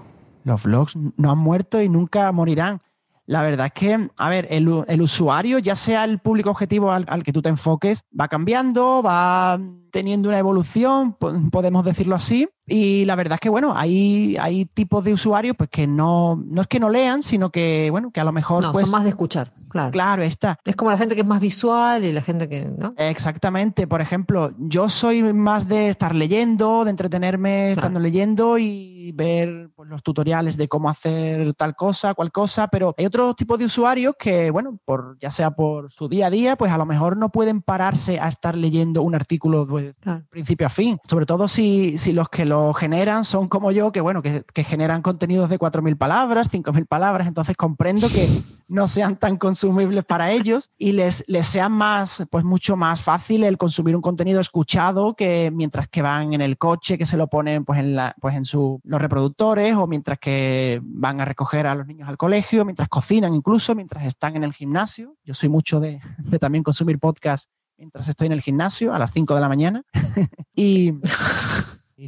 Los 0.45 0.63
blogs 0.63 0.95
no 0.95 1.31
han 1.31 1.37
muerto 1.37 1.81
y 1.81 1.89
nunca 1.89 2.31
morirán. 2.31 2.81
La 3.25 3.43
verdad 3.43 3.67
es 3.67 3.73
que, 3.73 4.09
a 4.17 4.29
ver, 4.29 4.47
el, 4.49 4.67
usuario, 5.01 5.59
ya 5.59 5.75
sea 5.75 6.05
el 6.05 6.17
público 6.17 6.49
objetivo 6.49 6.91
al, 6.91 7.05
al, 7.09 7.23
que 7.23 7.33
tú 7.33 7.41
te 7.43 7.49
enfoques, 7.49 8.01
va 8.19 8.29
cambiando, 8.29 9.03
va 9.03 9.59
teniendo 9.91 10.29
una 10.29 10.39
evolución, 10.39 11.13
podemos 11.13 11.85
decirlo 11.85 12.15
así, 12.15 12.47
y 12.69 13.05
la 13.05 13.15
verdad 13.15 13.35
es 13.35 13.39
que, 13.39 13.49
bueno, 13.49 13.73
hay, 13.75 14.37
hay 14.39 14.65
tipos 14.65 15.03
de 15.03 15.13
usuarios 15.13 15.55
pues 15.57 15.69
que 15.69 15.87
no, 15.87 16.35
no 16.35 16.61
es 16.61 16.67
que 16.67 16.79
no 16.79 16.89
lean, 16.89 17.23
sino 17.23 17.51
que, 17.51 17.89
bueno, 17.89 18.11
que 18.11 18.19
a 18.19 18.23
lo 18.23 18.31
mejor. 18.31 18.63
No, 18.63 18.71
pues, 18.71 18.85
son 18.85 18.91
más 18.91 19.03
de 19.03 19.09
escuchar, 19.09 19.51
claro. 19.67 19.91
Claro, 19.91 20.23
está. 20.23 20.59
Es 20.63 20.75
como 20.75 20.91
la 20.91 20.97
gente 20.97 21.15
que 21.15 21.21
es 21.21 21.27
más 21.27 21.41
visual 21.41 22.03
y 22.05 22.13
la 22.13 22.21
gente 22.21 22.47
que, 22.47 22.65
¿no? 22.65 22.93
Exactamente. 22.97 23.87
Por 23.87 24.01
ejemplo, 24.01 24.51
yo 24.59 24.87
soy 24.87 25.33
más 25.33 25.67
de 25.67 25.89
estar 25.89 26.13
leyendo, 26.13 26.83
de 26.83 26.91
entretenerme 26.91 27.71
estando 27.71 27.99
leyendo 27.99 28.57
y 28.59 29.11
ver 29.13 29.71
pues, 29.75 29.89
los 29.89 30.03
tutoriales 30.03 30.55
de 30.55 30.67
cómo 30.67 30.89
hacer 30.89 31.53
tal 31.55 31.75
cosa, 31.75 32.13
cual 32.13 32.31
cosa, 32.31 32.67
pero 32.67 32.93
hay 32.97 33.05
otros 33.05 33.35
tipos 33.35 33.57
de 33.57 33.65
usuarios 33.65 34.15
que, 34.17 34.51
bueno, 34.51 34.79
por, 34.85 35.17
ya 35.19 35.31
sea 35.31 35.51
por 35.51 35.91
su 35.91 36.07
día 36.07 36.27
a 36.27 36.29
día, 36.29 36.55
pues 36.55 36.71
a 36.71 36.77
lo 36.77 36.85
mejor 36.85 37.17
no 37.17 37.29
pueden 37.29 37.61
pararse 37.61 38.19
a 38.19 38.27
estar 38.27 38.55
leyendo 38.55 39.01
un 39.01 39.15
artículo 39.15 39.65
pues, 39.79 40.23
principio 40.29 40.67
a 40.67 40.69
fin. 40.69 40.97
Sobre 41.07 41.25
todo 41.25 41.47
si, 41.47 41.97
si 41.97 42.13
los 42.13 42.29
que 42.29 42.45
lo 42.45 42.73
generan 42.73 43.25
son 43.25 43.47
como 43.47 43.71
yo, 43.71 43.91
que 43.91 44.01
bueno, 44.01 44.21
que, 44.21 44.43
generan 44.63 45.01
contenidos 45.01 45.49
de 45.49 45.57
4.000 45.57 45.97
palabras, 45.97 46.51
5.000 46.51 46.85
palabras, 46.85 47.27
entonces 47.27 47.55
comprendo 47.55 48.09
que 48.09 48.27
no 48.67 48.87
sean 48.87 49.17
tan 49.17 49.37
consumibles 49.37 50.05
para 50.05 50.31
ellos 50.31 50.69
y 50.77 50.91
les, 50.91 51.23
les 51.27 51.47
sea 51.47 51.69
más, 51.69 52.25
pues 52.29 52.43
mucho 52.43 52.75
más 52.75 53.01
fácil 53.01 53.43
el 53.43 53.57
consumir 53.57 53.95
un 53.95 54.01
contenido 54.01 54.41
escuchado 54.41 55.15
que 55.15 55.51
mientras 55.53 55.87
que 55.87 56.01
van 56.01 56.33
en 56.33 56.41
el 56.41 56.57
coche, 56.57 56.97
que 56.97 57.05
se 57.05 57.17
lo 57.17 57.27
ponen 57.27 57.65
pues 57.65 57.79
en, 57.79 57.95
la, 57.95 58.15
pues 58.19 58.35
en 58.35 58.45
su, 58.45 58.79
los 58.83 59.01
reproductores 59.01 59.75
o 59.75 59.87
mientras 59.87 60.19
que 60.19 60.81
van 60.83 61.21
a 61.21 61.25
recoger 61.25 61.67
a 61.67 61.75
los 61.75 61.87
niños 61.87 62.09
al 62.09 62.17
colegio, 62.17 62.65
mientras 62.65 62.89
cocinan 62.89 63.33
incluso, 63.33 63.75
mientras 63.75 64.05
están 64.05 64.35
en 64.35 64.43
el 64.43 64.53
gimnasio. 64.53 65.15
Yo 65.23 65.33
soy 65.33 65.49
mucho 65.49 65.79
de, 65.79 65.99
de 66.17 66.39
también 66.39 66.63
consumir 66.63 66.99
podcast 66.99 67.49
mientras 67.79 68.09
estoy 68.09 68.27
en 68.27 68.33
el 68.33 68.41
gimnasio 68.41 68.93
a 68.93 68.99
las 68.99 69.11
5 69.13 69.33
de 69.33 69.41
la 69.41 69.47
mañana. 69.47 69.83
y 70.53 70.93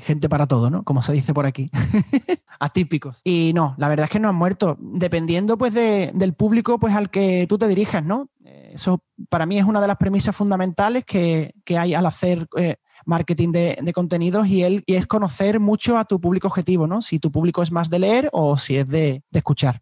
gente 0.02 0.30
para 0.30 0.46
todo, 0.48 0.70
¿no? 0.70 0.84
Como 0.84 1.02
se 1.02 1.14
dice 1.14 1.34
por 1.34 1.46
aquí. 1.46 1.70
Atípicos. 2.60 3.22
Y 3.24 3.54
no, 3.56 3.74
la 3.78 3.88
verdad 3.88 4.04
es 4.04 4.10
que 4.10 4.20
no 4.20 4.30
han 4.30 4.36
muerto. 4.36 4.78
Dependiendo, 4.80 5.58
pues, 5.58 5.74
del 5.74 6.34
público, 6.34 6.78
pues, 6.78 6.94
al 6.94 7.10
que 7.10 7.46
tú 7.48 7.58
te 7.58 7.68
dirijas, 7.68 8.04
¿no? 8.04 8.30
Eh, 8.46 8.74
eso 8.76 9.04
para 9.30 9.46
mí 9.46 9.58
es 9.58 9.66
una 9.66 9.82
de 9.82 9.88
las 9.88 9.98
premisas 9.98 10.36
fundamentales 10.36 11.06
que, 11.06 11.54
hay 11.76 11.94
al 11.94 12.06
hacer 12.06 12.48
eh, 12.58 12.78
marketing 13.06 13.52
de, 13.52 13.92
contenidos 13.94 14.48
y, 14.48 14.64
él, 14.64 14.84
y 14.86 14.96
es 14.96 15.08
conocer 15.08 15.60
mucho 15.60 15.98
a 15.98 16.06
tu 16.06 16.20
público 16.20 16.48
objetivo, 16.48 16.88
¿no? 16.88 17.02
Si 17.02 17.20
tu 17.20 17.32
público 17.32 17.62
es 17.62 17.72
más 17.72 17.90
de 17.90 18.00
leer 18.00 18.30
o 18.32 18.58
si 18.58 18.78
es 18.78 18.88
de, 18.88 19.24
escuchar. 19.32 19.82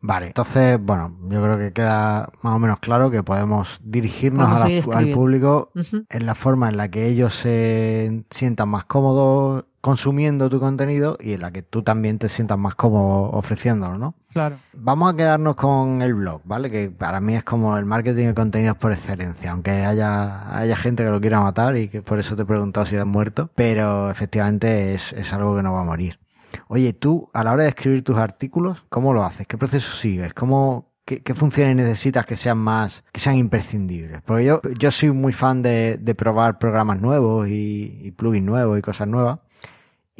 Vale, 0.00 0.26
entonces, 0.28 0.78
bueno, 0.80 1.16
yo 1.30 1.42
creo 1.42 1.58
que 1.58 1.72
queda 1.72 2.30
más 2.42 2.54
o 2.54 2.58
menos 2.58 2.78
claro 2.80 3.10
que 3.10 3.22
podemos 3.22 3.80
dirigirnos 3.82 4.62
al 4.92 5.10
público 5.10 5.70
en 6.08 6.26
la 6.26 6.34
forma 6.34 6.68
en 6.68 6.76
la 6.76 6.88
que 6.88 7.06
ellos 7.06 7.34
se 7.34 8.24
sientan 8.30 8.68
más 8.68 8.84
cómodos 8.84 9.64
consumiendo 9.82 10.48
tu 10.48 10.60
contenido 10.60 11.18
y 11.20 11.32
en 11.32 11.40
la 11.40 11.50
que 11.50 11.62
tú 11.62 11.82
también 11.82 12.16
te 12.18 12.28
sientas 12.28 12.56
más 12.56 12.76
cómodo 12.76 13.30
ofreciéndolo, 13.32 13.98
¿no? 13.98 14.14
Claro. 14.32 14.58
Vamos 14.74 15.12
a 15.12 15.16
quedarnos 15.16 15.56
con 15.56 16.02
el 16.02 16.14
blog, 16.14 16.40
¿vale? 16.44 16.70
Que 16.70 16.88
para 16.88 17.20
mí 17.20 17.34
es 17.34 17.42
como 17.42 17.76
el 17.76 17.84
marketing 17.84 18.26
de 18.28 18.34
contenidos 18.34 18.76
por 18.78 18.92
excelencia, 18.92 19.50
aunque 19.50 19.72
haya, 19.72 20.56
haya 20.56 20.76
gente 20.76 21.02
que 21.02 21.10
lo 21.10 21.20
quiera 21.20 21.40
matar 21.40 21.76
y 21.76 21.88
que 21.88 22.00
por 22.00 22.20
eso 22.20 22.36
te 22.36 22.42
he 22.42 22.46
preguntado 22.46 22.86
si 22.86 22.96
has 22.96 23.04
muerto, 23.04 23.50
pero 23.56 24.08
efectivamente 24.08 24.94
es, 24.94 25.12
es 25.14 25.32
algo 25.32 25.56
que 25.56 25.64
no 25.64 25.72
va 25.72 25.80
a 25.80 25.84
morir. 25.84 26.20
Oye, 26.68 26.92
tú 26.92 27.28
a 27.32 27.42
la 27.42 27.52
hora 27.52 27.64
de 27.64 27.70
escribir 27.70 28.04
tus 28.04 28.16
artículos, 28.16 28.84
¿cómo 28.88 29.12
lo 29.12 29.24
haces? 29.24 29.48
¿Qué 29.48 29.58
proceso 29.58 29.92
sigues? 29.96 30.32
¿Cómo, 30.32 30.92
¿Qué, 31.04 31.34
funciones 31.34 31.74
necesitas 31.74 32.24
que 32.24 32.36
sean 32.36 32.58
más, 32.58 33.02
que 33.10 33.18
sean 33.18 33.36
imprescindibles? 33.36 34.22
Porque 34.22 34.44
yo, 34.44 34.60
yo 34.78 34.92
soy 34.92 35.10
muy 35.10 35.32
fan 35.32 35.60
de, 35.60 35.98
de 36.00 36.14
probar 36.14 36.60
programas 36.60 37.00
nuevos 37.00 37.48
y, 37.48 37.98
y 38.00 38.12
plugins 38.12 38.46
nuevos 38.46 38.78
y 38.78 38.82
cosas 38.82 39.08
nuevas 39.08 39.40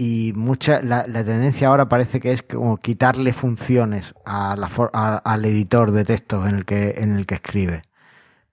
y 0.03 0.33
mucha 0.33 0.83
la, 0.83 1.05
tendencia 1.05 1.69
ahora 1.69 1.89
parece 1.89 2.19
que 2.19 2.33
es 2.33 2.43
como 2.43 2.77
quitarle 2.77 3.33
funciones 3.33 4.15
a 4.25 4.57
la, 4.57 4.67
al 5.25 5.45
editor 5.45 5.93
de 5.93 6.05
textos 6.05 6.45
en 6.49 6.57
el 6.57 6.65
que 6.65 6.95
en 6.97 7.15
el 7.15 7.25
que 7.25 7.37
escribe. 7.37 7.83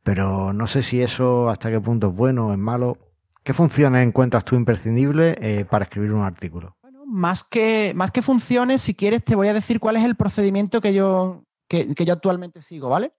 Pero 0.04 0.54
no 0.54 0.68
sé 0.68 0.84
si 0.84 1.02
eso 1.02 1.50
hasta 1.50 1.72
qué 1.72 1.82
punto 1.82 2.10
es 2.10 2.16
bueno 2.16 2.50
o 2.50 2.52
es 2.52 2.60
malo. 2.60 3.00
Qué 3.44 3.56
funciones 3.56 4.06
encuentras 4.06 4.46
tú 4.46 4.58
imprescindibles 4.58 5.38
eh, 5.42 5.66
para 5.68 5.86
escribir 5.86 6.12
un 6.12 6.24
artículo 6.24 6.76
bueno, 6.84 7.04
más 7.08 7.44
que 7.44 7.94
más 7.96 8.12
que 8.12 8.22
funciones 8.22 8.84
si 8.84 8.94
quieres 8.94 9.24
te 9.24 9.34
voy 9.34 9.48
a 9.48 9.54
decir 9.54 9.80
cuál 9.80 9.96
es 9.96 10.04
el 10.04 10.16
procedimiento 10.16 10.82
que 10.82 10.94
yo 10.94 11.46
que 11.68 12.06
yo 12.06 12.14
actualmente 12.14 12.62
sigo 12.62 12.90
vale 12.90 13.14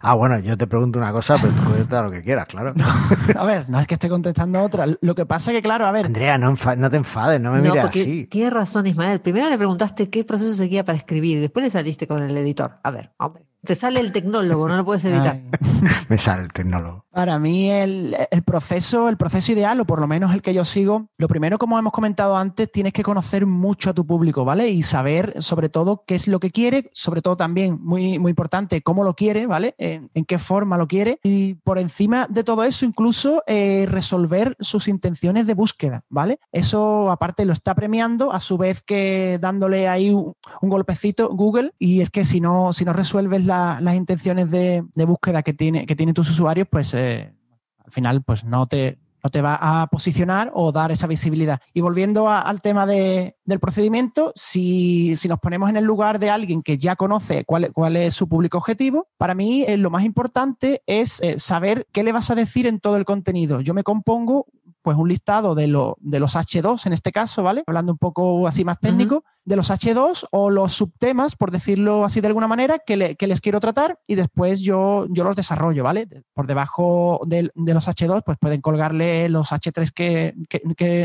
Ah, 0.00 0.14
bueno, 0.14 0.38
yo 0.38 0.56
te 0.56 0.66
pregunto 0.66 0.98
una 0.98 1.12
cosa, 1.12 1.36
pero 1.40 1.52
tú 1.52 1.64
contesta 1.64 2.02
lo 2.02 2.10
que 2.10 2.22
quieras, 2.22 2.46
claro. 2.46 2.74
a 3.36 3.44
ver, 3.46 3.68
no 3.70 3.80
es 3.80 3.86
que 3.86 3.94
esté 3.94 4.08
contestando 4.08 4.62
otra. 4.62 4.86
Lo 5.00 5.14
que 5.14 5.26
pasa 5.26 5.50
es 5.50 5.56
que, 5.56 5.62
claro, 5.62 5.86
a 5.86 5.92
ver. 5.92 6.06
Andrea, 6.06 6.38
no, 6.38 6.54
no 6.76 6.90
te 6.90 6.96
enfades, 6.96 7.40
no 7.40 7.52
me 7.52 7.58
no, 7.58 7.74
mires 7.74 7.84
así. 7.84 8.26
Tienes 8.30 8.52
razón, 8.52 8.86
Ismael. 8.86 9.20
Primero 9.20 9.48
le 9.48 9.56
preguntaste 9.56 10.10
qué 10.10 10.24
proceso 10.24 10.52
seguía 10.52 10.84
para 10.84 10.98
escribir, 10.98 11.40
después 11.40 11.64
le 11.64 11.70
saliste 11.70 12.06
con 12.06 12.22
el 12.22 12.36
editor. 12.36 12.78
A 12.82 12.90
ver, 12.90 13.12
hombre. 13.18 13.46
Te 13.64 13.74
sale 13.74 13.98
el 14.00 14.12
tecnólogo, 14.12 14.68
no 14.68 14.76
lo 14.76 14.84
puedes 14.84 15.04
evitar. 15.06 15.40
Me 16.10 16.18
sale 16.18 16.42
el 16.42 16.52
tecnólogo. 16.52 17.03
Para 17.14 17.38
mí 17.38 17.70
el, 17.70 18.16
proceso, 18.44 19.08
el 19.08 19.16
proceso 19.16 19.52
ideal, 19.52 19.78
o 19.78 19.84
por 19.84 20.00
lo 20.00 20.08
menos 20.08 20.34
el 20.34 20.42
que 20.42 20.52
yo 20.52 20.64
sigo, 20.64 21.10
lo 21.16 21.28
primero, 21.28 21.58
como 21.58 21.78
hemos 21.78 21.92
comentado 21.92 22.36
antes, 22.36 22.72
tienes 22.72 22.92
que 22.92 23.04
conocer 23.04 23.46
mucho 23.46 23.90
a 23.90 23.94
tu 23.94 24.04
público, 24.04 24.44
¿vale? 24.44 24.68
Y 24.70 24.82
saber 24.82 25.40
sobre 25.40 25.68
todo 25.68 26.02
qué 26.08 26.16
es 26.16 26.26
lo 26.26 26.40
que 26.40 26.50
quiere, 26.50 26.90
sobre 26.92 27.22
todo 27.22 27.36
también, 27.36 27.78
muy, 27.80 28.18
muy 28.18 28.30
importante, 28.30 28.82
cómo 28.82 29.04
lo 29.04 29.14
quiere, 29.14 29.46
¿vale? 29.46 29.76
En, 29.78 30.10
qué 30.26 30.38
forma 30.40 30.76
lo 30.76 30.88
quiere. 30.88 31.20
Y 31.22 31.54
por 31.54 31.78
encima 31.78 32.26
de 32.28 32.42
todo 32.42 32.64
eso, 32.64 32.84
incluso 32.84 33.44
eh, 33.46 33.86
resolver 33.88 34.56
sus 34.58 34.88
intenciones 34.88 35.46
de 35.46 35.54
búsqueda, 35.54 36.02
¿vale? 36.08 36.40
Eso 36.50 37.12
aparte 37.12 37.44
lo 37.44 37.52
está 37.52 37.76
premiando, 37.76 38.32
a 38.32 38.40
su 38.40 38.58
vez 38.58 38.82
que 38.82 39.38
dándole 39.40 39.86
ahí 39.86 40.10
un, 40.10 40.34
golpecito 40.62 41.28
Google, 41.28 41.74
y 41.78 42.00
es 42.00 42.10
que 42.10 42.24
si 42.24 42.40
no, 42.40 42.72
si 42.72 42.84
no 42.84 42.92
resuelves 42.92 43.44
las 43.44 43.94
intenciones 43.94 44.50
de, 44.50 44.82
búsqueda 44.96 45.44
que, 45.44 45.54
tiene, 45.54 45.86
que 45.86 45.94
tienen 45.94 46.16
tus 46.16 46.28
usuarios, 46.28 46.66
pues... 46.68 46.92
Eh, 46.92 47.03
al 47.12 47.92
final 47.92 48.22
pues 48.22 48.44
no 48.44 48.66
te, 48.66 48.98
no 49.24 49.30
te 49.30 49.40
va 49.40 49.58
a 49.60 49.86
posicionar 49.86 50.50
o 50.54 50.70
dar 50.70 50.92
esa 50.92 51.06
visibilidad. 51.06 51.58
Y 51.72 51.80
volviendo 51.80 52.28
al 52.30 52.60
tema 52.60 52.86
del 52.86 53.58
procedimiento, 53.58 54.32
si, 54.34 55.14
nos 55.26 55.40
ponemos 55.40 55.70
en 55.70 55.78
el 55.78 55.84
lugar 55.84 56.18
de 56.18 56.28
alguien 56.28 56.62
que 56.62 56.76
ya 56.76 56.94
conoce 56.94 57.44
cuál, 57.46 57.72
cuál 57.72 57.96
es 57.96 58.12
su 58.12 58.28
público 58.28 58.58
objetivo, 58.58 59.08
para 59.16 59.34
mí 59.34 59.64
eh, 59.66 59.78
lo 59.78 59.88
más 59.88 60.04
importante 60.04 60.82
es 60.86 61.22
eh, 61.22 61.38
saber 61.38 61.86
qué 61.90 62.02
le 62.02 62.12
vas 62.12 62.30
a 62.30 62.34
decir 62.34 62.66
en 62.66 62.80
todo 62.80 62.96
el 62.96 63.06
contenido. 63.06 63.62
Yo 63.62 63.72
me 63.72 63.82
compongo 63.82 64.46
pues 64.84 64.98
un 64.98 65.08
listado 65.08 65.54
de, 65.54 65.66
lo, 65.66 65.96
de 66.00 66.20
los 66.20 66.36
H2 66.36 66.84
en 66.84 66.92
este 66.92 67.10
caso, 67.10 67.42
¿vale? 67.42 67.64
Hablando 67.66 67.92
un 67.92 67.98
poco 67.98 68.46
así 68.46 68.66
más 68.66 68.78
técnico, 68.78 69.24
de 69.46 69.56
los 69.56 69.70
H2 69.70 70.26
o 70.30 70.50
los 70.50 70.74
subtemas, 70.74 71.36
por 71.36 71.50
decirlo 71.50 72.04
así 72.04 72.20
de 72.20 72.26
alguna 72.26 72.48
manera, 72.48 72.78
que, 72.78 73.16
les 73.18 73.40
quiero 73.40 73.60
tratar 73.60 73.98
y 74.06 74.14
después 74.14 74.60
yo, 74.60 75.06
yo 75.08 75.24
los 75.24 75.36
desarrollo, 75.36 75.82
¿vale? 75.84 76.06
Por 76.34 76.46
debajo 76.46 77.22
de, 77.26 77.50
los 77.54 77.88
H2, 77.88 78.22
pues 78.26 78.36
pueden 78.38 78.60
colgarle 78.60 79.30
los 79.30 79.52
H3 79.52 79.90
que, 79.90 80.34
que, 80.50 80.60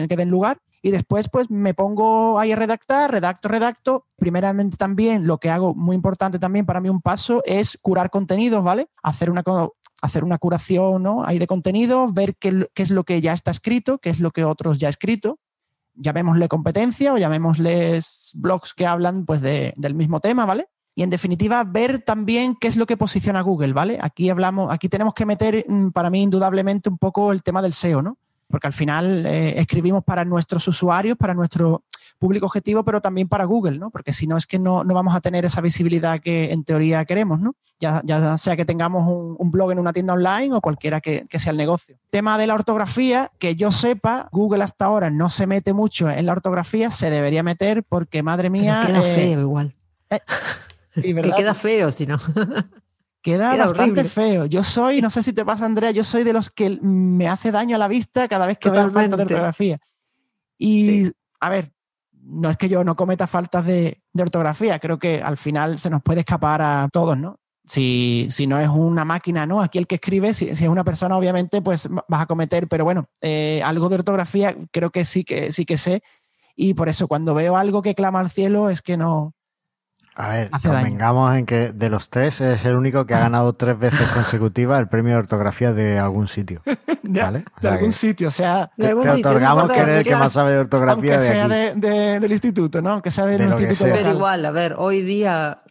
que 0.10 0.16
den 0.18 0.30
lugar 0.30 0.60
y 0.82 0.92
después 0.92 1.30
pues 1.30 1.50
me 1.50 1.74
pongo 1.74 2.40
ahí 2.40 2.52
a 2.52 2.56
redactar, 2.56 3.12
redacto, 3.12 3.48
redacto. 3.48 4.06
Primeramente 4.16 4.78
también 4.78 5.28
lo 5.28 5.38
que 5.38 5.50
hago, 5.50 5.74
muy 5.74 5.96
importante 5.96 6.40
también 6.40 6.66
para 6.66 6.82
mí 6.82 6.90
un 6.90 7.02
paso, 7.02 7.42
es 7.46 7.78
curar 7.82 8.10
contenidos, 8.10 8.64
¿vale? 8.64 8.90
Hacer 9.04 9.30
una, 9.30 9.44
hacer 10.02 10.24
una 10.24 10.38
curación 10.38 11.04
¿no? 11.04 11.26
ahí 11.26 11.40
de 11.40 11.48
contenidos, 11.48 12.14
ver 12.14 12.36
qué, 12.36 12.68
qué, 12.74 12.84
es 12.84 12.90
lo 12.90 13.04
que 13.04 13.22
ya 13.22 13.34
está 13.34 13.52
escrito, 13.52 14.00
qué 14.00 14.10
es 14.10 14.20
lo 14.20 14.32
que 14.32 14.46
otros 14.46 14.80
ya 14.80 14.88
han 14.88 14.92
escrito. 14.92 15.40
Llamémosle 15.96 16.48
competencia 16.48 17.14
o 17.14 17.18
llamémosles 17.18 18.32
blogs 18.34 18.74
que 18.74 18.86
hablan 18.86 19.26
pues 19.26 19.42
de, 19.42 19.74
del 19.76 19.96
mismo 19.96 20.20
tema, 20.22 20.46
¿vale? 20.46 20.68
Y 20.96 21.04
en 21.04 21.10
definitiva, 21.10 21.64
ver 21.64 22.02
también 22.02 22.56
qué 22.60 22.68
es 22.68 22.78
lo 22.78 22.86
que 22.86 22.98
posiciona 22.98 23.42
Google, 23.42 23.74
¿vale? 23.74 23.98
Aquí 24.02 24.30
hablamos, 24.30 24.72
aquí 24.72 24.90
tenemos 24.90 25.14
que 25.14 25.26
meter 25.26 25.66
mm, 25.68 25.90
para 25.90 26.10
mí 26.10 26.24
indudablemente 26.24 26.90
un 26.90 26.98
poco 26.98 27.32
el 27.32 27.44
tema 27.44 27.62
del 27.62 27.74
SEO, 27.74 28.02
¿no? 28.02 28.18
porque 28.50 28.68
al 28.68 28.74
final 28.74 29.26
eh, 29.28 29.60
escribimos 29.60 30.04
para 30.04 30.26
nuestros 30.26 30.68
usuarios, 30.68 31.16
para 31.18 31.36
nuestro 31.36 31.84
público 32.20 32.46
objetivo, 32.46 32.84
pero 32.84 33.02
también 33.02 33.28
para 33.28 33.46
Google, 33.46 33.80
¿no? 33.80 33.90
Porque 33.90 34.14
si 34.14 34.28
no 34.28 34.38
es 34.38 34.46
que 34.46 34.60
no, 34.60 34.84
vamos 34.84 35.16
a 35.16 35.22
tener 35.22 35.46
esa 35.46 35.62
visibilidad 35.62 36.20
que 36.20 36.52
en 36.52 36.64
teoría 36.64 37.06
queremos, 37.06 37.40
¿no? 37.40 37.56
Ya, 37.80 38.02
ya 38.04 38.38
sea 38.38 38.58
que 38.58 38.66
tengamos 38.66 39.08
un, 39.08 39.52
blog 39.52 39.72
en 39.72 39.80
una 39.80 39.94
tienda 39.94 40.14
online 40.14 40.54
o 40.54 40.60
cualquiera 40.60 41.00
que, 41.00 41.26
sea 41.32 41.52
el 41.52 41.58
negocio. 41.58 41.98
Tema 42.10 42.38
de 42.38 42.46
la 42.46 42.54
ortografía, 42.54 43.32
que 43.40 43.56
yo 43.56 43.72
sepa, 43.72 44.28
Google 44.34 44.64
hasta 44.64 44.86
ahora 44.86 45.10
no 45.10 45.30
se 45.30 45.48
mete 45.48 45.72
mucho 45.72 46.10
en 46.10 46.26
la 46.26 46.34
ortografía, 46.34 46.92
se 46.92 47.10
debería 47.10 47.42
meter 47.42 47.84
porque, 47.84 48.22
madre 48.22 48.50
mía... 48.50 48.84
queda 48.86 49.00
eh, 49.00 49.16
feo 49.16 49.40
igual. 49.40 49.76
Eh, 50.10 50.20
que 51.02 51.32
queda 51.36 51.54
feo 51.54 51.92
si 51.92 52.06
no. 52.06 52.18
Queda 53.22 53.58
bastante 53.58 54.06
feo. 54.06 54.46
Yo 54.46 54.64
soy, 54.64 55.02
no 55.02 55.10
sé 55.10 55.22
si 55.24 55.34
te 55.34 55.44
pasa, 55.44 55.66
Andrea, 55.66 55.92
yo 55.92 56.06
soy 56.06 56.24
de 56.24 56.32
los 56.32 56.50
que 56.50 56.80
me 56.82 57.28
hace 57.28 57.52
daño 57.52 57.76
a 57.76 57.80
la 57.80 57.90
vista 57.90 58.30
cada 58.30 58.48
vez 58.48 58.58
que 58.58 58.70
veo 58.70 58.90
faltas 58.90 59.18
de 59.18 59.24
ortografía. 59.24 59.80
Y, 60.58 61.12
a 61.42 61.50
ver, 61.50 61.74
no 62.30 62.50
es 62.50 62.58
que 62.58 62.70
yo 62.70 62.84
no 62.84 62.96
cometa 62.96 63.28
faltas 63.28 63.66
de, 63.66 64.02
ortografía, 64.18 64.80
creo 64.80 65.00
que 65.00 65.22
al 65.22 65.38
final 65.38 65.80
se 65.80 65.90
nos 65.90 66.02
puede 66.04 66.22
escapar 66.22 66.62
a 66.62 66.90
todos, 66.92 67.18
¿no? 67.18 67.40
Si, 67.66 68.28
si 68.32 68.48
no 68.48 68.60
es 68.60 68.68
una 68.68 69.06
máquina, 69.06 69.46
¿no? 69.46 69.62
Aquí 69.62 69.78
el 69.78 69.88
que 69.88 69.96
escribe, 69.96 70.34
si, 70.34 70.50
es 70.50 70.62
una 70.62 70.84
persona, 70.84 71.18
obviamente, 71.18 71.62
pues 71.62 71.88
vas 72.08 72.22
a 72.22 72.26
cometer, 72.26 72.68
pero 72.68 72.84
bueno, 72.84 73.08
eh, 73.22 73.62
algo 73.64 73.90
de 73.90 73.96
ortografía 73.96 74.56
creo 74.72 74.92
que 74.92 75.06
sí 75.06 75.24
que 75.24 75.52
sí 75.52 75.66
que 75.66 75.78
sé. 75.78 76.02
Y 76.56 76.74
por 76.74 76.90
eso 76.90 77.08
cuando 77.08 77.34
veo 77.34 77.56
algo 77.56 77.82
que 77.82 77.96
clama 77.96 78.20
al 78.20 78.30
cielo 78.30 78.70
es 78.70 78.82
que 78.82 78.98
no, 78.98 79.34
a 80.20 80.28
ver, 80.28 80.50
convengamos 80.52 81.34
en 81.38 81.46
que 81.46 81.72
de 81.72 81.90
los 81.90 82.10
tres 82.10 82.42
es 82.42 82.66
el 82.66 82.76
único 82.76 83.06
que 83.06 83.14
ha 83.14 83.20
ganado 83.20 83.54
tres 83.54 83.80
veces 83.80 84.02
consecutivas 84.14 84.78
el 84.82 84.90
premio 84.90 85.14
de 85.14 85.20
ortografía 85.20 85.72
de 85.72 85.98
algún 85.98 86.28
sitio. 86.28 86.62
¿vale? 87.04 87.46
de, 87.62 87.70
algún 87.70 87.94
sitio, 87.94 88.28
o 88.28 88.32
sea, 88.32 88.70
de 88.76 88.88
algún 88.88 89.06
sitio, 89.06 89.30
otorgamos 89.30 89.72
que 89.72 89.80
eres 89.80 89.96
el 90.00 90.04
que 90.04 90.16
más 90.18 90.34
sabe 90.34 90.52
de 90.52 90.58
ortografía. 90.60 91.14
Aunque 91.14 91.26
sea 91.26 91.48
del 92.20 92.32
instituto, 92.34 92.82
¿no? 92.82 92.92
Aunque 92.92 93.12
sea 93.12 93.28
del 93.28 93.44
instituto. 93.44 93.86
Pero 93.86 94.12
igual, 94.12 94.46
a 94.46 94.52
ver, 94.52 94.76
hoy 94.78 95.02
día 95.04 95.64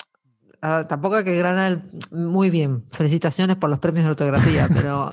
tampoco 0.61 1.17
hay 1.17 1.25
que 1.25 1.43
ganar 1.43 1.83
muy 2.11 2.49
bien. 2.49 2.87
Felicitaciones 2.91 3.57
por 3.57 3.69
los 3.69 3.81
premios 3.81 4.07
de 4.07 4.13
ortografía, 4.13 4.67
pero 4.75 5.13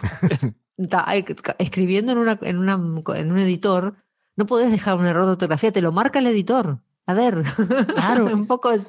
escribiendo 1.60 2.14
en, 2.14 2.20
una, 2.20 2.40
en, 2.42 2.58
una, 2.58 2.74
en 3.18 3.32
un 3.34 3.38
editor, 3.40 3.96
no 4.38 4.46
puedes 4.46 4.72
dejar 4.72 4.96
un 4.96 5.08
error 5.08 5.26
de 5.26 5.32
ortografía, 5.32 5.74
te 5.74 5.82
lo 5.82 5.92
marca 5.92 6.20
el 6.20 6.28
editor. 6.28 6.80
A 7.06 7.14
ver, 7.14 7.44
claro. 7.88 8.26
un 8.34 8.48
poco 8.48 8.72
de 8.72 8.80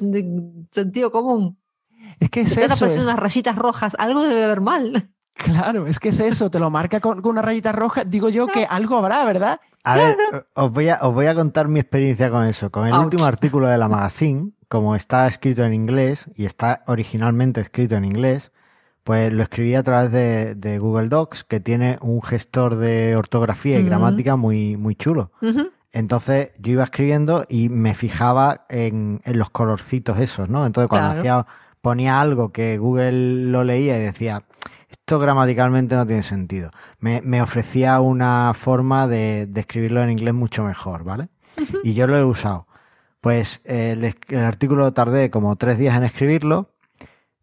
sentido 0.71 1.11
común. 1.11 1.59
Es 2.21 2.31
que 2.31 2.43
es 2.43 2.57
eso. 2.57 2.87
Es... 2.87 2.99
unas 2.99 3.19
rayitas 3.19 3.57
rojas, 3.57 3.97
algo 3.99 4.23
debe 4.23 4.45
haber 4.45 4.61
mal. 4.61 5.11
Claro, 5.35 5.87
es 5.87 6.01
que 6.01 6.09
es 6.09 6.21
eso, 6.21 6.51
te 6.51 6.59
lo 6.59 6.71
marca 6.71 7.01
con, 7.01 7.25
una 7.27 7.43
rayita 7.43 7.73
roja. 7.73 8.05
Digo 8.05 8.31
yo 8.31 8.47
que 8.47 8.64
algo 8.64 8.97
habrá, 8.97 9.25
¿verdad? 9.27 9.61
A 9.85 9.95
ver, 9.95 10.17
os 10.55 10.73
voy 10.73 10.89
a, 10.89 10.99
os 11.03 11.14
voy 11.14 11.27
a 11.27 11.35
contar 11.35 11.69
mi 11.69 11.79
experiencia 11.79 12.31
con 12.31 12.45
eso. 12.45 12.71
Con 12.71 12.89
el 12.89 12.95
último 12.95 13.25
artículo 13.25 13.67
de 13.67 13.79
la 13.79 13.89
Magazine, 13.89 14.53
como 14.69 14.97
está 14.97 15.27
escrito 15.27 15.62
en 15.62 15.75
inglés 15.75 16.27
y 16.35 16.47
está 16.47 16.83
originalmente 16.87 17.61
escrito 17.61 17.97
en 17.97 18.05
inglés, 18.05 18.51
pues 19.05 19.33
lo 19.33 19.45
escribí 19.45 19.75
a 19.77 19.83
través 19.85 20.11
de, 20.11 20.79
Google 20.81 21.09
Docs, 21.09 21.45
que 21.45 21.61
tiene 21.61 21.99
un 22.01 22.23
gestor 22.23 22.77
de 22.77 23.14
ortografía 23.14 23.79
y 23.79 23.85
gramática 23.85 24.35
muy, 24.35 24.77
muy 24.77 24.97
chulo. 24.97 25.31
Entonces 25.97 26.51
yo 26.59 26.72
iba 26.72 26.84
escribiendo 26.84 27.47
y 27.49 27.70
me 27.70 27.94
fijaba 27.94 28.66
en, 28.68 29.22
los 29.24 29.49
colorcitos 29.49 30.18
esos, 30.18 30.47
¿no? 30.47 30.66
Entonces 30.66 30.90
cuando 30.90 31.18
hacía, 31.18 31.47
ponía 31.80 32.20
algo 32.20 32.53
que 32.53 32.76
Google 32.76 33.47
lo 33.51 33.64
leía 33.64 33.97
y 33.97 34.03
decía, 34.03 34.42
esto 34.90 35.18
gramaticalmente 35.18 35.94
no 35.97 36.07
tiene 36.07 36.22
sentido, 36.22 36.70
me, 36.99 37.40
ofrecía 37.40 37.99
una 38.01 38.53
forma 38.53 39.09
de, 39.09 39.49
escribirlo 39.55 40.03
en 40.03 40.11
inglés 40.11 40.34
mucho 40.34 40.64
mejor, 40.64 41.03
¿vale? 41.03 41.28
Y 41.82 41.94
yo 41.94 42.07
lo 42.07 42.18
he 42.18 42.24
usado. 42.24 42.66
Pues 43.22 43.62
el, 43.64 44.14
artículo 44.36 44.92
tardé 44.92 45.30
como 45.30 45.57
tres 45.57 45.78
días 45.78 45.97
en 45.97 46.05
escribirlo. 46.05 46.74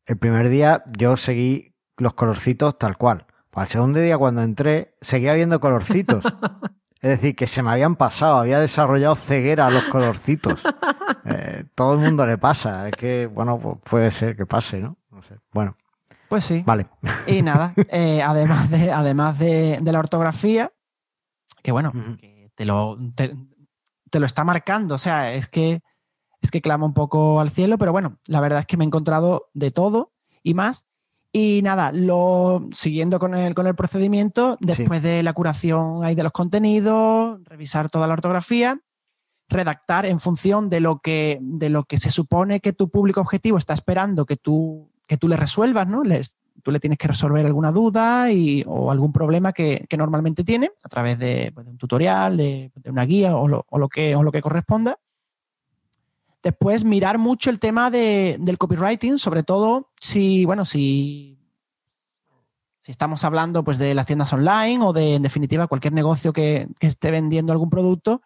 El 0.05 0.17
primer 0.17 0.49
día 0.49 0.83
yo 0.95 1.17
seguí 1.17 1.73
los 1.97 2.13
colorcitos 2.13 2.77
tal 2.77 2.97
cual. 2.97 3.25
Al 3.51 3.67
segundo 3.67 3.99
día 3.99 4.19
cuando 4.19 4.43
entré 4.43 4.93
seguía 5.01 5.33
viendo 5.33 5.59
colorcitos. 5.59 6.23
Es 7.03 7.09
decir, 7.09 7.35
que 7.35 7.47
se 7.47 7.61
me 7.61 7.69
habían 7.69 7.97
pasado, 7.97 8.37
había 8.37 8.61
desarrollado 8.61 9.15
ceguera 9.15 9.67
a 9.67 9.69
los 9.69 9.83
colorcitos. 9.85 10.61
Eh, 11.25 11.63
todo 11.75 11.93
el 11.93 11.99
mundo 11.99 12.25
le 12.25 12.37
pasa. 12.37 12.89
Es 12.89 12.95
que, 12.95 13.27
bueno, 13.27 13.57
pues 13.57 13.77
puede 13.89 14.11
ser 14.11 14.35
que 14.35 14.45
pase, 14.45 14.79
¿no? 14.79 14.97
No 15.09 15.21
sé. 15.21 15.35
Bueno. 15.53 15.77
Pues 16.27 16.43
sí. 16.43 16.63
Vale. 16.65 16.87
Y 17.27 17.41
nada, 17.41 17.73
eh, 17.89 18.21
además, 18.21 18.69
de, 18.69 18.91
además 18.91 19.39
de, 19.39 19.79
la 19.81 19.99
ortografía, 19.99 20.73
que 21.61 21.71
bueno, 21.71 21.93
que 22.19 22.51
te, 22.55 22.65
lo, 22.65 22.97
te, 23.15 24.19
lo 24.19 24.25
está 24.25 24.43
marcando. 24.43 24.95
O 24.95 24.97
sea, 24.97 25.33
es 25.33 25.47
que, 25.47 25.81
es 26.41 26.51
que 26.51 26.61
clama 26.61 26.85
un 26.85 26.93
poco 26.93 27.39
al 27.39 27.51
cielo, 27.51 27.77
pero 27.77 27.93
bueno, 27.93 28.19
la 28.25 28.41
verdad 28.41 28.59
es 28.59 28.65
que 28.65 28.75
me 28.75 28.83
he 28.83 28.87
encontrado 28.87 29.49
de 29.53 29.71
todo 29.71 30.11
y 30.41 30.55
más. 30.55 30.87
Y 31.35 31.61
nada, 31.63 31.91
lo, 31.91 32.69
siguiendo 32.71 33.17
con 33.17 33.33
el, 33.33 33.55
con 33.55 33.65
el 33.65 33.73
procedimiento, 33.73 34.55
después 34.61 35.01
de 35.01 35.23
la 35.23 35.33
curación 35.33 36.03
ahí 36.03 36.13
de 36.13 36.21
los 36.21 36.31
contenidos, 36.31 37.43
revisar 37.45 37.89
toda 37.89 38.05
la 38.05 38.13
ortografía, 38.13 38.79
redactar 39.49 40.05
en 40.05 40.19
función 40.19 40.69
de 40.69 40.79
lo 40.79 40.99
que, 40.99 41.39
de 41.41 41.69
lo 41.69 41.85
que 41.85 41.97
se 41.97 42.11
supone 42.11 42.59
que 42.59 42.71
tu 42.71 42.89
público 42.89 43.19
objetivo 43.19 43.57
está 43.57 43.73
esperando 43.73 44.27
que 44.27 44.35
tú, 44.35 44.91
que 45.07 45.17
tú 45.17 45.27
le 45.27 45.35
resuelvas, 45.35 45.87
¿no? 45.87 46.03
Les, 46.03 46.35
tú 46.61 46.69
le 46.69 46.79
tienes 46.79 46.99
que 46.99 47.07
resolver 47.07 47.43
alguna 47.43 47.71
duda 47.71 48.31
y, 48.31 48.63
o 48.67 48.91
algún 48.91 49.11
problema 49.11 49.53
que, 49.53 49.87
normalmente 49.97 50.43
tiene 50.43 50.69
a 50.83 50.89
través 50.89 51.17
de, 51.17 51.51
pues, 51.53 51.65
un 51.65 51.77
tutorial, 51.77 52.37
de, 52.37 52.71
una 52.85 53.05
guía 53.05 53.35
o 53.35 53.47
lo, 53.47 53.65
o 53.69 53.79
lo, 53.79 53.89
que, 53.89 54.15
o 54.15 54.21
lo 54.21 54.31
que 54.31 54.41
corresponda. 54.41 54.99
Después, 56.43 56.83
mirar 56.83 57.17
mucho 57.19 57.49
el 57.49 57.59
tema 57.59 57.89
del 57.89 58.57
copywriting, 58.57 59.17
sobre 59.17 59.43
todo 59.43 59.91
si, 59.97 60.43
bueno, 60.43 60.65
si, 60.65 61.39
si 62.81 62.91
estamos 62.91 63.23
hablando 63.23 63.63
pues, 63.63 63.79
de 63.79 63.95
las 63.95 64.05
tiendas 64.05 64.33
online 64.33 64.83
o 64.83 64.91
de, 64.91 65.15
en 65.15 65.23
definitiva, 65.23 65.67
cualquier 65.67 65.93
negocio 65.93 66.33
que, 66.33 66.67
esté 66.81 67.11
vendiendo 67.11 67.53
algún 67.53 67.69
producto. 67.69 68.21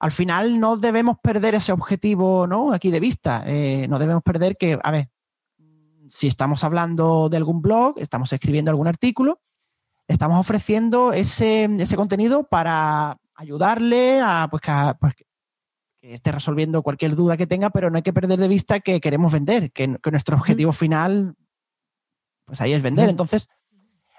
Al 0.00 0.10
final 0.10 0.58
no 0.58 0.76
debemos 0.76 1.18
perder 1.22 1.54
ese 1.54 1.70
objetivo 1.70 2.48
¿no? 2.48 2.72
aquí 2.72 2.90
de 2.90 2.98
vista. 2.98 3.44
Eh, 3.46 3.86
no 3.88 4.00
debemos 4.00 4.24
perder 4.24 4.56
que, 4.56 4.76
a 4.82 4.90
ver, 4.90 5.10
si 6.08 6.26
estamos 6.26 6.64
hablando 6.64 7.28
de 7.28 7.36
algún 7.36 7.62
blog, 7.62 8.00
estamos 8.00 8.32
escribiendo 8.32 8.72
algún 8.72 8.88
artículo, 8.88 9.40
estamos 10.08 10.40
ofreciendo 10.40 11.12
ese, 11.12 11.68
contenido 11.94 12.48
para 12.48 13.16
ayudarle 13.36 14.20
a, 14.20 14.48
pues, 14.50 14.62
a, 14.66 14.96
pues, 14.98 15.14
que 16.08 16.14
esté 16.14 16.32
resolviendo 16.32 16.82
cualquier 16.82 17.14
duda 17.14 17.36
que 17.36 17.46
tenga, 17.46 17.68
pero 17.68 17.90
no 17.90 17.96
hay 17.96 18.02
que 18.02 18.14
perder 18.14 18.40
de 18.40 18.48
vista 18.48 18.80
que 18.80 18.98
queremos 18.98 19.30
vender, 19.30 19.72
que, 19.72 19.86
nuestro 20.10 20.36
objetivo 20.36 20.72
final, 20.72 21.34
pues 22.46 22.62
ahí 22.62 22.72
es 22.72 22.82
vender. 22.82 23.10
Entonces, 23.10 23.50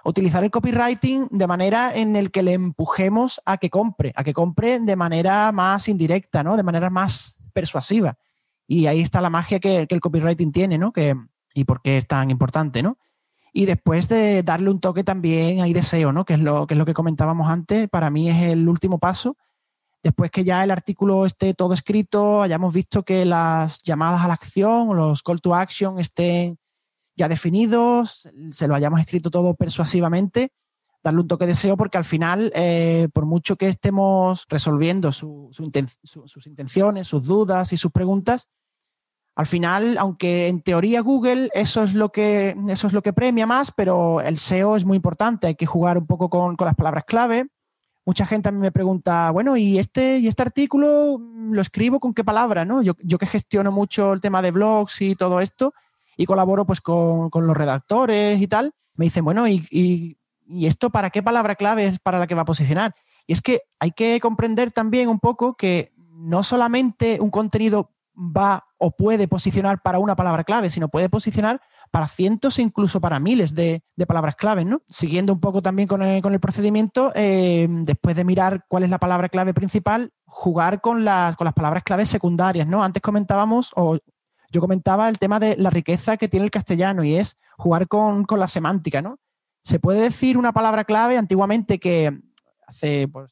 utilizar 0.06 0.44
el 0.44 0.52
copywriting 0.52 1.28
de 1.32 1.48
manera 1.48 1.96
en 1.96 2.16
el 2.16 2.30
que 2.30 2.44
le 2.44 2.54
empujemos 2.54 3.42
a 3.44 3.58
que 3.58 3.72
compre, 3.72 4.14
a 4.16 4.24
que 4.24 4.34
compre 4.34 4.80
de 4.80 4.96
manera 4.96 5.52
más 5.52 5.90
indirecta, 5.90 6.44
¿no? 6.44 6.58
De 6.58 6.64
manera 6.64 6.92
más 6.92 7.38
persuasiva. 7.54 8.20
Y 8.68 8.86
ahí 8.86 9.02
está 9.02 9.20
la 9.20 9.32
magia 9.32 9.60
que, 9.60 9.88
el 9.90 10.00
copywriting 10.00 10.52
tiene, 10.52 10.78
¿no? 10.78 10.92
Que, 10.92 11.16
y 11.56 11.64
por 11.64 11.82
qué 11.82 11.98
es 11.98 12.08
tan 12.08 12.30
importante, 12.30 12.84
¿no? 12.84 13.00
Y 13.52 13.66
después 13.66 14.08
de 14.10 14.44
darle 14.44 14.70
un 14.70 14.80
toque 14.80 15.04
también 15.04 15.62
hay 15.62 15.74
deseo, 15.74 16.12
¿no? 16.12 16.24
Que 16.24 16.36
es 16.36 16.40
lo 16.40 16.68
que, 16.68 16.76
es 16.76 16.78
lo 16.78 16.86
que 16.86 16.94
comentábamos 16.94 17.50
antes, 17.50 17.90
para 17.90 18.12
mí 18.12 18.30
es 18.30 18.44
el 18.44 18.70
último 18.70 19.00
paso 19.00 19.38
Después 20.02 20.32
que 20.32 20.44
ya 20.44 20.64
el 20.64 20.72
artículo 20.72 21.26
esté 21.26 21.54
todo 21.54 21.74
escrito, 21.74 22.42
hayamos 22.42 22.74
visto 22.74 23.04
que 23.04 23.26
las 23.26 23.84
llamadas 23.84 24.22
a 24.22 24.28
la 24.28 24.34
acción 24.34 24.90
o 24.90 24.94
los 24.94 25.22
call 25.24 25.42
to 25.42 25.54
action 25.54 26.00
estén 26.00 26.58
ya 27.18 27.28
definidos, 27.28 28.30
se 28.52 28.68
lo 28.68 28.76
hayamos 28.76 29.02
escrito 29.02 29.30
todo 29.30 29.54
persuasivamente, 29.56 30.54
darle 31.04 31.22
un 31.22 31.28
toque 31.28 31.46
de 31.46 31.56
SEO 31.56 31.76
porque 31.76 31.98
al 31.98 32.06
final, 32.06 32.52
eh, 32.56 33.10
por 33.14 33.26
mucho 33.26 33.58
que 33.58 33.68
estemos 33.68 34.46
resolviendo 34.48 35.12
sus 35.12 35.60
intenciones, 36.46 37.08
sus 37.08 37.26
dudas 37.26 37.74
y 37.74 37.78
sus 37.78 37.92
preguntas, 37.92 38.48
al 39.40 39.46
final, 39.46 39.98
aunque 39.98 40.50
en 40.50 40.62
teoría 40.62 41.00
Google 41.00 41.50
eso 41.54 41.84
es 41.84 41.94
lo 41.94 42.12
que, 42.12 42.58
eso 42.68 42.88
es 42.88 42.94
lo 42.94 43.02
que 43.02 43.14
premia 43.14 43.48
más, 43.48 43.72
pero 43.72 44.20
el 44.20 44.38
SEO 44.38 44.76
es 44.76 44.84
muy 44.84 44.98
importante, 44.98 45.48
hay 45.48 45.56
que 45.56 45.66
jugar 45.66 45.98
un 45.98 46.08
poco 46.08 46.30
con, 46.30 46.58
las 46.60 46.76
palabras 46.76 47.06
clave. 47.06 47.48
Mucha 48.10 48.26
gente 48.26 48.50
a 48.50 48.52
mí 48.52 48.58
me 48.58 48.72
pregunta, 48.72 49.30
bueno, 49.30 49.56
¿y 49.56 49.78
este, 49.78 50.18
y 50.18 50.28
este 50.28 50.42
artículo 50.42 51.20
lo 51.20 51.62
escribo 51.62 52.00
con 52.00 52.16
qué 52.16 52.24
palabra? 52.24 52.66
¿no? 52.66 52.82
Yo, 52.82 52.94
yo 53.04 53.20
que 53.20 53.28
gestiono 53.28 53.72
mucho 53.72 54.14
el 54.14 54.20
tema 54.20 54.42
de 54.42 54.50
blogs 54.50 55.00
y 55.04 55.14
todo 55.14 55.42
esto 55.42 55.76
y 56.18 56.26
colaboro 56.26 56.66
pues 56.66 56.82
con, 56.82 57.30
los 57.32 57.56
redactores 57.56 58.42
y 58.42 58.48
tal, 58.48 58.74
me 58.96 59.06
dicen, 59.06 59.24
bueno, 59.24 59.48
¿y, 59.48 59.68
¿y 59.70 60.66
esto 60.66 60.90
para 60.90 61.12
qué 61.12 61.22
palabra 61.22 61.54
clave 61.54 61.86
es 61.86 62.00
para 62.00 62.18
la 62.18 62.26
que 62.26 62.34
va 62.34 62.42
a 62.42 62.46
posicionar? 62.46 62.96
Y 63.28 63.34
es 63.34 63.44
que 63.44 63.62
hay 63.78 63.92
que 63.92 64.20
comprender 64.20 64.72
también 64.72 65.08
un 65.08 65.20
poco 65.20 65.54
que 65.54 65.94
no 66.08 66.42
solamente 66.42 67.20
un 67.22 67.30
contenido 67.30 67.92
va 68.18 68.66
o 68.80 68.90
puede 68.90 69.28
posicionar 69.28 69.84
para 69.84 70.00
una 70.00 70.16
palabra 70.16 70.44
clave, 70.44 70.72
sino 70.72 70.90
puede 70.90 71.10
posicionar 71.10 71.62
para 71.92 72.08
cientos 72.08 72.60
e 72.60 72.62
incluso 72.62 73.02
para 73.02 73.20
miles 73.20 73.54
de, 73.56 73.84
palabras 74.08 74.36
claves, 74.36 74.66
¿no? 74.66 74.82
Siguiendo 74.90 75.34
un 75.34 75.40
poco 75.40 75.62
también 75.62 75.88
con 75.88 76.02
el, 76.02 76.40
procedimiento, 76.40 77.12
eh, 77.16 77.68
después 77.70 78.16
de 78.16 78.24
mirar 78.24 78.66
cuál 78.68 78.84
es 78.84 78.90
la 78.90 78.98
palabra 78.98 79.30
clave 79.30 79.54
principal, 79.54 80.12
jugar 80.26 80.82
con 80.82 81.04
las, 81.04 81.36
con 81.36 81.46
las 81.46 81.54
palabras 81.54 81.84
claves 81.84 82.10
secundarias, 82.10 82.68
¿no? 82.68 82.84
Antes 82.84 83.02
comentábamos, 83.02 83.72
o 83.76 83.98
yo 84.52 84.62
comentaba 84.62 85.10
el 85.10 85.20
tema 85.20 85.40
de 85.40 85.58
la 85.58 85.70
riqueza 85.70 86.18
que 86.18 86.28
tiene 86.28 86.46
el 86.46 86.52
castellano 86.52 87.04
y 87.04 87.16
es 87.16 87.38
jugar 87.58 87.88
con, 87.88 88.26
la 88.30 88.48
semántica, 88.48 89.02
¿no? 89.02 89.20
Se 89.62 89.80
puede 89.80 90.02
decir 90.02 90.38
una 90.38 90.54
palabra 90.54 90.86
clave 90.86 91.18
antiguamente 91.18 91.80
que 91.80 92.18
hace 92.66 93.08
pues, 93.08 93.32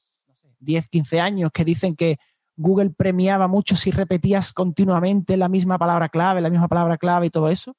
10, 0.59 0.87
15 0.87 1.19
años 1.19 1.51
que 1.53 1.63
dicen 1.63 1.95
que 1.95 2.17
Google 2.55 2.89
premiaba 2.89 3.47
mucho 3.47 3.75
si 3.75 3.91
repetías 3.91 4.51
continuamente 4.51 5.37
la 5.37 5.47
misma 5.47 5.77
palabra 5.77 6.09
clave, 6.09 6.41
la 6.41 6.49
misma 6.49 6.67
palabra 6.67 6.97
clave 6.97 7.27
y 7.27 7.29
todo 7.29 7.49
eso. 7.49 7.75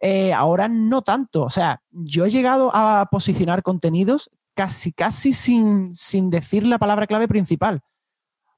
Eh, 0.00 0.32
ahora 0.32 0.68
no 0.68 1.02
tanto. 1.02 1.42
O 1.42 1.50
sea, 1.50 1.82
yo 1.90 2.24
he 2.24 2.30
llegado 2.30 2.70
a 2.74 3.06
posicionar 3.10 3.62
contenidos 3.62 4.30
casi, 4.54 4.92
casi 4.92 5.32
sin, 5.32 5.94
sin 5.94 6.30
decir 6.30 6.66
la 6.66 6.78
palabra 6.78 7.06
clave 7.06 7.28
principal. 7.28 7.82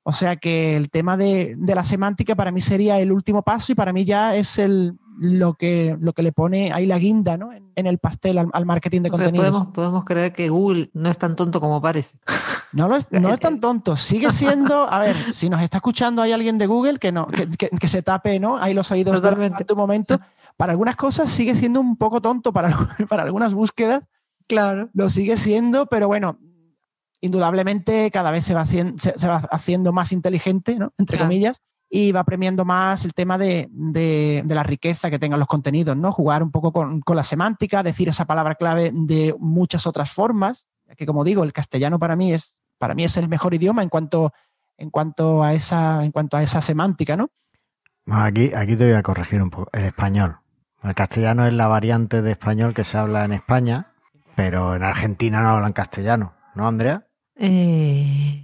O 0.05 0.13
sea 0.13 0.37
que 0.37 0.77
el 0.77 0.91
tema 0.91 1.17
de, 1.17 1.57
la 1.59 1.85
semántica 1.85 2.35
para 2.35 2.51
mí 2.51 2.61
sería 2.61 2.99
el 2.99 3.13
último 3.13 3.43
paso 3.43 3.71
y 3.71 3.77
para 3.77 3.93
mí 3.93 4.05
ya 4.05 4.35
es 4.35 4.59
el, 4.59 4.99
lo, 5.19 5.55
que, 5.55 5.97
lo 6.01 6.13
que 6.13 6.25
le 6.25 6.33
pone 6.33 6.73
ahí 6.73 6.87
la 6.87 6.99
guinda 6.99 7.37
¿no? 7.37 7.51
en, 7.53 7.87
el 7.87 7.99
pastel 7.99 8.39
al, 8.39 8.67
marketing 8.67 9.03
de 9.03 9.11
contenidos. 9.11 9.49
Podemos, 9.49 9.73
podemos 9.73 10.05
creer 10.05 10.33
que 10.33 10.49
Google 10.49 10.91
no 10.93 11.09
es 11.09 11.19
tan 11.19 11.37
tonto 11.37 11.61
como 11.61 11.81
parece. 11.81 12.19
No, 12.73 12.89
lo 12.89 12.97
es, 12.97 13.07
no 13.13 13.33
es 13.33 13.39
tan 13.39 13.61
tonto, 13.61 13.95
sigue 13.95 14.33
siendo, 14.33 14.91
a 14.91 14.99
ver, 14.99 15.33
si 15.33 15.49
nos 15.49 15.63
está 15.63 15.77
escuchando 15.77 16.21
hay 16.21 16.33
alguien 16.33 16.59
de 16.59 16.67
Google 16.67 16.99
que, 16.99 17.13
no, 17.13 17.29
que, 17.29 17.89
se 17.89 18.03
tape 18.03 18.41
¿no? 18.41 18.57
ahí 18.57 18.75
los 18.75 18.91
oídos 18.91 19.21
Totalmente. 19.21 19.65
un 19.71 19.79
momento. 19.79 20.19
Para 20.63 20.75
algunas 20.75 20.95
cosas 20.95 21.29
sigue 21.29 21.57
siendo 21.57 21.81
un 21.81 21.97
poco 21.97 22.23
tonto, 22.23 22.53
para, 22.53 22.69
para 23.09 23.25
algunas 23.25 23.53
búsquedas. 23.53 24.05
Claro. 24.47 24.91
Lo 24.93 25.11
sigue 25.11 25.37
siendo, 25.37 25.87
pero 25.87 26.07
bueno, 26.07 26.39
indudablemente 27.21 28.13
cada 28.13 28.31
vez 28.31 28.45
se 28.45 28.55
va 28.55 28.61
haciendo, 28.61 28.97
se, 28.97 29.27
va 29.27 29.39
haciendo 29.51 29.93
más 29.93 30.13
inteligente, 30.13 30.79
¿no? 30.79 30.93
entre 30.99 31.19
comillas, 31.19 31.61
y 31.91 32.13
va 32.13 32.23
premiando 32.23 32.65
más 32.65 33.05
el 33.05 33.13
tema 33.13 33.39
de, 33.39 33.71
la 34.47 34.63
riqueza 34.63 35.11
que 35.11 35.19
tengan 35.19 35.41
los 35.41 35.49
contenidos, 35.49 35.97
¿no? 35.97 36.13
Jugar 36.13 36.45
un 36.45 36.53
poco 36.53 36.71
con, 36.71 37.03
la 37.13 37.25
semántica, 37.25 37.83
decir 37.83 38.09
esa 38.09 38.27
palabra 38.27 38.55
clave 38.55 38.93
de 38.95 39.35
muchas 39.41 39.89
otras 39.89 40.13
formas, 40.13 40.69
ya 40.87 40.95
que 40.95 41.07
como 41.07 41.25
digo, 41.25 41.43
el 41.43 41.53
castellano 41.53 41.99
para 41.99 42.15
mí 42.15 42.33
es, 42.33 42.61
para 42.79 42.95
mí 42.95 43.03
es 43.03 43.17
el 43.17 43.29
mejor 43.29 43.53
idioma 43.53 43.83
en 43.83 43.89
cuanto, 43.89 44.33
en 44.79 44.91
cuanto 44.91 45.43
a 45.43 45.55
esa, 45.55 46.05
en 46.05 46.13
cuanto 46.13 46.37
a 46.37 46.43
esa 46.45 46.61
semántica, 46.61 47.17
¿no? 47.17 47.31
aquí, 48.07 48.53
aquí 48.55 48.77
te 48.77 48.85
voy 48.85 48.95
a 48.95 49.03
corregir 49.03 49.43
un 49.43 49.51
poco. 49.51 49.69
El 49.73 49.87
español. 49.87 50.42
El 50.83 50.95
castellano 50.95 51.47
es 51.47 51.55
la 51.55 51.69
variante 51.69 52.23
de 52.23 52.33
español 52.33 52.75
que 52.75 52.85
se 52.85 52.99
habla 52.99 53.25
en 53.25 53.33
España, 53.33 53.93
pero 54.35 54.75
en 54.75 54.83
Argentina 54.83 55.41
no 55.41 55.51
hablan 55.51 55.73
castellano, 55.73 56.35
¿no, 56.55 56.67
Andrea? 56.67 57.07
Eh, 57.37 58.43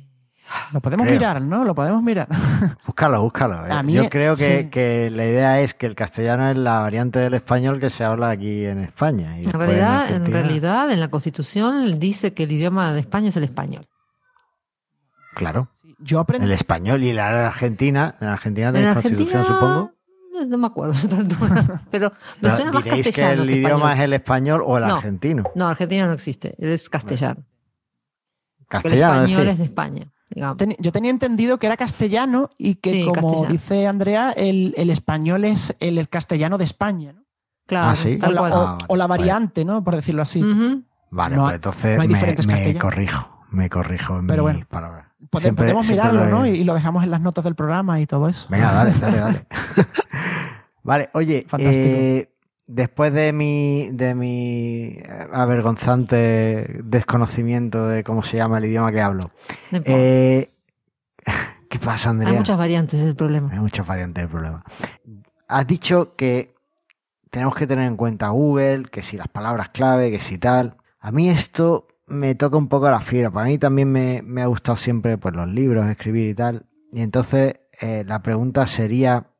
lo 0.73 0.81
podemos 0.81 1.07
mirar, 1.11 1.43
¿no? 1.43 1.65
Lo 1.65 1.75
podemos 1.75 2.03
mirar. 2.03 2.29
Búscalo, 2.87 3.23
búscalo. 3.23 3.67
¿eh? 3.67 3.93
Yo 3.93 4.09
creo 4.09 4.35
que, 4.37 5.11
la 5.13 5.27
idea 5.27 5.61
es 5.61 5.75
que 5.75 5.87
el 5.87 5.95
castellano 5.95 6.49
es 6.51 6.57
la 6.57 6.81
variante 6.81 7.19
del 7.19 7.35
español 7.35 7.81
que 7.81 7.91
se 7.91 8.05
habla 8.05 8.31
aquí 8.31 8.65
en 8.65 8.81
España. 8.81 9.37
en, 9.37 9.53
realidad, 9.53 10.11
en, 10.11 10.27
realidad, 10.27 10.91
en 10.91 11.01
la 11.01 11.09
Constitución 11.09 11.99
dice 11.99 12.35
que 12.35 12.45
el 12.45 12.53
idioma 12.53 12.93
de 12.93 13.01
España 13.01 13.29
es 13.29 13.37
el 13.37 13.45
español. 13.45 13.87
Claro. 15.35 15.69
Yo 15.99 16.21
aprendí. 16.21 16.47
El 16.47 16.53
español 16.53 17.03
y 17.03 17.13
la 17.13 17.49
Argentina. 17.49 18.17
En 18.21 18.29
Argentina 18.29 18.73
tenéis 18.73 18.95
Constitución, 18.95 19.45
supongo. 19.45 19.93
No 20.47 20.59
me 20.59 20.67
acuerdo 20.67 20.95
pero 21.91 22.13
me 22.41 22.51
suena 22.51 22.73
más 22.73 22.85
castellano. 22.85 23.45
que 23.45 23.51
el 23.51 23.59
idioma 23.59 23.95
es 23.95 24.01
el 24.01 24.13
español 24.13 24.63
o 24.65 24.79
el 24.79 24.85
argentino? 24.85 25.45
No, 25.55 25.69
argentino 25.69 26.07
no 26.07 26.13
existe, 26.13 26.55
es 26.59 26.89
castellano. 26.89 27.45
Castellano. 28.69 29.25
El 29.25 29.31
español 29.31 29.49
es 29.49 29.59
de 29.59 29.65
España. 29.65 30.07
yo 30.79 30.93
tenía 30.93 31.11
entendido 31.11 31.59
que 31.59 31.67
era 31.67 31.77
castellano 31.77 32.51
y 32.59 32.77
que, 32.77 33.07
como 33.07 33.47
dice 33.47 33.87
Andrea, 33.87 34.33
el, 34.33 34.75
español 34.91 35.45
es 35.45 35.75
el, 35.81 36.09
castellano 36.09 36.59
de 36.59 36.65
España. 36.65 37.13
¿no? 37.13 37.25
Claro, 37.67 37.99
ah, 38.23 38.79
o, 38.89 38.97
la, 38.97 39.07
variante, 39.07 39.65
¿no? 39.65 39.83
Por 39.85 39.97
decirlo 39.97 40.23
así. 40.23 40.43
Vale, 41.11 41.37
pues 41.37 41.55
entonces 41.55 42.47
me, 42.47 42.79
corrijo, 42.79 43.45
me 43.51 43.71
corrijo 43.71 44.19
en 44.19 44.27
Pero 44.27 44.43
bueno, 44.43 44.67
podemos 45.31 45.89
mirarlo, 45.89 46.27
¿no? 46.27 46.47
Y, 46.47 46.65
lo 46.65 46.75
dejamos 46.75 47.05
en 47.05 47.11
las 47.11 47.21
notas 47.21 47.45
del 47.45 47.55
programa 47.55 48.01
y 48.01 48.07
todo 48.07 48.29
eso. 48.29 48.49
Venga, 48.51 48.73
dale, 48.73 48.93
dale, 49.01 49.19
dale. 49.19 49.47
vale, 50.83 51.11
oye, 51.15 51.45
Fantástico. 51.49 51.87
Eh, 51.87 52.31
después 52.69 53.13
de 53.13 53.33
mi, 53.33 53.91
de 53.91 54.15
mi 54.15 54.99
avergonzante 55.33 56.81
desconocimiento 56.85 57.89
de 57.89 58.05
cómo 58.05 58.23
se 58.23 58.37
llama 58.37 58.59
el 58.59 58.67
idioma 58.67 58.93
que 58.93 59.01
hablo. 59.01 59.31
Eh, 59.73 60.51
¿Qué 61.71 61.79
pasa, 61.79 62.11
Andrea? 62.11 62.31
Hay 62.31 62.37
muchas 62.37 62.59
variantes 62.59 63.05
del 63.05 63.17
problema. 63.17 63.51
Hay 63.53 63.59
muchas 63.59 63.87
variantes 63.87 64.23
del 64.23 64.31
problema. 64.31 64.65
Has 65.49 65.67
dicho 65.67 66.15
que 66.15 66.55
tenemos 67.31 67.55
que 67.55 67.67
tener 67.67 67.87
en 67.87 67.97
cuenta 67.97 68.29
Google, 68.29 68.85
que 68.85 69.03
si 69.03 69.17
las 69.17 69.29
palabras 69.29 69.71
clave, 69.71 70.11
que 70.11 70.21
si 70.21 70.39
tal. 70.39 70.77
A 71.01 71.11
mí 71.11 71.29
esto 71.29 71.88
me 72.09 72.35
toca 72.35 72.57
un 72.57 72.69
poco 72.69 72.91
la 72.91 73.01
fibra. 73.01 73.31
Para 73.31 73.47
mí 73.47 73.59
también 73.59 73.91
me, 73.91 74.43
ha 74.43 74.47
gustado 74.47 74.77
siempre 74.77 75.19
pues, 75.19 75.35
los 75.35 75.49
libros, 75.49 75.87
escribir 75.89 76.29
y 76.29 76.35
tal. 76.35 76.67
Y 76.93 77.03
entonces 77.03 77.61
eh, 77.81 78.05
la 78.07 78.23
pregunta 78.23 78.67
sería, 78.67 79.31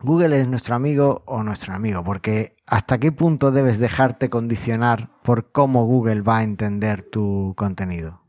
Google 0.00 0.40
es 0.40 0.48
nuestro 0.48 0.74
amigo 0.74 1.22
o 1.26 1.42
nuestro 1.42 1.74
amigo, 1.74 2.02
porque 2.02 2.56
¿hasta 2.66 2.98
qué 2.98 3.12
punto 3.12 3.50
debes 3.50 3.78
dejarte 3.78 4.30
condicionar 4.30 5.10
por 5.22 5.52
cómo 5.52 5.86
Google 5.86 6.22
va 6.22 6.38
a 6.38 6.42
entender 6.42 7.08
tu 7.10 7.54
contenido? 7.56 8.20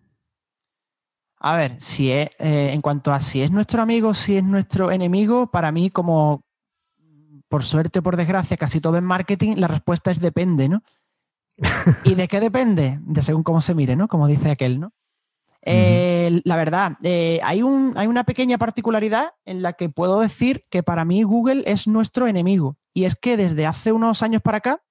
A 1.40 1.56
ver, 1.56 1.76
si 1.80 2.12
es, 2.12 2.30
eh, 2.40 2.72
en 2.72 2.82
cuanto 2.82 3.12
a 3.12 3.20
si 3.20 3.42
es 3.42 3.52
nuestro 3.52 3.82
amigo, 3.82 4.14
si 4.14 4.38
es 4.38 4.44
nuestro 4.44 4.92
enemigo, 4.92 5.48
para 5.48 5.72
mí, 5.74 5.90
como 5.90 6.42
por 7.50 7.64
suerte 7.64 8.00
o 8.00 8.04
por 8.04 8.16
desgracia, 8.16 8.56
casi 8.56 8.80
todo 8.80 8.98
en 8.98 9.04
marketing, 9.04 9.56
la 9.58 9.68
respuesta 9.68 10.10
es 10.10 10.20
depende, 10.20 10.70
¿no? 10.70 10.82
¿Y 12.04 12.16
de 12.16 12.28
qué 12.28 12.40
depende? 12.40 13.00
De 13.02 13.22
según 13.22 13.44
cómo 13.44 13.62
se 13.62 13.76
mire, 13.76 13.96
¿no? 13.96 14.08
Como 14.08 14.28
dice 14.28 14.52
aquel, 14.52 14.80
¿no? 14.80 14.94
Eh, 15.66 16.42
la 16.44 16.58
verdad, 16.58 16.98
eh, 17.04 17.40
hay, 17.44 17.62
un, 17.62 17.94
hay 17.96 18.08
una 18.08 18.26
pequeña 18.26 18.58
particularidad 18.58 19.32
en 19.46 19.62
la 19.62 19.74
que 19.74 19.88
puedo 19.88 20.20
decir 20.20 20.66
que 20.70 20.84
para 20.84 21.06
mí 21.06 21.24
Google 21.24 21.64
es 21.66 21.88
nuestro 21.88 22.28
enemigo. 22.28 22.78
Y 22.94 23.06
es 23.06 23.16
que 23.16 23.38
desde 23.38 23.66
hace 23.66 23.92
unos 23.92 24.22
años 24.24 24.42
para 24.42 24.58
acá 24.58 24.84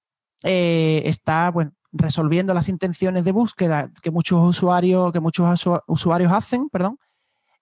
eh, 0.43 1.03
está 1.05 1.51
bueno, 1.51 1.73
resolviendo 1.93 2.55
las 2.55 2.69
intenciones 2.69 3.25
de 3.25 3.33
búsqueda 3.33 3.91
que 4.03 4.11
muchos 4.11 4.43
usuarios, 4.43 5.13
que 5.13 5.21
muchos 5.21 5.67
usuarios 5.87 6.33
hacen, 6.33 6.69
perdón, 6.71 6.99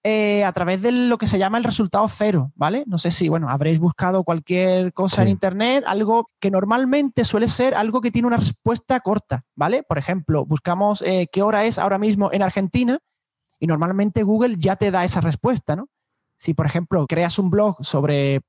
a 0.04 0.52
través 0.52 0.80
de 0.82 0.92
lo 0.92 1.18
que 1.18 1.26
se 1.26 1.38
llama 1.38 1.58
el 1.58 1.64
resultado 1.64 2.08
cero, 2.08 2.52
¿vale? 2.54 2.84
No 2.86 2.98
sé 2.98 3.10
si, 3.10 3.28
bueno, 3.28 3.48
habréis 3.48 3.78
buscado 3.78 4.24
cualquier 4.24 4.92
cosa 4.92 5.22
en 5.22 5.28
Internet, 5.28 5.84
algo 5.86 6.30
que 6.40 6.50
normalmente 6.50 7.24
suele 7.24 7.48
ser 7.48 7.74
algo 7.74 8.00
que 8.00 8.10
tiene 8.10 8.28
una 8.28 8.38
respuesta 8.38 9.00
corta, 9.00 9.44
¿vale? 9.54 9.82
Por 9.82 9.98
ejemplo, 9.98 10.46
buscamos 10.46 11.04
qué 11.32 11.42
hora 11.42 11.64
es 11.64 11.78
ahora 11.78 11.98
mismo 11.98 12.30
en 12.32 12.42
Argentina 12.42 12.98
y 13.60 13.66
normalmente 13.66 14.22
Google 14.22 14.56
ya 14.58 14.76
te 14.76 14.90
da 14.90 15.04
esa 15.04 15.20
respuesta, 15.20 15.76
¿no? 15.76 15.88
Si, 16.38 16.54
por 16.54 16.64
ejemplo, 16.64 17.06
creas 17.06 17.38
un 17.38 17.50
blog 17.50 17.76
sobre 17.84 18.40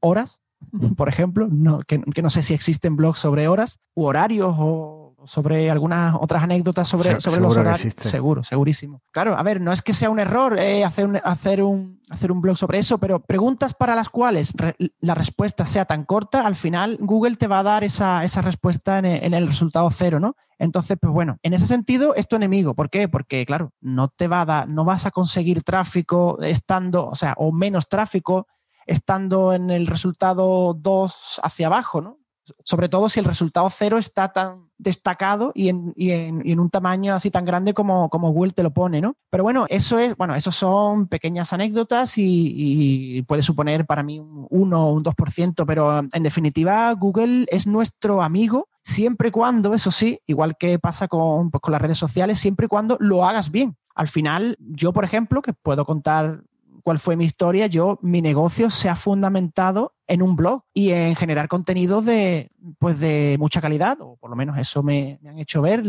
horas, 0.00 0.40
por 0.96 1.10
ejemplo, 1.10 1.48
no, 1.50 1.80
que, 1.82 1.98
no 1.98 2.30
sé 2.30 2.42
si 2.42 2.54
existen 2.54 2.96
blogs 2.96 3.20
sobre 3.20 3.46
horas 3.46 3.78
u 3.94 4.04
horarios 4.04 4.56
o 4.58 5.03
sobre 5.26 5.70
algunas 5.70 6.14
otras 6.20 6.42
anécdotas 6.42 6.88
sobre, 6.88 7.20
sobre 7.20 7.40
los 7.40 7.56
horarios. 7.56 7.94
Seguro, 7.98 8.44
segurísimo. 8.44 9.02
Claro, 9.10 9.36
a 9.36 9.42
ver, 9.42 9.60
no 9.60 9.72
es 9.72 9.82
que 9.82 9.92
sea 9.92 10.10
un 10.10 10.18
error 10.18 10.58
eh, 10.58 10.84
hacer, 10.84 11.06
un, 11.06 11.16
hacer, 11.22 11.62
un, 11.62 12.00
hacer 12.10 12.32
un 12.32 12.40
blog 12.40 12.56
sobre 12.56 12.78
eso, 12.78 12.98
pero 12.98 13.20
preguntas 13.20 13.74
para 13.74 13.94
las 13.94 14.08
cuales 14.08 14.52
la 15.00 15.14
respuesta 15.14 15.66
sea 15.66 15.84
tan 15.84 16.04
corta, 16.04 16.46
al 16.46 16.54
final 16.54 16.98
Google 17.00 17.36
te 17.36 17.46
va 17.46 17.60
a 17.60 17.62
dar 17.62 17.84
esa, 17.84 18.22
respuesta 18.42 18.98
en 18.98 19.34
el, 19.34 19.46
resultado 19.46 19.90
cero, 19.90 20.20
¿no? 20.20 20.36
Entonces, 20.58 20.96
pues 21.00 21.12
bueno, 21.12 21.38
en 21.42 21.54
ese 21.54 21.66
sentido 21.66 22.14
es 22.14 22.28
tu 22.28 22.36
enemigo. 22.36 22.74
¿Por 22.74 22.90
qué? 22.90 23.08
Porque, 23.08 23.44
claro, 23.44 23.72
no 23.80 24.08
te 24.08 24.28
va 24.28 24.42
a 24.42 24.44
dar, 24.44 24.68
no 24.68 24.84
vas 24.84 25.06
a 25.06 25.10
conseguir 25.10 25.62
tráfico 25.62 26.38
estando, 26.42 27.08
o 27.08 27.14
sea, 27.16 27.34
o 27.36 27.52
menos 27.52 27.88
tráfico 27.88 28.46
estando 28.86 29.52
en 29.52 29.70
el 29.70 29.86
resultado 29.86 30.74
2 30.74 31.40
hacia 31.42 31.66
abajo, 31.66 32.00
¿no? 32.00 32.18
Sobre 32.64 32.88
todo 32.88 33.08
si 33.08 33.20
el 33.20 33.26
resultado 33.26 33.70
0 33.70 33.98
está 33.98 34.32
tan 34.32 34.70
destacado 34.84 35.50
y 35.54 35.68
en, 35.68 36.60
un 36.60 36.70
tamaño 36.70 37.14
así 37.14 37.30
tan 37.30 37.44
grande 37.44 37.74
como, 37.74 38.08
Google 38.08 38.52
te 38.52 38.62
lo 38.62 38.72
pone, 38.72 39.00
¿no? 39.00 39.16
Pero 39.30 39.42
bueno, 39.42 39.66
eso 39.68 39.98
es, 39.98 40.16
bueno, 40.16 40.36
eso 40.36 40.52
son 40.52 41.08
pequeñas 41.08 41.52
anécdotas 41.52 42.14
y, 42.16 43.24
puede 43.26 43.42
suponer 43.42 43.86
para 43.86 44.02
mí 44.02 44.20
un 44.20 44.46
1 44.50 44.86
o 44.86 44.92
un 44.92 45.02
2%, 45.02 45.64
pero 45.66 45.98
en 45.98 46.22
definitiva 46.22 46.92
Google 46.92 47.46
es 47.48 47.66
nuestro 47.66 48.22
amigo 48.22 48.68
siempre 48.82 49.28
y 49.28 49.30
cuando, 49.32 49.74
eso 49.74 49.90
sí, 49.90 50.20
igual 50.26 50.56
que 50.56 50.78
pasa 50.78 51.08
con, 51.08 51.50
pues, 51.50 51.60
con 51.62 51.72
las 51.72 51.82
redes 51.82 51.98
sociales, 51.98 52.38
siempre 52.38 52.66
y 52.66 52.68
cuando 52.68 52.96
lo 53.00 53.24
hagas 53.24 53.50
bien. 53.50 53.76
Al 53.94 54.08
final, 54.08 54.56
yo, 54.60 54.92
por 54.92 55.04
ejemplo, 55.04 55.40
que 55.40 55.52
puedo 55.52 55.86
contar 55.86 56.42
cuál 56.84 56.98
fue 56.98 57.16
mi 57.16 57.24
historia, 57.24 57.66
yo, 57.66 57.98
mi 58.02 58.20
negocio 58.20 58.68
se 58.68 58.88
ha 58.88 58.94
fundamentado 58.94 59.94
en 60.06 60.22
un 60.22 60.36
blog 60.36 60.62
y 60.74 60.90
en 60.90 61.16
generar 61.16 61.48
contenidos 61.48 62.04
de, 62.04 62.50
pues 62.78 63.00
de 63.00 63.36
mucha 63.40 63.62
calidad, 63.62 63.96
o 64.00 64.16
por 64.16 64.28
lo 64.28 64.36
menos 64.36 64.58
eso 64.58 64.82
me, 64.82 65.18
han 65.26 65.38
hecho 65.38 65.62
ver 65.62 65.82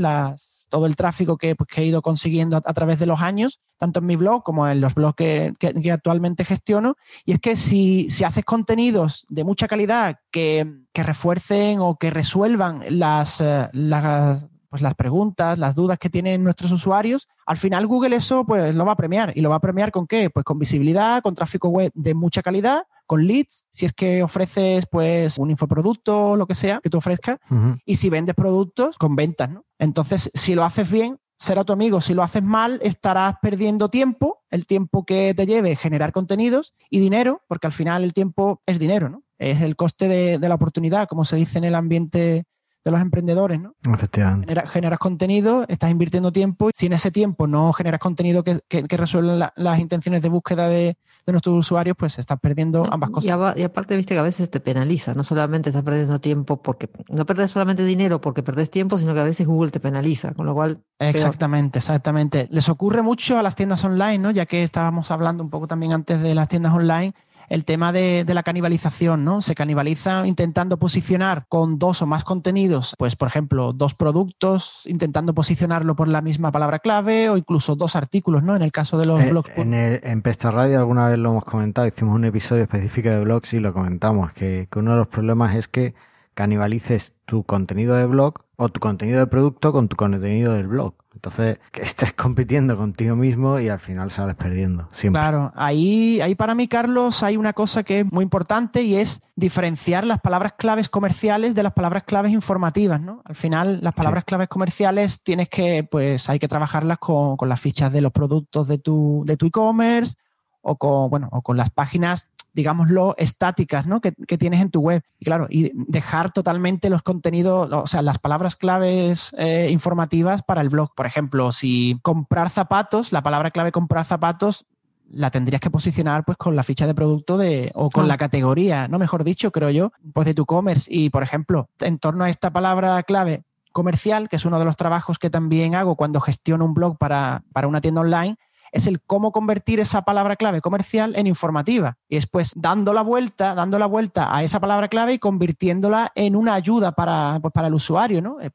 todo 0.70 0.86
el 0.86 0.96
tráfico 0.96 1.38
que, 1.38 1.54
pues, 1.54 1.70
he 1.78 1.84
ido 1.84 2.02
consiguiendo 2.02 2.58
a, 2.58 2.74
través 2.74 2.98
de 2.98 3.06
los 3.06 3.22
años, 3.22 3.60
tanto 3.78 4.00
en 4.00 4.06
mi 4.06 4.16
blog 4.16 4.44
como 4.44 4.68
en 4.68 4.80
los 4.80 4.96
blogs 4.96 5.16
que, 5.16 5.54
actualmente 5.92 6.46
gestiono. 6.46 6.96
Y 7.26 7.34
es 7.34 7.40
que 7.40 7.58
si, 7.58 8.10
si 8.10 8.24
haces 8.24 8.46
contenidos 8.46 9.26
de 9.30 9.44
mucha 9.44 9.68
calidad 9.68 10.18
que, 10.32 10.66
refuercen 10.94 11.80
o 11.80 11.98
que 11.98 12.10
resuelvan 12.10 12.84
las, 12.88 13.42
eh, 13.42 13.68
las 13.74 14.48
pues 14.70 14.82
las 14.82 14.96
preguntas, 14.96 15.58
las 15.58 15.76
dudas 15.76 15.98
que 16.00 16.10
tienen 16.10 16.44
nuestros 16.44 16.72
usuarios, 16.72 17.28
al 17.46 17.58
final 17.58 17.88
Google 17.88 18.16
eso 18.16 18.46
pues 18.46 18.76
lo 18.76 18.86
va 18.86 18.94
a 18.94 18.98
premiar. 18.98 19.32
¿Y 19.36 19.42
lo 19.42 19.50
va 19.50 19.58
a 19.58 19.62
premiar 19.62 19.92
con 19.92 20.08
qué? 20.08 20.30
Pues 20.30 20.44
con 20.44 20.60
visibilidad, 20.60 21.22
con 21.22 21.36
tráfico 21.36 21.70
web 21.70 21.92
de 21.94 22.14
mucha 22.14 22.42
calidad, 22.42 22.84
con 23.06 23.26
leads, 23.26 23.66
si 23.70 23.86
es 23.86 23.94
que 23.94 24.24
ofreces 24.24 24.86
pues 24.88 25.38
un 25.38 25.52
infoproducto, 25.52 26.36
lo 26.36 26.48
que 26.48 26.56
sea 26.56 26.80
que 26.82 26.90
tú 26.90 26.98
ofrezcas, 26.98 27.38
y 27.86 27.98
si 27.98 28.10
vendes 28.10 28.36
productos, 28.36 28.98
con 28.98 29.16
ventas, 29.16 29.50
¿no? 29.50 29.66
Entonces, 29.78 30.32
si 30.34 30.56
lo 30.56 30.64
haces 30.64 30.90
bien, 30.90 31.20
será 31.38 31.64
tu 31.64 31.74
amigo. 31.74 32.02
Si 32.02 32.14
lo 32.14 32.24
haces 32.24 32.44
mal, 32.44 32.80
estarás 32.82 33.36
perdiendo 33.42 33.90
tiempo, 33.90 34.44
el 34.50 34.66
tiempo 34.66 35.06
que 35.06 35.34
te 35.34 35.46
lleve 35.46 35.76
generar 35.76 36.12
contenidos 36.12 36.74
y 36.90 37.00
dinero, 37.00 37.42
porque 37.48 37.68
al 37.68 37.74
final 37.74 38.04
el 38.04 38.14
tiempo 38.14 38.62
es 38.66 38.80
dinero, 38.80 39.10
¿no? 39.10 39.24
Es 39.38 39.62
el 39.62 39.76
coste 39.76 40.08
de, 40.08 40.40
de 40.40 40.50
la 40.50 40.56
oportunidad, 40.56 41.08
como 41.08 41.26
se 41.26 41.36
dice 41.36 41.58
en 41.58 41.66
el 41.66 41.76
ambiente 41.76 42.46
de 42.86 42.92
los 42.92 43.02
emprendedores, 43.02 43.60
¿no? 43.60 43.74
Efectivamente. 43.92 44.56
generas 44.68 45.00
contenido, 45.00 45.66
estás 45.68 45.90
invirtiendo 45.90 46.32
tiempo, 46.32 46.70
y 46.70 46.72
si 46.76 46.86
en 46.86 46.94
ese 46.94 47.10
tiempo 47.10 47.48
no 47.48 47.74
generas 47.74 48.00
contenido 48.00 48.44
que, 48.44 48.60
que, 48.68 48.86
resuelva 48.96 49.52
las 49.56 49.80
intenciones 49.80 50.22
de 50.22 50.30
búsqueda 50.30 50.70
de, 50.70 50.96
nuestros 51.26 51.56
usuarios, 51.58 51.98
pues 51.98 52.20
estás 52.20 52.40
perdiendo 52.40 52.86
ambas 52.92 53.10
cosas. 53.10 53.58
Y, 53.58 53.64
aparte, 53.64 53.96
viste 53.96 54.14
que 54.14 54.20
a 54.20 54.24
veces 54.24 54.52
te 54.52 54.60
penaliza, 54.60 55.16
no 55.16 55.24
solamente 55.24 55.72
estás 55.72 55.82
perdiendo 55.82 56.22
tiempo 56.22 56.62
porque 56.62 56.88
no 57.10 57.26
perdes 57.26 57.50
solamente 57.50 57.84
dinero 57.84 58.22
porque 58.22 58.44
perdes 58.44 58.70
tiempo, 58.70 59.00
sino 59.00 59.16
que 59.16 59.22
a 59.22 59.24
veces 59.24 59.48
Google 59.48 59.72
te 59.72 59.80
penaliza, 59.80 60.36
con 60.36 60.46
lo 60.46 60.54
cual... 60.54 60.84
Exactamente, 61.00 61.80
exactamente. 61.80 62.48
Les 62.52 62.70
ocurre 62.70 63.02
mucho 63.02 63.40
a 63.40 63.44
las 63.44 63.56
tiendas 63.56 63.84
online, 63.84 64.20
¿no? 64.20 64.30
Ya 64.30 64.46
que 64.46 64.62
estábamos 64.62 65.10
hablando 65.10 65.44
un 65.44 65.50
poco 65.50 65.68
también 65.68 65.94
antes 65.94 66.22
de 66.22 66.36
las 66.36 66.48
tiendas 66.48 66.74
online, 66.74 67.16
el 67.50 67.66
tema 67.66 67.92
de, 67.92 68.26
la 68.28 68.44
canibalización, 68.44 69.24
¿no? 69.24 69.42
Se 69.42 69.56
canibaliza 69.56 70.28
intentando 70.28 70.78
posicionar 70.78 71.46
con 71.48 71.80
dos 71.80 72.02
o 72.02 72.08
más 72.08 72.24
contenidos, 72.24 72.96
pues 72.98 73.16
por 73.16 73.28
ejemplo, 73.28 73.74
dos 73.74 73.94
productos, 73.94 74.82
intentando 74.86 75.34
posicionarlo 75.34 75.96
por 75.96 76.08
la 76.08 76.22
misma 76.22 76.52
palabra 76.52 76.80
clave 76.80 77.30
o 77.30 77.38
incluso 77.38 77.76
dos 77.76 77.96
artículos, 77.96 78.44
¿no? 78.44 78.56
En 78.56 78.62
el 78.62 78.72
caso 78.72 78.98
de 78.98 79.06
los 79.06 79.22
eh, 79.22 79.30
blogs. 79.30 79.52
En, 79.56 79.74
el, 79.74 80.02
en 80.04 80.22
Presta 80.22 80.52
Radio 80.52 80.80
alguna 80.80 81.08
vez 81.08 81.18
lo 81.18 81.30
hemos 81.30 81.46
comentado, 81.46 81.88
hicimos 81.88 82.16
un 82.16 82.26
episodio 82.26 82.64
específico 82.64 83.10
de 83.10 83.22
blogs 83.22 83.54
y 83.54 83.60
lo 83.60 83.74
comentamos, 83.74 84.34
que, 84.34 84.68
que 84.72 84.80
uno 84.80 84.92
de 84.92 84.98
los 84.98 85.08
problemas 85.08 85.56
es 85.56 85.68
que 85.68 85.94
canibalices 86.34 87.14
tu 87.26 87.44
contenido 87.44 87.96
de 87.96 88.06
blog 88.06 88.36
o 88.58 88.70
tu 88.70 88.80
contenido 88.80 89.20
de 89.20 89.28
producto 89.28 89.72
con 89.72 89.88
tu 89.88 89.96
contenido 89.96 90.54
del 90.54 90.68
blog. 90.68 90.94
Entonces, 91.16 91.60
que 91.72 91.82
estés 91.82 92.14
compitiendo 92.14 92.78
contigo 92.78 93.16
mismo 93.16 93.60
y 93.60 93.70
al 93.70 93.80
final 93.80 94.12
sales 94.12 94.36
perdiendo. 94.36 94.88
Siempre. 94.92 95.20
Claro, 95.20 95.52
ahí, 95.56 96.22
ahí 96.22 96.36
para 96.36 96.54
mí, 96.54 96.68
Carlos, 96.68 97.24
hay 97.24 97.38
una 97.38 97.54
cosa 97.54 97.84
que 97.84 98.02
es 98.02 98.12
muy 98.12 98.24
importante 98.24 98.84
y 98.84 98.98
es 98.98 99.22
diferenciar 99.36 100.06
las 100.06 100.22
palabras 100.22 100.54
claves 100.58 100.90
comerciales 100.90 101.56
de 101.56 101.64
las 101.64 101.74
palabras 101.74 102.04
claves 102.04 102.32
informativas, 102.32 103.02
¿no? 103.02 103.22
Al 103.26 103.36
final, 103.36 103.80
las 103.82 103.94
palabras 103.94 104.26
claves 104.26 104.48
comerciales 104.48 105.24
tienes 105.24 105.50
que, 105.50 105.84
pues, 105.84 106.30
hay 106.30 106.38
que 106.38 106.48
trabajarlas 106.48 107.00
con, 107.00 107.38
con 107.38 107.50
las 107.50 107.60
fichas 107.60 107.92
de 107.92 108.02
los 108.02 108.12
productos 108.12 108.68
de 108.68 108.78
tu, 108.78 109.24
de 109.26 109.38
tu 109.38 109.48
e-commerce 109.48 110.16
o 110.62 110.78
con, 110.78 111.10
bueno, 111.10 111.30
o 111.32 111.42
con 111.42 111.58
las 111.58 111.70
páginas 111.70 112.32
digámoslo, 112.56 113.16
estáticas, 113.18 113.86
¿no? 113.86 114.00
Que, 114.00 114.14
tienes 114.38 114.62
en 114.62 114.72
tu 114.72 114.80
web. 114.80 115.04
Y 115.20 115.26
claro, 115.26 115.48
y 115.50 115.72
dejar 115.76 116.32
totalmente 116.32 116.90
los 116.90 117.04
contenidos, 117.04 117.70
o 117.72 117.86
sea, 117.86 118.02
las 118.02 118.18
palabras 118.18 118.56
claves 118.56 119.36
eh, 119.38 119.70
informativas 119.72 120.42
para 120.42 120.62
el 120.62 120.70
blog. 120.70 120.96
Por 120.96 121.06
ejemplo, 121.06 121.52
si 121.52 122.00
comprar 122.02 122.50
zapatos, 122.50 123.12
la 123.12 123.22
palabra 123.22 123.52
clave 123.52 123.72
comprar 123.72 124.06
zapatos 124.06 124.66
la 125.12 125.30
tendrías 125.30 125.62
que 125.62 125.70
posicionar 125.70 126.26
pues 126.26 126.38
con 126.38 126.56
la 126.56 126.64
ficha 126.64 126.88
de 126.88 126.96
producto 126.96 127.38
de 127.38 127.72
o 127.76 127.92
con 127.92 128.08
la 128.08 128.18
categoría, 128.18 128.88
no 128.88 128.98
mejor 128.98 129.24
dicho, 129.24 129.52
creo 129.52 129.70
yo, 129.70 129.92
pues 130.14 130.26
de 130.26 130.34
tu 130.34 130.44
e-commerce 130.44 130.92
y 130.92 131.12
por 131.12 131.22
ejemplo, 131.22 131.70
en 131.80 132.00
torno 132.00 132.24
a 132.24 132.30
esta 132.32 132.52
palabra 132.52 133.04
clave 133.04 133.44
comercial, 133.72 134.30
que 134.30 134.38
es 134.38 134.46
uno 134.46 134.58
de 134.58 134.66
los 134.66 134.78
trabajos 134.78 135.20
que 135.20 135.30
también 135.30 135.76
hago 135.76 135.96
cuando 135.96 136.22
gestiono 136.22 136.66
un 136.66 136.74
blog 136.74 136.98
para, 136.98 137.44
para 137.54 137.68
una 137.68 137.82
tienda 137.82 138.02
online, 138.02 138.36
es 138.76 138.88
el 138.88 139.02
cómo 139.02 139.32
convertir 139.32 139.80
esa 139.80 140.02
palabra 140.02 140.36
clave 140.36 140.60
comercial 140.60 141.16
en 141.16 141.28
informativa. 141.28 141.98
Y 142.10 142.16
después 142.16 142.52
dando 142.58 142.94
la 142.94 143.04
vuelta, 143.04 143.56
dando 143.56 143.80
la 143.80 143.86
vuelta 143.86 144.36
a 144.36 144.44
esa 144.44 144.60
palabra 144.60 144.90
clave 144.90 145.14
y 145.14 145.20
convirtiéndola 145.20 146.12
en 146.14 146.36
una 146.36 146.56
ayuda 146.56 146.92
para, 146.92 147.40
pues, 147.42 147.54
para 147.54 147.70
el 147.70 147.74
usuario, 147.74 148.22
¿no? 148.22 148.42
Eh, 148.42 148.50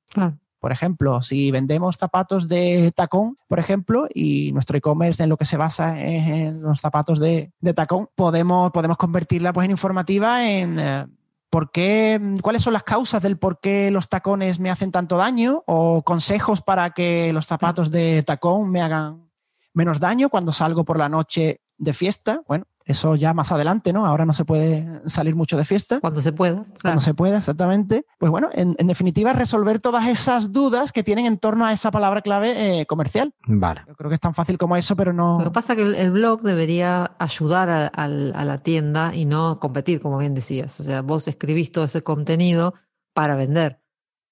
por 0.59 0.73
ejemplo, 0.73 1.23
si 1.23 1.51
vendemos 1.51 1.97
zapatos 1.97 2.49
de 2.49 2.93
tacón, 2.95 3.39
por 3.49 3.59
ejemplo, 3.59 4.09
y 4.12 4.53
nuestro 4.53 4.77
e-commerce 4.77 5.23
en 5.23 5.31
lo 5.31 5.39
que 5.39 5.47
se 5.47 5.57
basa 5.57 5.99
es 5.99 6.29
en 6.29 6.61
los 6.61 6.81
zapatos 6.81 7.18
de, 7.18 7.51
tacón, 7.75 8.11
podemos, 8.14 8.71
podemos 8.73 8.99
convertirla 8.99 9.55
pues, 9.55 9.64
en 9.64 9.71
informativa 9.71 10.47
en 10.47 10.79
eh, 10.79 11.07
por 11.49 11.71
qué, 11.71 12.21
cuáles 12.43 12.61
son 12.61 12.75
las 12.75 12.83
causas 12.83 13.23
del 13.23 13.39
por 13.39 13.59
qué 13.61 13.91
los 13.91 14.11
tacones 14.11 14.61
me 14.61 14.68
hacen 14.68 14.91
tanto 14.91 15.16
daño 15.16 15.62
o 15.64 16.03
consejos 16.03 16.61
para 16.61 16.91
que 16.91 17.33
los 17.33 17.47
zapatos 17.47 17.91
de 17.91 18.23
tacón 18.23 18.71
me 18.71 18.83
hagan 18.83 19.30
menos 19.73 20.01
daño 20.01 20.29
cuando 20.29 20.53
salgo 20.53 20.85
por 20.85 20.99
la 20.99 21.09
noche 21.09 21.61
de 21.79 21.93
fiesta. 21.93 22.43
Bueno, 22.47 22.66
eso 22.85 23.14
ya 23.14 23.35
más 23.35 23.53
adelante, 23.53 23.93
¿no? 23.93 24.05
Ahora 24.05 24.27
no 24.27 24.33
se 24.33 24.45
puede 24.45 25.01
salir 25.07 25.37
mucho 25.37 25.57
de 25.57 25.64
fiesta. 25.64 26.01
Cuando 26.01 26.21
se 26.21 26.33
pueda. 26.33 26.66
Cuando 26.83 27.01
se 27.01 27.14
pueda, 27.14 27.39
exactamente. 27.39 28.05
Pues 28.18 28.31
bueno, 28.31 28.51
en, 28.53 28.75
definitiva, 28.87 29.33
resolver 29.33 29.79
todas 29.79 30.09
esas 30.09 30.51
dudas 30.51 30.91
que 30.91 31.05
tienen 31.05 31.27
en 31.27 31.39
torno 31.39 31.64
a 31.66 31.73
esa 31.73 31.91
palabra 31.91 32.21
clave 32.21 32.81
eh, 32.81 32.87
comercial. 32.87 33.33
Vale. 33.47 33.83
Yo 33.87 33.95
creo 33.95 34.11
que 34.11 34.14
es 34.14 34.21
tan 34.21 34.35
fácil 34.35 34.59
como 34.59 34.77
eso, 34.77 34.97
pero 34.97 35.12
no. 35.12 35.39
Lo 35.39 35.45
que 35.45 35.51
pasa 35.51 35.75
es 35.75 35.79
que 35.79 36.01
el, 36.01 36.11
blog 36.11 36.43
debería 36.43 37.12
ayudar 37.18 37.68
a, 37.71 37.87
a, 37.87 38.09
la 38.09 38.59
tienda 38.59 39.14
y 39.14 39.25
no 39.25 39.61
competir, 39.61 40.01
como 40.01 40.18
bien 40.18 40.35
decías. 40.35 40.81
O 40.81 40.85
sea, 40.85 41.03
vos 41.03 41.29
escribís 41.29 41.71
todo 41.71 41.85
ese 41.85 42.03
contenido 42.03 42.75
para 43.14 43.37
vender. 43.37 43.81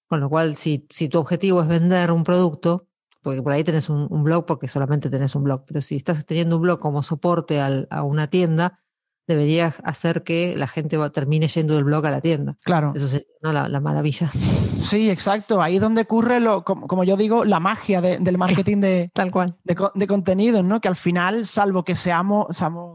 Con 0.08 0.20
lo 0.20 0.28
cual, 0.28 0.56
si, 0.56 0.86
si 0.90 1.08
tu 1.08 1.18
objetivo 1.18 1.62
es 1.62 1.68
vender 1.68 2.10
un 2.10 2.24
producto, 2.24 2.87
porque 3.28 3.42
por 3.42 3.52
ahí 3.52 3.62
tenés 3.62 3.90
un, 3.90 4.08
blog 4.24 4.46
porque 4.46 4.68
solamente 4.68 5.10
tenés 5.10 5.34
un 5.34 5.44
blog, 5.44 5.66
pero 5.66 5.82
si 5.82 5.96
estás 5.96 6.24
teniendo 6.24 6.56
un 6.56 6.62
blog 6.62 6.78
como 6.78 7.02
soporte 7.02 7.60
a 7.60 8.02
una 8.02 8.28
tienda, 8.28 8.80
debería 9.26 9.74
hacer 9.84 10.22
que 10.22 10.56
la 10.56 10.66
gente 10.66 10.96
termine 11.10 11.46
yendo 11.46 11.74
del 11.74 11.84
blog 11.84 12.06
a 12.06 12.10
la 12.10 12.22
tienda. 12.22 12.56
Claro. 12.64 12.92
Eso 12.96 13.06
sería 13.06 13.26
la, 13.40 13.80
maravilla. 13.80 14.30
Sí, 14.78 15.10
exacto. 15.10 15.62
Ahí 15.62 15.76
es 15.76 15.80
donde 15.80 16.02
ocurre, 16.02 16.40
lo, 16.40 16.64
como, 16.64 17.04
yo 17.04 17.16
digo, 17.16 17.44
la 17.44 17.60
magia 17.60 18.00
del 18.00 18.38
marketing 18.38 18.80
de, 18.80 19.10
Tal 19.14 19.30
cual. 19.30 19.56
de, 19.64 20.06
contenidos, 20.06 20.64
¿no? 20.64 20.80
Que 20.80 20.88
al 20.88 20.96
final, 20.96 21.46
salvo 21.46 21.84
que 21.84 21.94
seamos, 21.94 22.46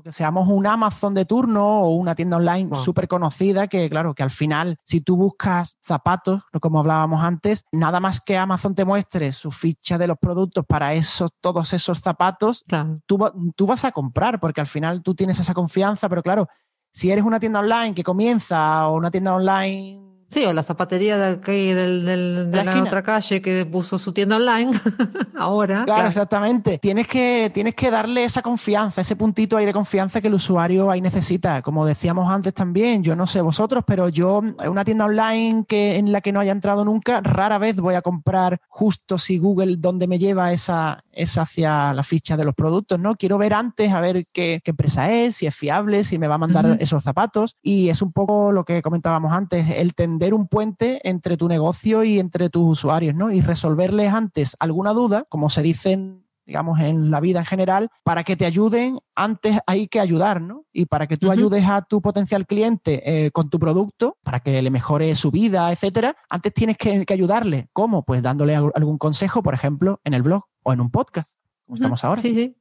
que 0.04 0.12
seamos 0.12 0.50
un 0.50 0.68
Amazon 0.68 1.14
de 1.14 1.26
turno 1.26 1.82
o 1.82 1.96
una 1.96 2.16
tienda 2.16 2.38
online 2.38 2.76
súper 2.76 3.08
conocida, 3.08 3.68
que 3.68 3.90
claro, 3.90 4.14
que 4.14 4.24
al 4.24 4.32
final, 4.32 4.78
si 4.84 5.02
tú 5.02 5.16
buscas 5.16 5.78
zapatos, 5.82 6.44
como 6.62 6.80
hablábamos 6.80 7.24
antes, 7.24 7.66
nada 7.72 8.00
más 8.00 8.20
que 8.20 8.38
Amazon 8.38 8.76
te 8.76 8.86
muestre 8.86 9.32
su 9.32 9.52
ficha 9.52 9.98
de 9.98 10.08
los 10.08 10.18
productos 10.18 10.66
para 10.66 10.94
esos, 10.94 11.32
todos 11.42 11.74
esos 11.74 12.00
zapatos, 12.00 12.66
tú, 13.06 13.54
tú 13.56 13.66
vas 13.66 13.86
a 13.86 13.92
comprar, 13.92 14.40
porque 14.40 14.62
al 14.62 14.68
final 14.68 15.02
tú 15.02 15.16
tienes 15.16 15.40
esa 15.40 15.54
confianza, 15.54 16.10
pero 16.10 16.22
claro, 16.22 16.48
si 16.92 17.12
eres 17.12 17.24
una 17.24 17.40
tienda 17.40 17.60
online 17.60 17.96
que 17.96 18.04
comienza 18.04 18.88
o 18.88 18.96
una 18.96 19.10
tienda 19.10 19.34
online 19.34 20.13
Sí, 20.34 20.44
o 20.46 20.52
la 20.54 20.64
zapatería 20.64 21.16
de, 21.18 21.28
aquí, 21.36 21.74
del, 21.74 22.06
del- 22.06 22.50
de 22.50 22.64
La 22.64 22.82
otra 22.82 23.04
calle 23.04 23.40
que 23.40 23.66
puso 23.68 24.00
su 24.00 24.14
tienda 24.14 24.38
online 24.38 24.72
ahora. 25.38 25.84
Claro, 25.86 26.08
exactamente. 26.08 26.80
Tienes 26.80 27.08
que, 27.08 27.52
tienes 27.54 27.76
que 27.76 27.92
darle 27.92 28.24
esa 28.24 28.42
confianza, 28.42 29.02
ese 29.02 29.16
puntito 29.16 29.58
ahí 29.58 29.66
de 29.66 29.74
confianza 29.74 30.22
que 30.22 30.30
el 30.30 30.34
usuario 30.34 30.90
ahí 30.90 31.02
necesita. 31.02 31.62
Como 31.62 31.86
decíamos 31.86 32.32
antes 32.32 32.54
también, 32.54 33.04
yo 33.04 33.16
no 33.16 33.28
sé 33.28 33.42
vosotros, 33.42 33.84
pero 33.86 34.10
yo 34.10 34.42
una 34.68 34.84
tienda 34.84 35.06
online 35.06 35.66
que, 35.68 35.98
en 35.98 36.12
la 36.12 36.22
que 36.22 36.32
no 36.32 36.40
haya 36.40 36.52
entrado 36.52 36.84
nunca, 36.84 37.22
rara 37.22 37.60
vez 37.60 37.80
voy 37.80 37.94
a 37.94 38.02
comprar 38.02 38.60
justo 38.70 39.18
si 39.20 39.38
Google 39.38 39.76
donde 39.78 40.08
me 40.08 40.18
lleva 40.18 40.52
esa, 40.52 41.04
es 41.14 41.38
hacia 41.38 41.94
la 41.94 42.04
ficha 42.04 42.38
de 42.38 42.46
los 42.46 42.56
productos, 42.56 43.00
¿no? 43.00 43.16
Quiero 43.16 43.38
ver 43.38 43.54
antes 43.54 43.92
a 43.92 44.02
ver 44.02 44.26
qué, 44.34 44.62
qué 44.64 44.72
empresa 44.72 45.12
es, 45.12 45.36
si 45.38 45.46
es 45.48 45.56
fiable, 45.56 46.04
si 46.04 46.18
me 46.20 46.28
va 46.28 46.36
a 46.36 46.40
mandar 46.40 46.78
esos 46.80 47.04
zapatos. 47.04 47.58
Y 47.62 47.90
es 47.90 48.02
un 48.02 48.12
poco 48.12 48.52
lo 48.52 48.66
que 48.66 48.82
comentábamos 48.82 49.32
antes, 49.32 49.70
el 49.70 49.94
tender 49.96 50.34
un 50.34 50.48
puente 50.48 51.00
entre 51.08 51.38
tu 51.38 51.48
negocio 51.48 52.04
y 52.04 52.20
entre 52.20 52.50
tus 52.50 52.70
usuarios, 52.70 53.16
¿no? 53.16 53.32
Y 53.32 53.42
resolverles 53.42 54.14
antes 54.14 54.56
alguna 54.60 54.94
duda, 54.94 55.26
como 55.30 55.50
se 55.50 55.62
dicen 55.62 56.22
digamos, 56.46 56.82
en 56.82 57.10
la 57.10 57.22
vida 57.22 57.40
en 57.40 57.46
general, 57.46 57.90
para 58.04 58.26
que 58.26 58.36
te 58.36 58.46
ayuden, 58.46 59.00
antes 59.16 59.60
hay 59.66 59.88
que 59.88 60.02
ayudar, 60.02 60.42
¿no? 60.42 60.66
Y 60.74 60.88
para 60.88 61.08
que 61.08 61.16
tú 61.16 61.32
ayudes 61.32 61.66
a 61.70 61.84
tu 61.84 62.02
potencial 62.02 62.46
cliente 62.46 63.02
eh, 63.06 63.32
con 63.32 63.50
tu 63.50 63.60
producto, 63.60 64.18
para 64.24 64.42
que 64.42 64.62
le 64.62 64.70
mejore 64.70 65.16
su 65.16 65.32
vida, 65.32 65.72
etcétera, 65.72 66.18
antes 66.30 66.54
tienes 66.54 66.76
que, 66.76 67.06
que 67.06 67.14
ayudarle. 67.14 67.70
¿Cómo? 67.72 68.04
Pues 68.04 68.22
dándole 68.22 68.58
al- 68.58 68.74
algún 68.76 68.98
consejo, 68.98 69.42
por 69.42 69.54
ejemplo, 69.54 70.02
en 70.04 70.16
el 70.16 70.22
blog 70.22 70.44
o 70.64 70.74
en 70.74 70.82
un 70.82 70.90
podcast, 70.90 71.30
como 71.66 71.76
estamos 71.76 72.04
ahora, 72.04 72.22
Sí, 72.22 72.34
sí. 72.34 72.58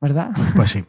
¿verdad? 0.00 0.30
Pues 0.56 0.70
sí. 0.70 0.84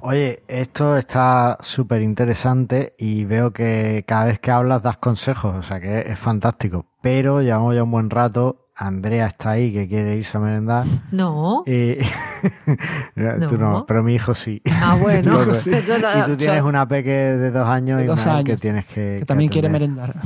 Oye, 0.00 0.42
esto 0.48 0.96
está 0.96 1.56
súper 1.60 2.02
interesante 2.02 2.94
y 2.98 3.24
veo 3.24 3.52
que 3.52 4.04
cada 4.06 4.24
vez 4.26 4.38
que 4.40 4.50
hablas 4.50 4.82
das 4.82 4.98
consejos, 4.98 5.54
o 5.54 5.62
sea 5.62 5.80
que 5.80 6.00
es 6.00 6.18
fantástico. 6.18 6.86
Pero 7.02 7.42
llevamos 7.42 7.74
ya 7.74 7.82
un 7.84 7.90
buen 7.90 8.10
rato. 8.10 8.62
Andrea 8.78 9.26
está 9.28 9.52
ahí 9.52 9.72
que 9.72 9.88
quiere 9.88 10.16
irse 10.16 10.36
a 10.36 10.40
merendar. 10.40 10.84
No. 11.10 11.62
Y... 11.66 11.96
Tú 13.48 13.56
no, 13.58 13.72
No. 13.72 13.86
pero 13.86 14.02
mi 14.02 14.14
hijo 14.14 14.34
sí. 14.34 14.60
Ah, 14.82 14.98
bueno. 15.00 15.22
Tú, 15.22 15.52
Yo 15.70 15.98
no- 15.98 16.18
y 16.18 16.22
tú 16.26 16.36
tienes 16.36 16.62
una 16.62 16.86
peque 16.86 17.10
de 17.10 17.50
dos 17.50 17.66
años 17.66 17.98
De 17.98 18.04
y 18.04 18.06
dos 18.06 18.24
una 18.26 18.34
que 18.44 18.50
años, 18.50 18.60
tienes 18.60 18.86
que. 18.86 19.16
Que 19.20 19.24
también 19.26 19.50
quiere 19.50 19.68
merendar. 19.68 20.20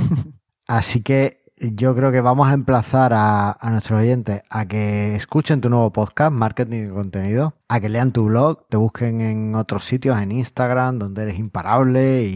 Así 0.66 1.02
que 1.02 1.39
yo 1.60 1.94
creo 1.94 2.10
que 2.10 2.20
vamos 2.20 2.48
a 2.48 2.54
emplazar 2.54 3.12
a, 3.12 3.52
a 3.52 3.70
nuestros 3.70 4.00
oyentes 4.00 4.42
a 4.48 4.66
que 4.66 5.14
escuchen 5.14 5.60
tu 5.60 5.68
nuevo 5.68 5.92
podcast, 5.92 6.32
Marketing 6.32 6.88
de 6.88 6.90
Contenido, 6.90 7.54
a 7.72 7.80
que 7.80 7.88
lean 7.88 8.10
tu 8.12 8.24
blog, 8.24 8.66
te 8.68 8.76
busquen 8.76 9.20
en 9.20 9.54
otros 9.54 9.84
sitios, 9.84 10.20
en 10.20 10.32
Instagram, 10.32 10.98
donde 10.98 11.22
eres 11.22 11.38
imparable 11.38 12.24
y, 12.24 12.30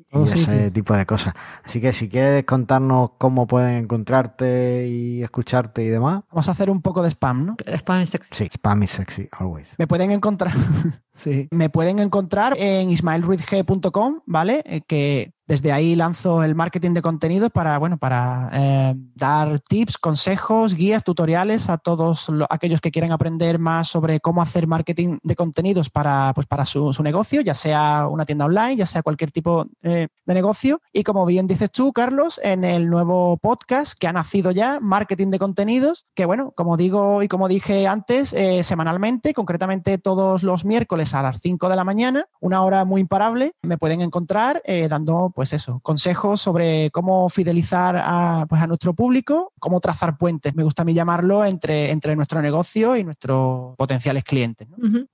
y 0.00 0.06
Oh, 0.12 0.26
sí, 0.26 0.42
ese 0.44 0.66
sí. 0.66 0.70
tipo 0.70 0.94
de 0.96 1.04
cosas. 1.04 1.34
Así 1.64 1.80
que 1.80 1.92
si 1.92 2.08
quieres 2.08 2.44
contarnos 2.44 3.10
cómo 3.18 3.46
pueden 3.46 3.74
encontrarte 3.84 4.86
y 4.88 5.22
escucharte 5.22 5.82
y 5.82 5.88
demás, 5.88 6.22
Vamos 6.30 6.48
a 6.48 6.52
hacer 6.52 6.70
un 6.70 6.80
poco 6.80 7.02
de 7.02 7.10
spam, 7.10 7.44
¿no? 7.46 7.56
Spam 7.66 8.00
y 8.02 8.06
sexy. 8.06 8.30
sí, 8.34 8.44
spam 8.52 8.82
is 8.84 8.92
sexy, 8.92 9.28
always. 9.32 9.68
Me 9.76 9.86
pueden 9.86 10.12
encontrar, 10.12 10.52
sí, 11.12 11.48
me 11.50 11.68
pueden 11.68 11.98
encontrar 11.98 12.54
en 12.56 12.88
ismaelruizg.com, 12.90 14.20
¿vale? 14.26 14.62
Eh, 14.64 14.80
que 14.86 15.32
desde 15.46 15.70
ahí 15.72 15.94
lanzo 15.94 16.42
el 16.42 16.54
marketing 16.56 16.92
de 16.92 17.02
contenidos 17.02 17.50
para, 17.52 17.78
bueno, 17.78 17.98
para 17.98 18.50
eh, 18.52 18.94
dar 19.14 19.60
tips, 19.60 19.96
consejos, 19.98 20.74
guías, 20.74 21.04
tutoriales 21.04 21.68
a 21.70 21.78
todos 21.78 22.28
lo- 22.30 22.46
aquellos 22.50 22.80
que 22.80 22.90
quieran 22.90 23.12
aprender 23.12 23.58
más 23.60 23.86
sobre 23.88 24.18
cómo 24.20 24.42
hacer 24.42 24.66
marketing 24.76 25.18
de 25.22 25.36
contenidos 25.36 25.88
para, 25.88 26.32
pues, 26.34 26.46
para 26.46 26.66
su, 26.66 26.92
negocio, 27.02 27.40
ya 27.40 27.54
sea 27.54 28.08
una 28.08 28.26
tienda 28.26 28.44
online, 28.44 28.76
ya 28.76 28.86
sea 28.86 29.02
cualquier 29.02 29.30
tipo 29.30 29.66
eh, 29.82 30.08
de 30.26 30.34
negocio. 30.34 30.80
Y 30.92 31.02
como 31.02 31.24
bien 31.24 31.46
dices 31.46 31.70
tú, 31.70 31.92
Carlos, 31.92 32.40
en 32.42 32.64
el 32.64 32.90
nuevo 32.90 33.38
podcast 33.38 33.98
que 33.98 34.06
ha 34.06 34.12
nacido 34.12 34.50
ya, 34.50 34.80
Marketing 34.80 35.28
de 35.28 35.38
Contenidos, 35.38 36.04
que 36.14 36.26
bueno, 36.26 36.52
como 36.54 36.76
digo 36.76 37.22
y 37.22 37.28
como 37.28 37.48
dije 37.48 37.86
antes, 37.86 38.32
eh, 38.32 38.62
semanalmente, 38.62 39.32
concretamente 39.32 39.98
todos 39.98 40.42
los 40.42 40.64
miércoles 40.64 41.14
a 41.14 41.22
las 41.22 41.40
5 41.40 41.68
de 41.68 41.76
la 41.76 41.84
mañana, 41.84 42.26
una 42.40 42.62
hora 42.62 42.84
muy 42.84 43.00
imparable, 43.00 43.52
me 43.62 43.78
pueden 43.78 44.02
encontrar 44.02 44.60
eh, 44.64 44.88
dando, 44.88 45.32
pues 45.34 45.52
eso, 45.52 45.80
consejos 45.82 46.40
sobre 46.40 46.90
cómo 46.90 47.28
fidelizar 47.28 47.96
a, 47.96 48.46
pues, 48.48 48.60
a 48.60 48.66
nuestro 48.66 48.94
público, 48.94 49.52
cómo 49.58 49.80
trazar 49.80 50.18
puentes, 50.18 50.54
me 50.54 50.64
gusta 50.64 50.82
a 50.82 50.84
mí 50.84 50.92
llamarlo, 50.92 51.44
entre, 51.44 51.90
entre 51.92 52.16
nuestro 52.16 52.42
negocio 52.42 52.96
y 52.96 53.04
nuestros 53.04 53.76
potenciales 53.76 54.24
clientes. 54.24 54.65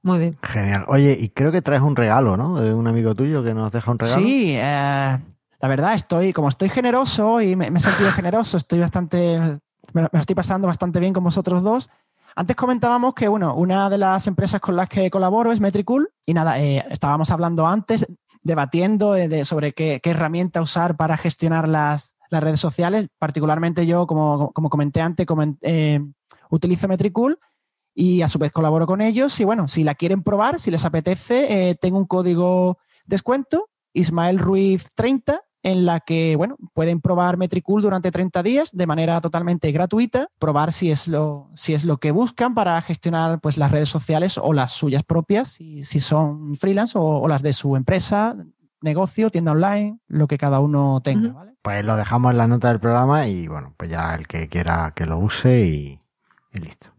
Muy 0.02 0.18
bien. 0.18 0.38
Genial. 0.42 0.84
Oye, 0.88 1.16
y 1.20 1.28
creo 1.30 1.52
que 1.52 1.62
traes 1.62 1.82
un 1.82 1.96
regalo, 1.96 2.36
¿no? 2.36 2.60
De 2.60 2.72
un 2.74 2.86
amigo 2.86 3.14
tuyo 3.14 3.42
que 3.44 3.54
nos 3.54 3.70
deja 3.72 3.90
un 3.90 3.98
regalo. 3.98 4.20
Sí, 4.22 4.54
eh, 4.56 5.18
la 5.60 5.68
verdad, 5.68 5.94
estoy, 5.94 6.32
como 6.32 6.48
estoy 6.48 6.68
generoso 6.68 7.40
y 7.40 7.54
me, 7.56 7.70
me 7.70 7.78
he 7.78 7.82
sentido 7.82 8.10
generoso, 8.12 8.56
estoy 8.56 8.80
bastante, 8.80 9.38
me, 9.92 10.02
me 10.02 10.08
lo 10.12 10.18
estoy 10.20 10.34
pasando 10.34 10.66
bastante 10.66 10.98
bien 11.00 11.12
con 11.12 11.24
vosotros 11.24 11.62
dos. 11.62 11.90
Antes 12.34 12.56
comentábamos 12.56 13.14
que, 13.14 13.28
bueno, 13.28 13.54
una 13.54 13.90
de 13.90 13.98
las 13.98 14.26
empresas 14.26 14.60
con 14.60 14.74
las 14.74 14.88
que 14.88 15.10
colaboro 15.10 15.52
es 15.52 15.60
Metricool 15.60 16.10
y 16.24 16.32
nada, 16.34 16.58
eh, 16.60 16.84
estábamos 16.90 17.30
hablando 17.30 17.66
antes, 17.66 18.06
debatiendo 18.42 19.12
de- 19.12 19.28
de- 19.28 19.44
sobre 19.44 19.72
qué, 19.72 20.00
qué 20.02 20.10
herramienta 20.10 20.60
usar 20.62 20.96
para 20.96 21.16
gestionar 21.16 21.68
las, 21.68 22.14
las 22.30 22.42
redes 22.42 22.58
sociales. 22.58 23.08
Particularmente 23.18 23.86
yo, 23.86 24.06
como, 24.06 24.50
como 24.52 24.70
comenté 24.70 25.00
antes, 25.00 25.26
eh, 25.60 26.00
utilizo 26.50 26.88
Metricool 26.88 27.38
y 27.94 28.22
a 28.22 28.28
su 28.28 28.38
vez 28.38 28.52
colaboro 28.52 28.86
con 28.86 29.00
ellos. 29.00 29.38
Y 29.40 29.44
bueno, 29.44 29.68
si 29.68 29.84
la 29.84 29.94
quieren 29.94 30.22
probar, 30.22 30.58
si 30.58 30.70
les 30.70 30.84
apetece, 30.84 31.70
eh, 31.70 31.74
tengo 31.74 31.98
un 31.98 32.06
código 32.06 32.78
descuento, 33.06 33.68
Ismael 33.92 34.38
Ruiz 34.38 34.90
30, 34.94 35.42
en 35.64 35.86
la 35.86 36.00
que, 36.00 36.34
bueno, 36.36 36.56
pueden 36.74 37.00
probar 37.00 37.36
Metricool 37.36 37.82
durante 37.82 38.10
30 38.10 38.42
días 38.42 38.70
de 38.72 38.86
manera 38.86 39.20
totalmente 39.20 39.70
gratuita, 39.70 40.28
probar 40.38 40.72
si 40.72 40.90
es 40.90 41.06
lo, 41.06 41.50
si 41.54 41.72
es 41.74 41.84
lo 41.84 41.98
que 41.98 42.10
buscan 42.10 42.54
para 42.54 42.80
gestionar 42.82 43.40
pues, 43.40 43.58
las 43.58 43.70
redes 43.70 43.88
sociales 43.88 44.38
o 44.38 44.52
las 44.52 44.72
suyas 44.72 45.04
propias, 45.04 45.48
si, 45.48 45.84
si 45.84 46.00
son 46.00 46.56
freelance 46.56 46.98
o, 46.98 47.02
o 47.02 47.28
las 47.28 47.42
de 47.42 47.52
su 47.52 47.76
empresa, 47.76 48.36
negocio, 48.80 49.30
tienda 49.30 49.52
online, 49.52 49.98
lo 50.08 50.26
que 50.26 50.38
cada 50.38 50.58
uno 50.58 51.00
tenga. 51.02 51.32
¿vale? 51.32 51.54
Pues 51.62 51.84
lo 51.84 51.96
dejamos 51.96 52.32
en 52.32 52.38
la 52.38 52.48
nota 52.48 52.68
del 52.68 52.80
programa 52.80 53.28
y 53.28 53.46
bueno, 53.46 53.74
pues 53.76 53.90
ya 53.90 54.14
el 54.14 54.26
que 54.26 54.48
quiera 54.48 54.92
que 54.96 55.06
lo 55.06 55.18
use 55.18 55.66
y, 55.66 56.00
y 56.52 56.58
listo. 56.58 56.91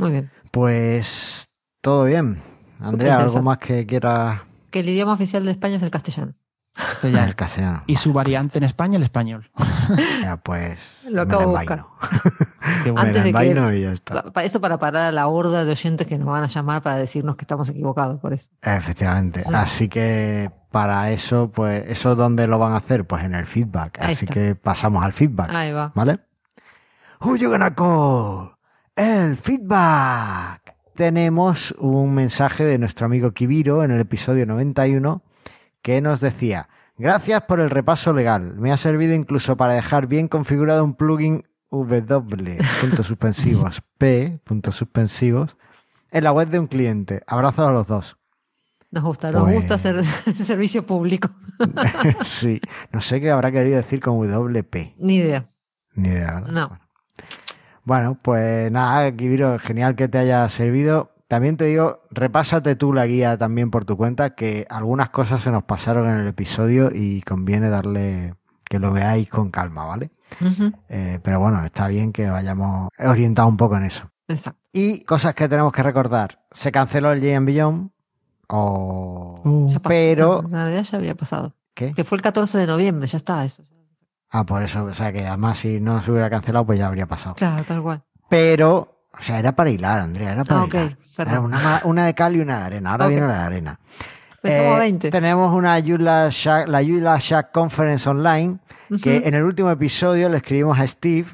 Muy 0.00 0.12
bien. 0.12 0.30
Pues 0.50 1.48
todo 1.80 2.04
bien. 2.04 2.42
Andrea, 2.80 3.18
¿algo 3.18 3.42
más 3.42 3.58
que 3.58 3.86
quiera 3.86 4.44
Que 4.70 4.80
el 4.80 4.88
idioma 4.88 5.12
oficial 5.12 5.44
de 5.44 5.50
España 5.50 5.76
es 5.76 5.82
el 5.82 5.90
castellano. 5.90 6.34
El 7.02 7.34
castellano? 7.34 7.82
Y 7.86 7.96
su 7.96 8.12
variante 8.12 8.58
en 8.58 8.64
España, 8.64 8.96
el 8.96 9.02
español. 9.02 9.50
Ya, 10.22 10.36
pues 10.36 10.78
Lo 11.04 11.26
me 11.26 11.34
acabo 11.34 11.58
de. 11.58 11.66
Qué 12.84 12.90
bueno. 12.92 13.08
Antes 13.08 13.24
de 13.24 13.32
que- 13.32 13.76
y 13.76 13.82
ya 13.82 13.92
está. 13.92 14.24
Eso 14.42 14.60
para 14.60 14.78
parar 14.78 15.06
a 15.06 15.12
la 15.12 15.26
horda 15.26 15.64
de 15.64 15.72
oyentes 15.72 16.06
que 16.06 16.16
nos 16.16 16.28
van 16.28 16.44
a 16.44 16.46
llamar 16.46 16.80
para 16.82 16.96
decirnos 16.96 17.34
que 17.36 17.42
estamos 17.42 17.68
equivocados 17.68 18.20
por 18.20 18.32
eso. 18.32 18.48
Efectivamente. 18.62 19.42
Sí. 19.42 19.50
Así 19.52 19.88
que 19.88 20.52
para 20.70 21.10
eso, 21.10 21.50
pues, 21.50 21.84
¿eso 21.88 22.14
dónde 22.14 22.46
lo 22.46 22.58
van 22.58 22.72
a 22.72 22.76
hacer? 22.76 23.04
Pues 23.04 23.24
en 23.24 23.34
el 23.34 23.46
feedback. 23.46 23.98
Ahí 24.00 24.12
Así 24.12 24.26
está. 24.26 24.34
que 24.34 24.54
pasamos 24.54 25.04
al 25.04 25.12
feedback. 25.12 25.50
Ahí 25.50 25.72
va. 25.72 25.90
¿Vale? 25.94 26.20
Who 27.20 27.36
you 27.36 27.50
gonna 27.50 27.74
call? 27.74 28.52
El 29.00 29.38
feedback. 29.38 30.74
Tenemos 30.94 31.74
un 31.78 32.12
mensaje 32.12 32.64
de 32.66 32.76
nuestro 32.76 33.06
amigo 33.06 33.32
Kibiro 33.32 33.82
en 33.82 33.92
el 33.92 34.00
episodio 34.02 34.44
91 34.44 35.22
que 35.80 36.02
nos 36.02 36.20
decía, 36.20 36.68
gracias 36.98 37.40
por 37.44 37.60
el 37.60 37.70
repaso 37.70 38.12
legal. 38.12 38.56
Me 38.56 38.72
ha 38.72 38.76
servido 38.76 39.14
incluso 39.14 39.56
para 39.56 39.72
dejar 39.72 40.06
bien 40.06 40.28
configurado 40.28 40.84
un 40.84 40.96
plugin 40.96 41.44
W, 41.70 42.58
puntos 42.82 43.06
suspensivos, 43.06 43.80
P, 43.96 44.38
puntos 44.44 44.74
suspensivos, 44.76 45.56
en 46.10 46.24
la 46.24 46.32
web 46.32 46.48
de 46.50 46.58
un 46.58 46.66
cliente. 46.66 47.22
Abrazos 47.26 47.66
a 47.66 47.72
los 47.72 47.86
dos. 47.86 48.18
Nos 48.90 49.02
gusta, 49.02 49.32
nos 49.32 49.44
Pues- 49.44 49.54
gusta 49.54 49.76
hacer 49.76 50.04
servicio 50.36 50.84
público. 50.84 51.30
sí, 52.24 52.60
no 52.92 53.00
sé 53.00 53.18
qué 53.18 53.30
habrá 53.30 53.50
querido 53.50 53.78
decir 53.78 54.00
con 54.00 54.18
WP. 54.30 54.96
Ni 54.98 55.16
idea. 55.16 55.48
Ni 55.94 56.10
idea, 56.10 56.34
¿verdad? 56.34 56.50
No. 56.52 56.68
Bueno. 56.68 56.84
Bueno, 57.90 58.16
pues 58.22 58.70
nada, 58.70 59.10
Kibiro, 59.10 59.58
genial 59.58 59.96
que 59.96 60.06
te 60.06 60.18
haya 60.18 60.48
servido. 60.48 61.10
También 61.26 61.56
te 61.56 61.64
digo, 61.64 62.02
repásate 62.12 62.76
tú 62.76 62.92
la 62.92 63.04
guía 63.04 63.36
también 63.36 63.72
por 63.72 63.84
tu 63.84 63.96
cuenta, 63.96 64.36
que 64.36 64.64
algunas 64.70 65.10
cosas 65.10 65.42
se 65.42 65.50
nos 65.50 65.64
pasaron 65.64 66.08
en 66.08 66.20
el 66.20 66.28
episodio 66.28 66.92
y 66.94 67.20
conviene 67.22 67.68
darle 67.68 68.36
que 68.66 68.78
lo 68.78 68.92
veáis 68.92 69.28
con 69.28 69.50
calma, 69.50 69.86
¿vale? 69.86 70.12
Eh, 70.88 71.18
pero 71.24 71.40
bueno, 71.40 71.64
está 71.64 71.88
bien 71.88 72.12
que 72.12 72.30
vayamos 72.30 72.90
orientados 73.00 73.50
un 73.50 73.56
poco 73.56 73.76
en 73.76 73.82
eso. 73.86 74.08
Exacto. 74.28 74.60
Y 74.72 75.02
cosas 75.02 75.34
que 75.34 75.48
tenemos 75.48 75.72
que 75.72 75.82
recordar. 75.82 76.38
Se 76.52 76.70
canceló 76.70 77.10
el 77.10 77.20
JM 77.20 77.44
Beyond, 77.44 77.90
o... 78.50 79.40
Uh, 79.44 79.68
Ya 79.68 79.80
pasó. 79.80 79.88
Pero- 79.88 80.42
En 80.44 80.52
realidad 80.52 80.82
ya 80.84 80.96
había 80.96 81.16
pasado. 81.16 81.54
¿Qué? 81.74 81.92
Que 81.92 82.04
fue 82.04 82.14
el 82.14 82.22
14 82.22 82.56
de 82.56 82.68
noviembre, 82.68 83.08
ya 83.08 83.16
está 83.16 83.44
eso. 83.44 83.64
Ah, 84.30 84.44
por 84.44 84.62
eso, 84.62 84.84
o 84.84 84.94
sea 84.94 85.12
que 85.12 85.26
además 85.26 85.58
si 85.58 85.80
no 85.80 86.00
se 86.02 86.10
hubiera 86.10 86.30
cancelado, 86.30 86.64
pues 86.66 86.78
ya 86.78 86.86
habría 86.86 87.06
pasado. 87.06 87.34
Claro, 87.34 87.64
tal 87.64 87.82
cual. 87.82 88.02
Pero, 88.28 89.02
o 89.18 89.22
sea, 89.22 89.38
era 89.38 89.52
para 89.52 89.70
hilar, 89.70 90.00
Andrea, 90.00 90.32
era 90.32 90.44
para 90.44 90.60
Ah, 90.60 90.64
ok, 90.64 90.74
hilar. 90.74 90.96
Era 91.18 91.40
una, 91.40 91.80
una 91.84 92.06
de 92.06 92.14
cal 92.14 92.36
y 92.36 92.40
una 92.40 92.58
de 92.60 92.64
arena. 92.64 92.92
Ahora 92.92 93.06
viene 93.08 93.26
la 93.26 93.34
de 93.34 93.40
arena. 93.44 93.80
Dejamos 94.42 94.76
Eh, 94.76 94.80
20. 94.80 95.10
tenemos 95.10 95.52
una 95.54 95.78
Yula 95.80 96.28
Shack- 96.30 96.66
la 96.68 96.80
Yula 96.80 97.18
Shack 97.20 97.50
Conference 97.52 98.08
Online, 98.08 98.58
que 99.02 99.18
en 99.26 99.34
el 99.34 99.42
último 99.42 99.70
episodio 99.70 100.28
le 100.30 100.38
escribimos 100.38 100.78
a 100.78 100.86
Steve 100.86 101.26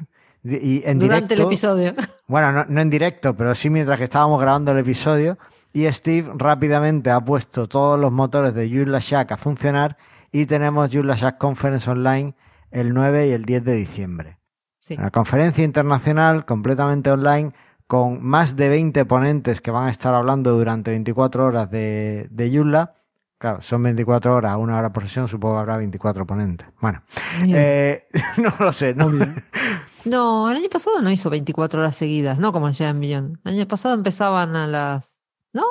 y 0.43 0.81
en 0.85 0.99
Durante 0.99 1.35
el 1.35 1.41
episodio. 1.41 1.93
Bueno, 2.27 2.51
no, 2.51 2.65
no 2.67 2.81
en 2.81 2.89
directo, 2.89 3.33
pero 3.35 3.53
sí 3.55 3.69
mientras 3.69 3.97
que 3.97 4.05
estábamos 4.05 4.41
grabando 4.41 4.71
el 4.71 4.79
episodio. 4.79 5.37
Y 5.71 5.89
Steve 5.91 6.31
rápidamente 6.35 7.11
ha 7.11 7.19
puesto 7.21 7.67
todos 7.67 7.99
los 7.99 8.11
motores 8.11 8.53
de 8.55 8.67
Joomla 8.69 8.99
Shack 8.99 9.31
a 9.33 9.37
funcionar 9.37 9.95
y 10.31 10.45
tenemos 10.47 10.89
Joomla 10.91 11.15
Shack 11.15 11.37
Conference 11.37 11.89
Online 11.89 12.33
el 12.77 12.93
9 12.93 13.27
y 13.27 13.31
el 13.31 13.45
10 13.45 13.63
de 13.63 13.73
diciembre. 13.73 14.37
Sí. 14.79 14.95
Una 14.97 15.11
conferencia 15.11 15.63
internacional 15.63 16.45
completamente 16.45 17.11
online 17.11 17.53
con 17.87 18.23
más 18.23 18.55
de 18.55 18.69
20 18.69 19.05
ponentes 19.05 19.61
que 19.61 19.71
van 19.71 19.87
a 19.87 19.91
estar 19.91 20.13
hablando 20.13 20.51
durante 20.57 20.91
24 20.91 21.45
horas 21.45 21.71
de, 21.71 22.27
de 22.29 22.55
Joomla. 22.55 22.93
Claro, 23.37 23.61
son 23.61 23.83
24 23.83 24.35
horas, 24.35 24.57
una 24.57 24.77
hora 24.77 24.91
por 24.91 25.03
sesión, 25.03 25.27
supongo 25.27 25.55
que 25.55 25.59
habrá 25.61 25.77
24 25.77 26.25
ponentes. 26.25 26.67
Bueno, 26.81 27.03
eh, 27.45 28.07
no 28.37 28.53
lo 28.59 28.73
sé, 28.73 28.95
no, 28.95 29.11
No, 30.05 30.49
el 30.49 30.57
año 30.57 30.69
pasado 30.69 31.01
no 31.01 31.11
hizo 31.11 31.29
24 31.29 31.79
horas 31.79 31.95
seguidas, 31.95 32.39
no 32.39 32.51
como 32.51 32.69
ya 32.71 32.89
en 32.89 32.99
Millón. 32.99 33.39
El 33.45 33.53
año 33.53 33.67
pasado 33.67 33.93
empezaban 33.93 34.55
a 34.55 34.65
las. 34.65 35.17
¿No? 35.53 35.65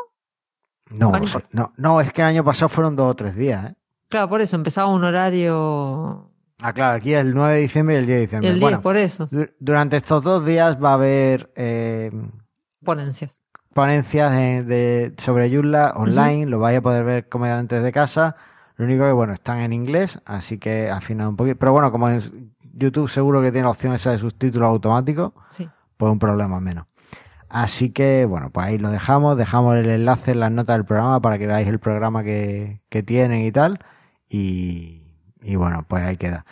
no, 0.91 1.13
no, 1.51 1.73
no, 1.77 2.01
es 2.01 2.13
que 2.13 2.23
el 2.23 2.29
año 2.29 2.45
pasado 2.45 2.69
fueron 2.69 2.95
dos 2.95 3.11
o 3.11 3.17
tres 3.17 3.35
días. 3.35 3.73
¿eh? 3.73 3.75
Claro, 4.09 4.29
por 4.29 4.41
eso 4.41 4.55
empezaba 4.55 4.89
un 4.89 5.03
horario. 5.03 6.31
Ah, 6.63 6.73
claro, 6.73 6.97
aquí 6.97 7.13
es 7.13 7.21
el 7.21 7.35
9 7.35 7.55
de 7.55 7.61
diciembre 7.61 7.95
y 7.97 7.99
el 7.99 8.07
10 8.07 8.17
de 8.17 8.21
diciembre. 8.23 8.49
El 8.49 8.55
10, 8.57 8.63
bueno, 8.63 8.81
por 8.83 8.97
eso. 8.97 9.27
du- 9.27 9.49
durante 9.61 9.97
estos 9.99 10.23
dos 10.23 10.45
días 10.47 10.83
va 10.83 10.91
a 10.91 10.95
haber 10.95 11.53
eh, 11.55 12.11
Ponencias. 12.85 13.41
ponencias 13.75 14.33
eh, 14.33 14.63
de, 14.65 15.15
sobre 15.19 15.51
Joomla 15.55 15.93
online, 15.97 16.47
lo 16.47 16.59
vais 16.59 16.79
a 16.79 16.81
poder 16.81 17.05
ver 17.05 17.29
cómodamente 17.29 17.75
desde 17.77 17.93
casa. 17.93 18.37
Lo 18.77 18.85
único 18.87 19.05
que, 19.05 19.13
bueno, 19.13 19.33
están 19.33 19.59
en 19.61 19.73
inglés, 19.73 20.21
así 20.25 20.59
que 20.59 20.91
afinado 20.91 21.29
un 21.31 21.37
poquito. 21.37 21.59
Pero 21.59 21.73
bueno, 21.73 21.91
como 21.93 22.09
en 22.09 22.55
YouTube 22.75 23.09
seguro 23.11 23.43
que 23.43 23.51
tiene 23.53 23.65
la 23.65 23.71
opción 23.71 23.93
esa 23.95 24.11
de 24.13 24.19
subtítulos 24.19 24.69
automáticos, 24.69 25.33
Sí. 25.51 25.69
pues 25.97 26.11
un 26.13 26.19
problema 26.19 26.59
menos. 26.61 26.87
Así 27.49 27.91
que, 27.91 28.25
bueno, 28.25 28.51
pues 28.51 28.67
ahí 28.67 28.77
lo 28.79 28.91
dejamos. 28.91 29.37
Dejamos 29.39 29.77
el 29.77 29.89
enlace 29.89 30.33
en 30.33 30.41
las 30.41 30.51
notas 30.53 30.77
del 30.77 30.85
programa 30.85 31.21
para 31.21 31.39
que 31.39 31.47
veáis 31.47 31.69
el 31.69 31.79
programa 31.79 32.23
que, 32.25 32.81
que 32.91 33.03
tienen 33.03 33.43
y 33.45 33.53
tal. 33.53 33.79
Y, 34.29 35.06
y 35.47 35.57
bueno, 35.57 35.85
pues 35.89 36.05
ahí 36.05 36.17
queda. 36.17 36.45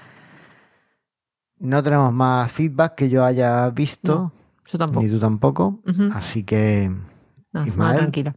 No 1.58 1.82
tenemos 1.82 2.12
más 2.12 2.50
feedback 2.50 2.94
que 2.94 3.08
yo 3.08 3.24
haya 3.24 3.68
visto, 3.70 4.32
Yo 4.66 4.78
tampoco. 4.78 5.02
ni 5.02 5.10
tú 5.10 5.18
tampoco. 5.18 5.80
Así 6.12 6.44
que 6.44 6.90
No, 7.52 7.66
Ismael. 7.66 7.96
tranquila. 7.96 8.34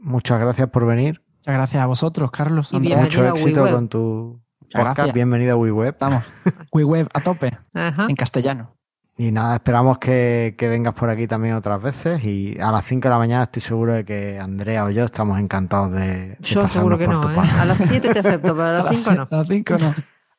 muchas 0.00 0.40
gracias 0.40 0.68
por 0.70 0.86
venir. 0.86 1.22
Muchas 1.38 1.54
gracias 1.54 1.82
a 1.82 1.86
vosotros, 1.86 2.30
Carlos. 2.30 2.72
Y 2.72 2.80
Mucho 2.80 3.26
éxito 3.28 3.60
WeWeb. 3.62 3.74
con 3.74 3.88
tu 3.88 4.40
Muchas 4.60 4.80
podcast. 4.80 4.96
gracias. 4.96 5.14
Bienvenido 5.14 5.52
a 5.54 5.56
WeWeb. 5.56 5.90
Estamos. 5.92 6.24
WeWeb 6.72 7.08
a 7.12 7.20
tope, 7.20 7.58
Ajá. 7.74 8.06
en 8.08 8.16
castellano. 8.16 8.76
Y 9.20 9.32
nada, 9.32 9.56
esperamos 9.56 9.98
que, 9.98 10.54
que 10.56 10.66
vengas 10.68 10.94
por 10.94 11.10
aquí 11.10 11.26
también 11.26 11.54
otras 11.54 11.82
veces. 11.82 12.24
Y 12.24 12.58
a 12.58 12.72
las 12.72 12.86
5 12.86 13.02
de 13.06 13.10
la 13.10 13.18
mañana 13.18 13.42
estoy 13.42 13.60
seguro 13.60 13.92
de 13.92 14.02
que 14.04 14.38
Andrea 14.38 14.84
o 14.86 14.90
yo 14.90 15.04
estamos 15.04 15.38
encantados 15.38 15.92
de. 15.92 15.98
de 16.00 16.36
Yo 16.40 16.66
seguro 16.68 16.96
que 16.96 17.04
por 17.04 17.14
no, 17.26 17.30
¿eh? 17.42 17.46
A 17.60 17.66
las 17.66 17.76
7 17.78 18.14
te 18.14 18.18
acepto, 18.20 18.54
pero 18.56 18.68
a 18.68 18.72
las 18.72 18.88
5 18.88 19.10
no. 19.16 19.28
A 19.30 19.36
las 19.36 19.46
5 19.46 19.74
no. 19.80 19.94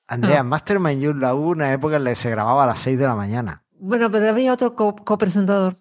Andrea, 0.08 0.38
Ah. 0.38 0.42
en 0.42 0.48
Mastermind 0.48 1.04
Joomla 1.06 1.36
hubo 1.36 1.50
una 1.50 1.72
época 1.74 1.98
en 1.98 2.06
la 2.06 2.10
que 2.10 2.16
se 2.16 2.32
grababa 2.32 2.64
a 2.64 2.68
las 2.68 2.80
6 2.80 2.98
de 2.98 3.06
la 3.06 3.14
mañana. 3.16 3.62
Bueno, 3.80 4.10
pero 4.10 4.28
había 4.30 4.52
otro 4.52 4.76
co- 4.76 4.96
copresentador. 4.96 5.78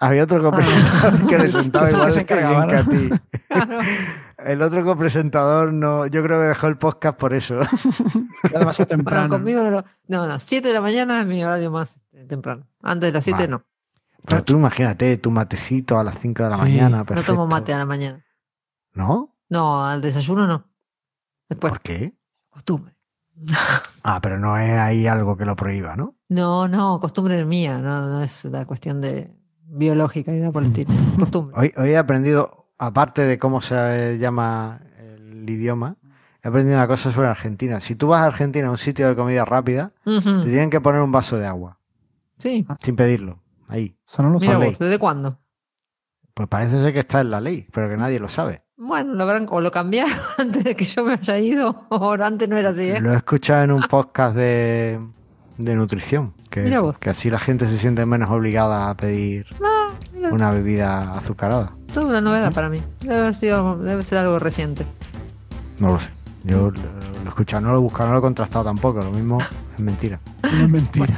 Había 0.00 0.24
otro 0.24 0.42
copresentador 0.42 1.26
que 1.28 1.38
le 1.38 1.48
sentaba 1.52 1.88
igual 1.88 2.06
que 2.06 2.12
se 2.12 2.20
encargaba, 2.22 2.66
que 2.66 2.76
a 2.76 2.82
¿no? 2.82 2.90
ti. 2.90 3.10
Claro. 3.48 3.78
El 4.38 4.62
otro 4.62 4.84
copresentador 4.84 5.72
no, 5.72 6.06
yo 6.06 6.24
creo 6.24 6.40
que 6.40 6.46
dejó 6.48 6.66
el 6.66 6.76
podcast 6.76 7.16
por 7.16 7.34
eso. 7.34 7.60
Ya 8.52 8.58
demasiado 8.58 8.88
Bueno, 8.88 9.04
temprano. 9.04 9.28
conmigo 9.28 9.62
no. 9.70 9.84
No, 10.08 10.26
no, 10.26 10.40
7 10.40 10.66
de 10.66 10.74
la 10.74 10.80
mañana 10.80 11.20
es 11.20 11.26
mi 11.28 11.44
horario 11.44 11.70
más 11.70 12.00
temprano. 12.28 12.66
Antes 12.82 13.08
de 13.08 13.12
las 13.12 13.24
7 13.24 13.36
Vale. 13.36 13.48
no. 13.48 13.64
Pero 14.28 14.44
tú 14.44 14.52
imagínate 14.54 15.16
tu 15.18 15.30
matecito 15.30 15.98
a 15.98 16.04
las 16.04 16.18
5 16.18 16.44
de 16.44 16.48
la 16.50 16.56
Sí. 16.56 16.62
mañana. 16.62 17.04
No 17.08 17.22
tomo 17.22 17.46
mate 17.46 17.72
a 17.74 17.78
la 17.78 17.86
mañana. 17.86 18.24
¿No? 18.94 19.32
No, 19.48 19.84
al 19.84 20.00
desayuno 20.00 20.46
no. 20.46 20.64
Después, 21.48 21.72
¿Por 21.72 21.80
qué? 21.82 22.12
costumbre. 22.50 22.94
Ah, 24.04 24.20
pero 24.20 24.36
no 24.38 24.58
es 24.58 24.70
ahí 24.72 25.06
algo 25.06 25.36
que 25.36 25.44
lo 25.44 25.54
prohíba, 25.54 25.94
¿no? 25.94 26.16
No, 26.28 26.66
no, 26.66 26.98
costumbre 26.98 27.44
mía, 27.44 27.78
no, 27.78 28.08
no 28.08 28.22
es 28.22 28.44
la 28.46 28.66
cuestión 28.66 29.00
de 29.00 29.30
biológica 29.64 30.32
ni 30.32 30.40
nada 30.40 30.50
por 30.50 30.62
el 30.64 30.68
estilo. 30.70 30.90
Costumbre. 31.18 31.54
Hoy, 31.56 31.72
hoy 31.76 31.90
he 31.90 31.96
aprendido, 31.98 32.72
aparte 32.78 33.22
de 33.22 33.38
cómo 33.38 33.62
se 33.62 34.18
llama 34.18 34.80
el 34.98 35.48
idioma, 35.48 35.96
he 36.42 36.48
aprendido 36.48 36.76
una 36.78 36.88
cosa 36.88 37.12
sobre 37.12 37.28
Argentina. 37.28 37.80
Si 37.80 37.94
tú 37.94 38.08
vas 38.08 38.22
a 38.22 38.26
Argentina 38.26 38.66
a 38.66 38.70
un 38.72 38.78
sitio 38.78 39.06
de 39.08 39.14
comida 39.14 39.44
rápida, 39.44 39.92
te 40.04 40.20
tienen 40.20 40.68
que 40.70 40.80
poner 40.80 41.00
un 41.00 41.12
vaso 41.12 41.38
de 41.38 41.46
agua, 41.46 41.78
Sí, 42.42 42.66
sin 42.80 42.96
pedirlo. 42.96 43.38
Ahí. 43.68 43.96
Eso 44.06 44.22
no 44.22 44.30
lo 44.30 44.40
mira 44.40 44.58
vos, 44.58 44.78
¿desde 44.78 44.98
cuándo? 44.98 45.38
Pues 46.34 46.48
parece 46.48 46.80
ser 46.80 46.92
que 46.92 46.98
está 47.00 47.20
en 47.20 47.30
la 47.30 47.40
ley, 47.40 47.66
pero 47.72 47.88
que 47.88 47.96
nadie 47.96 48.18
lo 48.18 48.28
sabe. 48.28 48.62
Bueno, 48.76 49.14
lo 49.14 49.22
habrán, 49.22 49.46
o 49.50 49.60
lo 49.60 49.70
cambiaron 49.70 50.12
antes 50.38 50.64
de 50.64 50.74
que 50.74 50.84
yo 50.84 51.04
me 51.04 51.12
haya 51.14 51.38
ido, 51.38 51.86
o 51.88 52.12
antes 52.14 52.48
no 52.48 52.56
era 52.56 52.70
así, 52.70 52.90
¿eh? 52.90 53.00
Lo 53.00 53.12
he 53.12 53.16
escuchado 53.16 53.62
en 53.64 53.70
un 53.70 53.82
podcast 53.82 54.34
de, 54.34 54.98
de 55.58 55.74
nutrición, 55.76 56.34
que, 56.50 56.62
Mira 56.62 56.80
vos. 56.80 56.98
que 56.98 57.10
así 57.10 57.30
la 57.30 57.38
gente 57.38 57.66
se 57.68 57.78
siente 57.78 58.04
menos 58.06 58.28
obligada 58.30 58.90
a 58.90 58.96
pedir 58.96 59.46
Ah, 59.64 59.92
una 60.32 60.50
bebida 60.50 61.12
azucarada. 61.16 61.72
toda 61.94 62.06
una 62.06 62.20
novedad 62.20 62.52
para 62.52 62.68
mí. 62.68 62.82
Debe 63.02 63.16
haber 63.20 63.34
sido, 63.34 63.76
debe 63.78 64.02
ser 64.02 64.18
algo 64.18 64.38
reciente. 64.40 64.84
No 65.78 65.88
lo 65.90 66.00
sé. 66.00 66.10
Yo 66.44 66.70
lo, 66.70 66.80
lo 66.80 67.24
he 67.24 67.28
escuchado, 67.28 67.60
no 67.60 67.72
lo 67.72 67.78
he 67.78 67.82
buscado, 67.82 68.06
no 68.08 68.14
lo 68.14 68.18
he 68.18 68.22
contrastado 68.22 68.64
tampoco. 68.64 69.00
Lo 69.00 69.12
mismo 69.12 69.38
es 69.76 69.80
mentira. 69.82 70.18
No 70.42 70.48
es 70.64 70.68
mentira. 70.70 71.14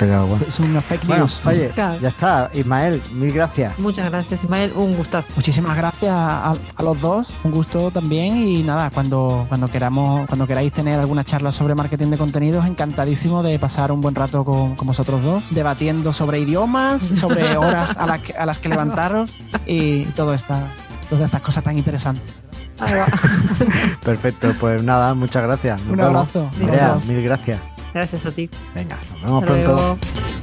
Pero 0.00 0.26
bueno. 0.26 0.44
Es 0.48 0.58
una 0.58 0.80
fake 0.80 1.04
Bueno, 1.06 1.24
news. 1.24 1.42
oye, 1.44 1.68
Claro. 1.74 2.00
ya 2.00 2.08
está. 2.08 2.50
Ismael, 2.54 3.02
mil 3.12 3.32
gracias. 3.32 3.78
Muchas 3.78 4.08
gracias, 4.08 4.42
Ismael. 4.42 4.72
Un 4.74 4.96
gustazo. 4.96 5.30
Muchísimas 5.36 5.76
gracias 5.76 6.10
a, 6.10 6.50
a 6.52 6.82
los 6.82 6.98
dos, 7.02 7.34
un 7.44 7.50
gusto 7.52 7.90
también 7.90 8.36
y 8.38 8.62
nada, 8.62 8.88
cuando, 8.90 9.44
cuando 9.48 9.68
queramos, 9.68 10.26
cuando 10.26 10.46
queráis 10.46 10.72
tener 10.72 10.98
alguna 10.98 11.22
charla 11.22 11.52
sobre 11.52 11.74
marketing 11.74 12.06
de 12.08 12.16
contenidos, 12.16 12.64
encantadísimo 12.66 13.42
de 13.42 13.58
pasar 13.58 13.92
un 13.92 14.00
buen 14.00 14.14
rato 14.14 14.42
con, 14.42 14.74
con 14.74 14.86
vosotros 14.88 15.22
dos, 15.22 15.42
debatiendo 15.50 16.14
sobre 16.14 16.40
idiomas, 16.40 17.02
sobre 17.02 17.56
horas 17.58 17.96
a, 17.98 18.06
las 18.06 18.20
que- 18.22 18.32
a 18.32 18.46
las 18.46 18.58
que 18.58 18.70
levantaros 18.70 19.30
y 19.66 20.04
todo 20.16 20.32
esta, 20.32 20.62
todas 21.10 21.26
estas 21.26 21.42
cosas 21.42 21.62
tan 21.62 21.76
interesantes. 21.76 22.34
Perfecto, 24.02 24.54
pues 24.58 24.82
nada, 24.82 25.12
muchas 25.12 25.42
gracias. 25.42 25.82
Nos 25.82 25.92
Un 25.92 26.00
abrazo. 26.00 26.48
Andrea, 26.58 26.96
mil 27.06 27.22
gracias. 27.22 27.58
Gracias 27.94 28.26
a 28.26 28.30
ti. 28.32 28.48
Venga, 28.74 28.96
nos 29.10 29.22
vemos 29.22 29.42
Hasta 29.42 29.52
pronto. 29.52 29.72
luego. 29.72 29.98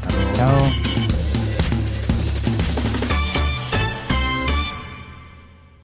Hasta 0.07 0.15
luego. 0.15 0.33
Chao. 0.35 1.06